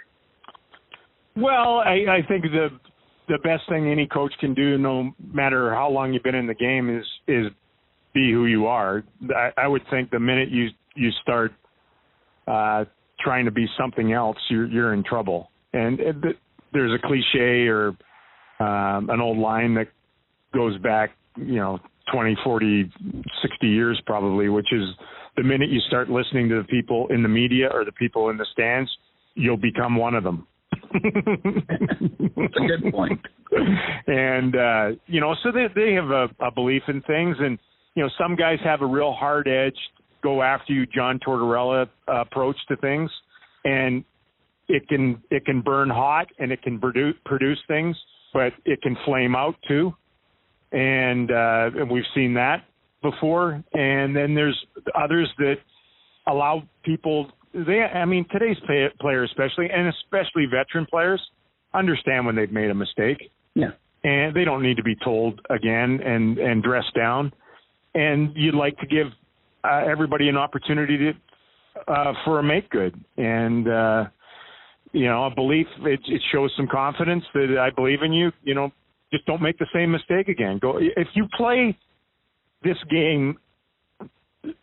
Well, 1.36 1.80
I, 1.80 2.06
I 2.10 2.28
think 2.28 2.44
the 2.44 2.70
the 3.28 3.40
best 3.44 3.64
thing 3.70 3.90
any 3.90 4.08
coach 4.08 4.34
can 4.40 4.54
do, 4.54 4.78
no 4.78 5.12
matter 5.34 5.74
how 5.74 5.90
long 5.90 6.14
you've 6.14 6.24
been 6.24 6.36
in 6.36 6.48
the 6.48 6.54
game, 6.54 6.96
is 6.96 7.06
is 7.28 7.48
be 8.14 8.32
who 8.32 8.46
you 8.46 8.68
are. 8.68 9.04
I, 9.36 9.52
I 9.58 9.68
would 9.68 9.84
think 9.90 10.12
the 10.12 10.20
minute 10.20 10.50
you 10.50 10.70
you 10.96 11.10
start 11.22 11.54
uh, 12.48 12.86
trying 13.24 13.46
to 13.46 13.52
be 13.52 13.68
something 13.80 14.14
else, 14.14 14.38
you're 14.50 14.68
you're 14.68 14.94
in 14.94 15.04
trouble. 15.04 15.52
And 15.74 16.00
it, 16.00 16.16
there's 16.74 16.92
a 16.92 17.08
cliche 17.08 17.68
or 17.68 17.90
um, 18.60 19.10
an 19.10 19.22
old 19.22 19.38
line 19.38 19.74
that 19.76 19.88
goes 20.54 20.78
back, 20.80 21.12
you 21.38 21.56
know, 21.56 21.80
20, 22.14 22.38
40, 22.44 22.92
60 23.42 23.68
years 23.68 24.02
probably, 24.06 24.50
which 24.50 24.68
is 24.72 24.84
the 25.38 25.44
minute 25.44 25.70
you 25.70 25.80
start 25.88 26.10
listening 26.10 26.50
to 26.50 26.56
the 26.56 26.64
people 26.66 27.08
in 27.10 27.24
the 27.24 27.30
media 27.30 27.70
or 27.74 27.86
the 27.86 27.92
people 27.94 28.30
in 28.30 28.38
the 28.38 28.46
stands, 28.52 28.90
you'll 29.36 29.58
become 29.58 29.96
one 29.96 30.14
of 30.14 30.24
them. 30.24 30.48
That's 30.94 32.56
a 32.58 32.68
good 32.68 32.92
point. 32.92 33.22
and 34.08 34.56
uh, 34.56 34.88
you 35.08 35.22
know, 35.22 35.36
so 35.44 35.52
they 35.52 35.68
they 35.74 35.94
have 35.94 36.10
a, 36.10 36.28
a 36.40 36.52
belief 36.52 36.84
in 36.88 37.02
things, 37.02 37.38
and 37.40 37.58
you 37.96 38.04
know, 38.04 38.10
some 38.20 38.36
guys 38.36 38.58
have 38.64 38.82
a 38.82 38.86
real 38.86 39.14
hard 39.14 39.48
edged, 39.48 39.78
go 40.22 40.42
after 40.42 40.74
you, 40.74 40.86
John 40.86 41.20
Tortorella 41.26 41.88
uh, 42.08 42.22
approach 42.22 42.58
to 42.68 42.76
things, 42.78 43.10
and 43.66 44.04
it 44.68 44.88
can 44.88 45.22
it 45.30 45.46
can 45.46 45.62
burn 45.62 45.90
hot 45.90 46.28
and 46.40 46.52
it 46.52 46.62
can 46.62 46.80
produce 46.80 47.16
produce 47.26 47.60
things, 47.68 47.96
but 48.34 48.54
it 48.66 48.82
can 48.82 48.98
flame 49.06 49.36
out 49.36 49.56
too, 49.68 49.94
and 50.72 51.32
uh, 51.32 51.70
and 51.80 51.90
we've 51.90 52.04
seen 52.16 52.34
that 52.36 52.66
before. 53.02 53.64
And 53.74 54.16
then 54.16 54.36
there's 54.36 54.58
others 54.96 55.30
that 55.38 55.56
allow 56.28 56.64
people 56.84 57.32
they 57.54 57.82
I 57.82 58.06
mean 58.06 58.26
today's 58.32 58.58
play, 58.66 58.88
players 59.00 59.30
especially 59.32 59.70
and 59.72 59.88
especially 59.88 60.46
veteran 60.46 60.86
players 60.90 61.22
understand 61.74 62.26
when 62.26 62.36
they've 62.36 62.52
made 62.52 62.70
a 62.70 62.76
mistake. 62.76 63.32
Yeah. 63.56 63.72
And 64.04 64.36
they 64.36 64.46
don't 64.46 64.64
need 64.64 64.78
to 64.78 64.84
be 64.84 64.96
told 65.04 65.42
again 65.50 66.00
and 66.04 66.38
and 66.38 66.64
dressed 66.64 66.94
down. 66.96 67.34
And 67.94 68.32
you'd 68.36 68.56
like 68.56 68.78
to 68.78 68.88
give 68.88 69.08
uh, 69.64 69.84
everybody 69.90 70.30
an 70.30 70.38
opportunity 70.38 70.98
to 70.98 71.14
uh 71.88 72.14
for 72.26 72.40
a 72.40 72.44
make 72.44 72.70
good 72.70 72.94
and 73.18 73.68
uh 73.68 74.04
you 74.94 75.06
know, 75.06 75.26
a 75.26 75.34
belief 75.34 75.68
it 75.84 76.00
it 76.06 76.22
shows 76.34 76.52
some 76.58 76.68
confidence 76.68 77.24
that 77.34 77.58
I 77.58 77.70
believe 77.74 78.02
in 78.02 78.12
you, 78.12 78.32
you 78.44 78.54
know, 78.54 78.72
just 79.14 79.26
don't 79.26 79.42
make 79.42 79.58
the 79.58 79.68
same 79.74 79.92
mistake 79.92 80.28
again. 80.28 80.60
Go 80.62 80.78
if 80.80 81.08
you 81.14 81.28
play 81.38 81.78
this 82.64 82.78
game 82.90 83.38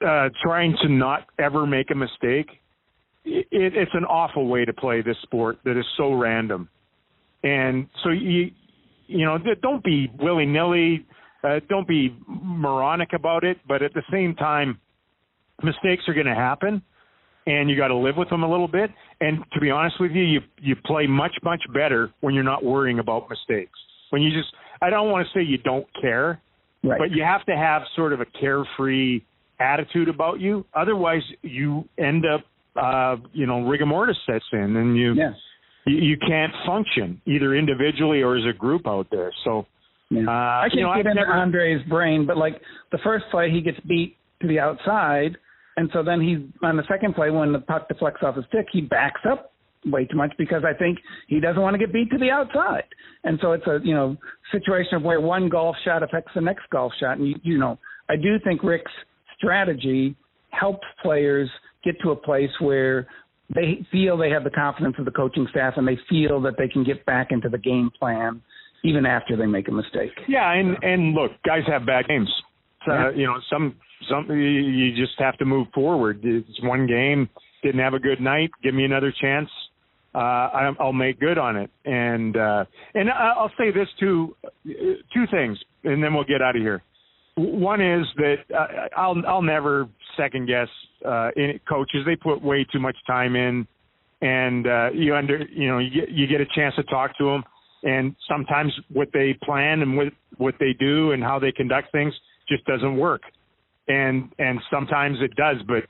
uh 0.06 0.28
trying 0.42 0.76
to 0.82 0.88
not 0.88 1.26
ever 1.38 1.66
make 1.66 1.90
a 1.90 1.94
mistake, 1.94 2.48
it, 3.24 3.46
it's 3.50 3.94
an 3.94 4.04
awful 4.04 4.48
way 4.48 4.64
to 4.64 4.72
play 4.72 5.02
this 5.02 5.16
sport 5.22 5.58
that 5.64 5.78
is 5.78 5.86
so 5.96 6.12
random. 6.12 6.68
And 7.42 7.86
so 8.02 8.10
you, 8.10 8.50
you 9.06 9.24
know, 9.24 9.38
don't 9.62 9.82
be 9.84 10.10
willy 10.18 10.46
nilly, 10.46 11.06
uh, 11.44 11.60
don't 11.68 11.86
be 11.86 12.16
moronic 12.26 13.12
about 13.12 13.44
it, 13.44 13.58
but 13.66 13.82
at 13.82 13.94
the 13.94 14.02
same 14.10 14.34
time, 14.34 14.78
mistakes 15.62 16.04
are 16.08 16.14
going 16.14 16.26
to 16.26 16.34
happen, 16.34 16.82
and 17.46 17.70
you 17.70 17.76
got 17.76 17.88
to 17.88 17.96
live 17.96 18.16
with 18.16 18.28
them 18.30 18.42
a 18.42 18.50
little 18.50 18.68
bit. 18.68 18.90
And 19.20 19.38
to 19.52 19.60
be 19.60 19.70
honest 19.70 19.96
with 20.00 20.12
you, 20.12 20.22
you 20.22 20.40
you 20.60 20.76
play 20.84 21.06
much 21.06 21.34
much 21.42 21.62
better 21.72 22.10
when 22.20 22.34
you're 22.34 22.44
not 22.44 22.64
worrying 22.64 22.98
about 22.98 23.28
mistakes. 23.28 23.78
When 24.10 24.22
you 24.22 24.30
just, 24.30 24.48
I 24.80 24.90
don't 24.90 25.10
want 25.10 25.26
to 25.26 25.38
say 25.38 25.44
you 25.44 25.58
don't 25.58 25.86
care, 26.00 26.40
right. 26.82 26.98
but 26.98 27.10
you 27.10 27.22
have 27.22 27.44
to 27.46 27.56
have 27.56 27.82
sort 27.94 28.12
of 28.12 28.20
a 28.20 28.26
carefree 28.40 29.20
attitude 29.60 30.08
about 30.08 30.40
you. 30.40 30.64
Otherwise, 30.74 31.22
you 31.42 31.84
end 31.98 32.24
up 32.24 32.44
uh, 32.80 33.16
you 33.32 33.46
know, 33.46 33.62
rigor 33.62 33.86
mortis 33.86 34.16
sets 34.26 34.44
in, 34.52 34.76
and 34.76 34.96
you, 34.96 35.14
yes. 35.14 35.32
you 35.86 35.96
you 35.96 36.16
can't 36.16 36.52
function 36.66 37.20
either 37.26 37.54
individually 37.54 38.22
or 38.22 38.36
as 38.36 38.44
a 38.48 38.56
group 38.56 38.86
out 38.86 39.06
there. 39.10 39.32
So 39.44 39.66
yeah. 40.10 40.22
uh, 40.26 40.30
I 40.30 40.66
can't 40.68 40.74
you 40.74 40.82
know, 40.82 40.94
get 40.94 41.06
I've 41.06 41.06
into 41.06 41.14
never... 41.14 41.32
Andre's 41.32 41.82
brain, 41.88 42.26
but 42.26 42.36
like 42.36 42.60
the 42.92 42.98
first 43.02 43.24
play, 43.30 43.50
he 43.50 43.60
gets 43.60 43.78
beat 43.80 44.16
to 44.42 44.48
the 44.48 44.60
outside, 44.60 45.36
and 45.78 45.88
so 45.92 46.02
then 46.02 46.20
he's 46.20 46.38
on 46.64 46.76
the 46.76 46.82
second 46.88 47.14
play 47.14 47.30
when 47.30 47.52
the 47.52 47.60
puck 47.60 47.86
deflects 47.86 48.20
off 48.24 48.34
his 48.34 48.44
stick, 48.48 48.66
he 48.72 48.80
backs 48.80 49.20
up 49.30 49.52
way 49.86 50.04
too 50.06 50.16
much 50.16 50.32
because 50.36 50.64
I 50.66 50.76
think 50.76 50.98
he 51.28 51.38
doesn't 51.38 51.62
want 51.62 51.74
to 51.74 51.78
get 51.78 51.92
beat 51.92 52.10
to 52.10 52.18
the 52.18 52.30
outside. 52.30 52.82
And 53.22 53.38
so 53.40 53.52
it's 53.52 53.66
a 53.68 53.78
you 53.84 53.94
know 53.94 54.16
situation 54.50 54.94
of 54.94 55.02
where 55.02 55.20
one 55.20 55.48
golf 55.48 55.76
shot 55.84 56.02
affects 56.02 56.32
the 56.34 56.40
next 56.40 56.64
golf 56.72 56.92
shot, 56.98 57.18
and 57.18 57.28
you, 57.28 57.34
you 57.44 57.58
know 57.58 57.78
I 58.10 58.16
do 58.16 58.40
think 58.42 58.64
Rick's 58.64 58.90
strategy 59.36 60.16
helps 60.50 60.86
players 61.00 61.48
get 61.84 61.94
to 62.02 62.10
a 62.10 62.16
place 62.16 62.50
where 62.58 63.06
they 63.54 63.86
feel 63.92 64.16
they 64.16 64.30
have 64.30 64.42
the 64.42 64.50
confidence 64.50 64.96
of 64.98 65.04
the 65.04 65.12
coaching 65.12 65.46
staff 65.48 65.74
and 65.76 65.86
they 65.86 65.98
feel 66.10 66.40
that 66.40 66.54
they 66.58 66.66
can 66.66 66.82
get 66.82 67.06
back 67.06 67.28
into 67.30 67.48
the 67.48 67.58
game 67.58 67.88
plan 67.96 68.42
even 68.82 69.06
after 69.06 69.36
they 69.36 69.46
make 69.46 69.68
a 69.68 69.72
mistake. 69.72 70.10
Yeah, 70.26 70.52
and 70.54 70.76
and 70.82 71.14
look, 71.14 71.30
guys 71.46 71.62
have 71.68 71.86
bad 71.86 72.08
games. 72.08 72.32
Uh, 72.88 73.10
You 73.10 73.26
know, 73.26 73.38
some 73.50 73.76
some 74.08 74.30
you 74.30 74.94
just 74.94 75.18
have 75.18 75.36
to 75.38 75.44
move 75.44 75.68
forward. 75.74 76.20
It's 76.22 76.62
one 76.62 76.86
game. 76.86 77.28
Didn't 77.62 77.80
have 77.80 77.94
a 77.94 77.98
good 77.98 78.20
night. 78.20 78.50
Give 78.62 78.74
me 78.74 78.84
another 78.84 79.12
chance. 79.20 79.48
Uh, 80.14 80.18
I, 80.18 80.72
I'll 80.80 80.92
make 80.92 81.20
good 81.20 81.38
on 81.38 81.56
it. 81.56 81.70
And 81.84 82.36
uh, 82.36 82.64
and 82.94 83.10
I'll 83.10 83.52
say 83.58 83.70
this 83.70 83.88
too, 84.00 84.34
uh, 84.44 84.50
two 85.12 85.26
things, 85.30 85.58
and 85.84 86.02
then 86.02 86.14
we'll 86.14 86.24
get 86.24 86.40
out 86.40 86.56
of 86.56 86.62
here. 86.62 86.82
One 87.36 87.80
is 87.80 88.06
that 88.16 88.36
uh, 88.56 88.88
I'll 88.96 89.22
I'll 89.26 89.42
never 89.42 89.88
second 90.16 90.46
guess 90.46 90.68
uh, 91.04 91.30
any 91.36 91.60
coaches. 91.68 92.00
They 92.06 92.16
put 92.16 92.42
way 92.42 92.66
too 92.72 92.80
much 92.80 92.96
time 93.06 93.36
in, 93.36 93.66
and 94.22 94.66
uh, 94.66 94.90
you 94.94 95.14
under 95.14 95.44
you 95.50 95.68
know 95.68 95.78
you 95.78 95.90
get, 95.90 96.10
you 96.10 96.26
get 96.26 96.40
a 96.40 96.46
chance 96.54 96.74
to 96.76 96.84
talk 96.84 97.16
to 97.18 97.24
them, 97.24 97.44
and 97.82 98.16
sometimes 98.28 98.72
what 98.92 99.08
they 99.12 99.36
plan 99.42 99.82
and 99.82 99.96
what 99.96 100.08
what 100.38 100.54
they 100.58 100.72
do 100.72 101.12
and 101.12 101.22
how 101.22 101.38
they 101.38 101.52
conduct 101.52 101.92
things 101.92 102.14
just 102.48 102.64
doesn't 102.64 102.96
work, 102.96 103.22
and 103.88 104.30
and 104.38 104.60
sometimes 104.70 105.18
it 105.20 105.34
does, 105.36 105.56
but 105.66 105.84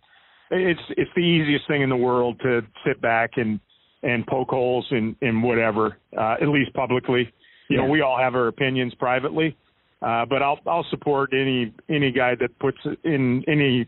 it's 0.51 0.81
it's 0.97 1.11
the 1.15 1.23
easiest 1.23 1.67
thing 1.69 1.83
in 1.83 1.89
the 1.89 1.97
world 1.97 2.41
to 2.41 2.63
sit 2.87 3.01
back 3.01 3.33
and 3.37 3.61
and 4.03 4.27
poke 4.27 4.51
holes 4.51 4.87
in 4.91 5.17
in 5.23 5.43
whatever, 5.43 5.99
uh, 6.17 6.37
at 6.41 6.49
least 6.49 6.73
publicly. 6.75 7.33
You 7.71 7.77
know, 7.77 7.85
we 7.87 8.01
all 8.01 8.17
have 8.19 8.35
our 8.35 8.47
opinions 8.49 8.95
privately, 8.95 9.57
uh, 10.01 10.25
but 10.27 10.43
I'll 10.43 10.59
I'll 10.67 10.87
support 10.91 11.33
any 11.33 11.75
any 11.89 12.11
guy 12.13 12.35
that 12.41 12.59
puts 12.59 12.79
in 13.05 13.45
any 13.47 13.87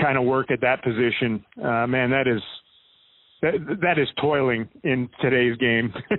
kind 0.00 0.16
of 0.18 0.24
work 0.24 0.50
at 0.50 0.60
that 0.60 0.82
position. 0.82 1.44
Uh, 1.62 1.86
man, 1.86 2.10
that 2.10 2.26
is 2.28 2.40
that 3.42 3.54
that 3.82 3.98
is 3.98 4.08
toiling 4.20 4.68
in 4.84 5.08
today's 5.20 5.56
game. 5.56 5.92
they, 6.10 6.16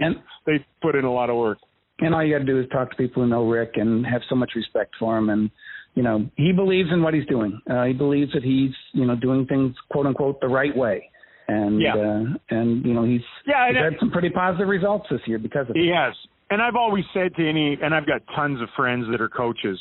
and- 0.00 0.16
they 0.46 0.64
put 0.82 0.94
in 0.94 1.04
a 1.04 1.12
lot 1.12 1.30
of 1.30 1.36
work. 1.36 1.58
And 2.00 2.14
all 2.14 2.24
you 2.24 2.32
got 2.34 2.38
to 2.38 2.44
do 2.44 2.58
is 2.58 2.66
talk 2.70 2.90
to 2.90 2.96
people 2.96 3.22
who 3.22 3.28
know 3.28 3.48
Rick 3.48 3.72
and 3.74 4.06
have 4.06 4.22
so 4.28 4.34
much 4.34 4.52
respect 4.56 4.94
for 4.98 5.18
him. 5.18 5.28
And, 5.28 5.50
you 5.94 6.02
know, 6.02 6.28
he 6.36 6.52
believes 6.52 6.88
in 6.92 7.02
what 7.02 7.14
he's 7.14 7.26
doing. 7.26 7.60
Uh, 7.70 7.84
he 7.84 7.92
believes 7.92 8.32
that 8.32 8.42
he's, 8.42 8.72
you 8.92 9.04
know, 9.04 9.16
doing 9.16 9.46
things, 9.46 9.74
quote 9.90 10.06
unquote, 10.06 10.40
the 10.40 10.48
right 10.48 10.74
way. 10.74 11.10
And, 11.48 11.80
Yeah. 11.80 11.96
uh, 11.96 12.24
and, 12.50 12.84
you 12.84 12.94
know, 12.94 13.04
he's, 13.04 13.22
Yeah, 13.46 13.68
he's 13.68 13.76
had 13.76 13.98
some 13.98 14.10
pretty 14.10 14.30
positive 14.30 14.68
results 14.68 15.06
this 15.10 15.20
year 15.26 15.38
because 15.38 15.68
of 15.68 15.76
it. 15.76 15.80
He 15.80 15.88
has. 15.88 16.14
And 16.50 16.62
I've 16.62 16.76
always 16.76 17.04
said 17.12 17.34
to 17.36 17.48
any, 17.48 17.78
and 17.80 17.94
I've 17.94 18.06
got 18.06 18.22
tons 18.34 18.60
of 18.60 18.68
friends 18.76 19.06
that 19.10 19.20
are 19.20 19.28
coaches, 19.28 19.78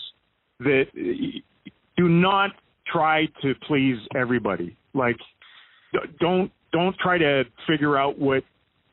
that 0.59 0.85
uh, 0.95 1.69
do 1.97 2.09
not 2.09 2.51
try 2.91 3.27
to 3.41 3.53
please 3.67 3.97
everybody. 4.15 4.75
Like, 4.93 5.17
don't 6.19 6.51
don't 6.71 6.95
try 6.97 7.17
to 7.17 7.43
figure 7.67 7.97
out 7.97 8.19
what 8.19 8.43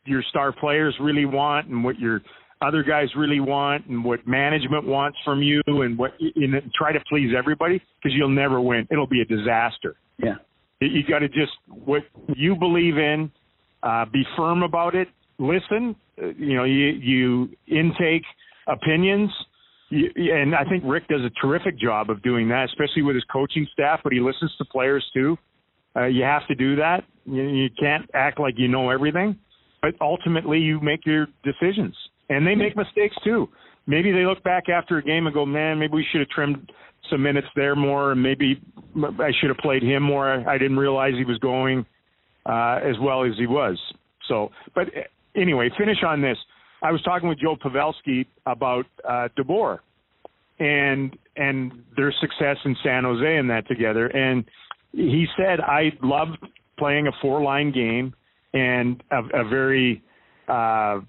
your 0.07 0.23
star 0.31 0.53
players 0.53 0.95
really 1.01 1.27
want 1.27 1.69
and 1.69 1.85
what 1.85 1.99
your 1.99 2.23
other 2.63 2.83
guys 2.83 3.09
really 3.17 3.41
want 3.41 3.87
and 3.87 4.05
what 4.05 4.27
management 4.27 4.87
wants 4.87 5.19
from 5.25 5.43
you 5.43 5.61
and 5.67 5.99
what 5.99 6.13
and 6.21 6.55
try 6.75 6.93
to 6.93 7.01
please 7.09 7.33
everybody 7.37 7.81
because 8.03 8.17
you'll 8.17 8.29
never 8.29 8.61
win. 8.61 8.87
It'll 8.91 9.07
be 9.07 9.21
a 9.21 9.25
disaster. 9.25 9.97
Yeah. 10.19 10.37
You, 10.81 11.03
got 11.09 11.21
to 11.21 11.29
just 11.29 11.53
what 11.69 12.03
you 12.35 12.55
believe 12.55 12.99
in, 12.99 13.31
uh, 13.83 14.05
be 14.13 14.23
firm 14.37 14.63
about 14.63 14.95
it. 14.95 15.09
Listen, 15.39 15.97
uh, 16.23 16.29
you 16.39 16.55
know, 16.55 16.65
you 16.65 16.87
you 16.87 17.49
intake 17.67 18.23
opinions, 18.67 19.31
you, 19.91 20.11
and 20.33 20.55
I 20.55 20.65
think 20.65 20.83
Rick 20.87 21.09
does 21.09 21.23
a 21.23 21.31
terrific 21.41 21.79
job 21.79 22.11
of 22.11 22.23
doing 22.23 22.49
that, 22.49 22.67
especially 22.67 23.03
with 23.03 23.17
his 23.17 23.25
coaching 23.33 23.67
staff. 23.73 24.01
But 24.03 24.13
he 24.13 24.21
listens 24.21 24.55
to 24.59 24.65
players 24.67 25.05
too. 25.15 25.39
Uh, 25.95 26.07
you 26.07 26.25
have 26.25 26.47
to 26.49 26.55
do 26.55 26.77
that. 26.77 27.05
You, 27.25 27.43
you 27.43 27.69
can't 27.79 28.09
act 28.13 28.39
like 28.39 28.55
you 28.59 28.69
know 28.69 28.91
everything, 28.91 29.39
but 29.81 29.95
ultimately 30.01 30.59
you 30.59 30.81
make 30.81 31.07
your 31.07 31.27
decisions, 31.43 31.95
and 32.29 32.47
they 32.47 32.55
make 32.55 32.77
mistakes 32.77 33.17
too. 33.25 33.49
maybe 33.87 34.11
they 34.13 34.25
look 34.25 34.43
back 34.43 34.69
after 34.69 34.99
a 34.99 35.03
game 35.03 35.27
and 35.27 35.35
go, 35.35 35.47
man, 35.47 35.79
maybe 35.79 35.95
we 35.95 36.07
should 36.11 36.21
have 36.21 36.29
trimmed 36.31 36.71
some 37.11 37.23
minutes 37.23 37.47
there 37.55 37.77
more, 37.77 38.13
and 38.13 38.23
maybe 38.23 38.61
I 38.97 39.31
should 39.41 39.49
have 39.49 39.59
played 39.59 39.83
him 39.83 40.03
more. 40.03 40.49
I 40.49 40.59
didn't 40.59 40.77
realize 40.77 41.13
he 41.17 41.25
was 41.25 41.39
going 41.39 41.87
uh, 42.47 42.81
as 42.83 42.97
well 43.01 43.25
as 43.25 43.33
he 43.39 43.47
was. 43.47 43.79
So, 44.29 44.51
but 44.75 44.89
anyway, 45.37 45.71
finish 45.79 45.99
on 46.07 46.21
this. 46.21 46.37
I 46.83 46.93
was 46.93 47.03
talking 47.03 47.29
with 47.29 47.39
Joe 47.39 47.57
Pavelski 47.57 48.27
about 48.45 48.87
uh, 49.09 49.29
DeBoer 49.39 49.79
and 50.59 51.17
and 51.37 51.73
their 51.97 52.13
success 52.21 52.57
in 52.65 52.77
San 52.83 53.05
Jose 53.05 53.37
and 53.37 53.49
that 53.51 53.69
together, 53.69 54.07
and 54.07 54.45
he 54.93 55.27
said 55.37 55.61
I 55.61 55.91
loved 56.03 56.39
playing 56.79 57.07
a 57.07 57.11
four 57.21 57.43
line 57.43 57.73
game 57.73 58.15
and 58.55 59.03
a, 59.11 59.41
a 59.41 59.49
very 59.49 60.03
uh, 60.49 61.01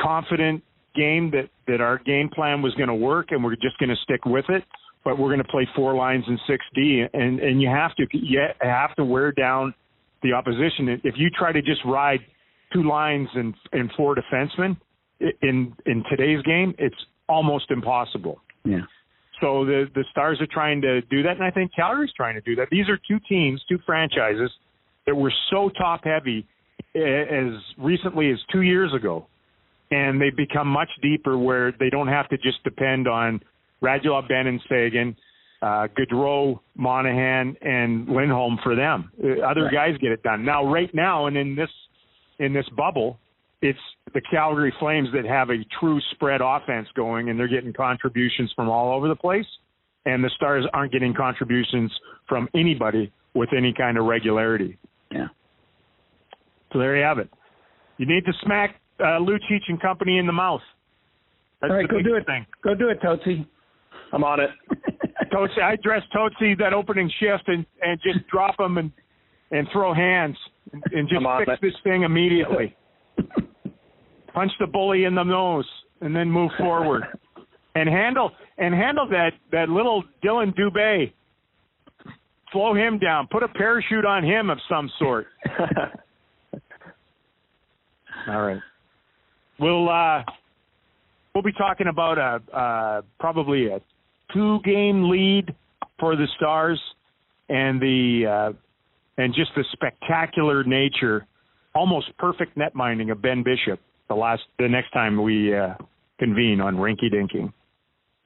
confident 0.00 0.62
game 0.94 1.30
that 1.32 1.48
that 1.66 1.80
our 1.80 1.98
game 1.98 2.28
plan 2.28 2.62
was 2.62 2.74
going 2.74 2.88
to 2.88 2.94
work 2.94 3.28
and 3.30 3.42
we're 3.42 3.56
just 3.56 3.78
going 3.78 3.88
to 3.88 3.96
stick 4.04 4.24
with 4.24 4.44
it 4.48 4.62
but 5.04 5.18
we're 5.18 5.28
going 5.28 5.38
to 5.38 5.44
play 5.44 5.68
four 5.76 5.94
lines 5.94 6.24
in 6.26 6.38
6D 6.48 7.08
and 7.12 7.38
and 7.38 7.60
you 7.60 7.68
have 7.68 7.94
to 7.96 8.06
you 8.12 8.40
have 8.60 8.94
to 8.96 9.04
wear 9.04 9.30
down 9.30 9.74
the 10.22 10.32
opposition. 10.32 10.88
If 11.04 11.14
you 11.16 11.28
try 11.30 11.52
to 11.52 11.60
just 11.60 11.84
ride 11.84 12.20
two 12.72 12.82
lines 12.82 13.28
and 13.34 13.54
and 13.72 13.90
four 13.96 14.16
defensemen 14.16 14.76
in 15.20 15.74
in 15.86 16.02
today's 16.10 16.42
game 16.42 16.74
it's 16.78 16.96
almost 17.28 17.70
impossible. 17.70 18.40
Yeah. 18.64 18.80
So 19.40 19.64
the 19.64 19.86
the 19.94 20.04
stars 20.10 20.40
are 20.40 20.48
trying 20.50 20.80
to 20.82 21.02
do 21.02 21.22
that 21.22 21.32
and 21.32 21.44
I 21.44 21.50
think 21.50 21.72
Calgary's 21.76 22.12
trying 22.16 22.34
to 22.34 22.40
do 22.40 22.56
that. 22.56 22.68
These 22.70 22.88
are 22.88 22.98
two 23.08 23.18
teams 23.28 23.62
two 23.68 23.78
franchises 23.84 24.50
that 25.06 25.14
were 25.14 25.32
so 25.50 25.68
top 25.76 26.04
heavy 26.04 26.46
as 26.94 27.52
recently 27.76 28.30
as 28.30 28.38
2 28.52 28.62
years 28.62 28.94
ago 28.94 29.26
and 29.90 30.20
they've 30.20 30.36
become 30.36 30.68
much 30.68 30.88
deeper 31.02 31.38
where 31.38 31.72
they 31.72 31.90
don't 31.90 32.08
have 32.08 32.28
to 32.28 32.36
just 32.36 32.62
depend 32.64 33.06
on 33.08 33.40
Radulov, 33.82 34.28
Benn, 34.28 34.46
and 34.46 34.60
Seguin, 34.68 35.16
uh, 35.62 35.88
Gaudreau, 35.96 36.60
Monahan, 36.76 37.56
and 37.60 38.08
Lindholm 38.08 38.58
for 38.62 38.74
them. 38.74 39.10
Uh, 39.22 39.40
other 39.42 39.64
right. 39.64 39.72
guys 39.72 39.98
get 40.00 40.12
it 40.12 40.22
done 40.22 40.44
now. 40.44 40.64
Right 40.70 40.92
now, 40.94 41.26
and 41.26 41.36
in 41.36 41.54
this 41.54 41.70
in 42.38 42.52
this 42.52 42.66
bubble, 42.76 43.18
it's 43.62 43.78
the 44.12 44.20
Calgary 44.30 44.72
Flames 44.78 45.08
that 45.14 45.24
have 45.24 45.50
a 45.50 45.64
true 45.80 46.00
spread 46.12 46.40
offense 46.42 46.88
going, 46.94 47.30
and 47.30 47.38
they're 47.38 47.48
getting 47.48 47.72
contributions 47.72 48.52
from 48.54 48.68
all 48.68 48.94
over 48.94 49.08
the 49.08 49.16
place. 49.16 49.46
And 50.06 50.22
the 50.22 50.30
Stars 50.36 50.66
aren't 50.74 50.92
getting 50.92 51.14
contributions 51.14 51.90
from 52.28 52.48
anybody 52.54 53.10
with 53.34 53.48
any 53.56 53.72
kind 53.72 53.96
of 53.96 54.04
regularity. 54.04 54.76
Yeah. 55.10 55.28
So 56.72 56.78
there 56.78 56.96
you 56.96 57.04
have 57.04 57.18
it. 57.18 57.30
You 57.96 58.06
need 58.06 58.24
to 58.26 58.32
smack 58.44 58.80
uh, 59.00 59.18
Lucic 59.18 59.62
and 59.68 59.80
company 59.80 60.18
in 60.18 60.26
the 60.26 60.32
mouth. 60.32 60.60
That's 61.60 61.70
All 61.70 61.76
right, 61.76 61.88
go 61.88 62.02
do 62.02 62.16
it. 62.16 62.26
Thing. 62.26 62.46
Go 62.62 62.74
do 62.74 62.88
it, 62.88 62.98
Tootsie. 63.02 63.46
I'm 64.12 64.22
on 64.24 64.40
it. 64.40 64.50
Tootsie, 65.32 65.60
I 65.62 65.76
dress 65.76 66.02
Tootsie 66.12 66.54
that 66.56 66.72
opening 66.72 67.10
shift 67.20 67.48
and 67.48 67.64
and 67.82 68.00
just 68.02 68.26
drop 68.32 68.58
him 68.58 68.78
and 68.78 68.92
and 69.50 69.66
throw 69.72 69.94
hands 69.94 70.36
and, 70.72 70.82
and 70.92 71.08
just 71.08 71.24
fix 71.38 71.52
it. 71.52 71.58
this 71.62 71.74
thing 71.82 72.02
immediately. 72.02 72.76
Punch 74.34 74.52
the 74.58 74.66
bully 74.66 75.04
in 75.04 75.14
the 75.14 75.22
nose 75.22 75.68
and 76.00 76.14
then 76.14 76.30
move 76.30 76.50
forward 76.58 77.04
and 77.74 77.88
handle 77.88 78.30
and 78.58 78.74
handle 78.74 79.08
that 79.08 79.32
that 79.52 79.68
little 79.68 80.02
Dylan 80.24 80.54
Dubé. 80.56 81.12
Slow 82.52 82.74
him 82.74 82.98
down. 82.98 83.26
Put 83.32 83.42
a 83.42 83.48
parachute 83.48 84.04
on 84.04 84.22
him 84.22 84.48
of 84.48 84.58
some 84.68 84.88
sort. 84.98 85.26
All 88.28 88.42
right 88.42 88.60
we'll 89.58 89.88
uh, 89.88 90.22
we'll 91.34 91.42
be 91.42 91.52
talking 91.52 91.86
about 91.88 92.18
a 92.18 92.56
uh, 92.56 93.02
probably 93.18 93.68
a 93.68 93.80
two 94.32 94.58
game 94.64 95.08
lead 95.10 95.54
for 95.98 96.16
the 96.16 96.26
Stars 96.36 96.80
and 97.48 97.80
the 97.80 98.26
uh, 98.26 98.52
and 99.16 99.34
just 99.34 99.50
the 99.56 99.64
spectacular 99.72 100.64
nature, 100.64 101.26
almost 101.74 102.16
perfect 102.18 102.56
net 102.56 102.74
minding 102.74 103.10
of 103.10 103.22
Ben 103.22 103.42
Bishop. 103.42 103.80
The 104.08 104.14
last 104.14 104.42
the 104.58 104.68
next 104.68 104.90
time 104.90 105.22
we 105.22 105.56
uh, 105.56 105.74
convene 106.18 106.60
on 106.60 106.76
Rinky 106.76 107.12
Dinking, 107.12 107.52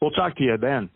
we'll 0.00 0.10
talk 0.12 0.36
to 0.36 0.42
you 0.42 0.56
then. 0.56 0.90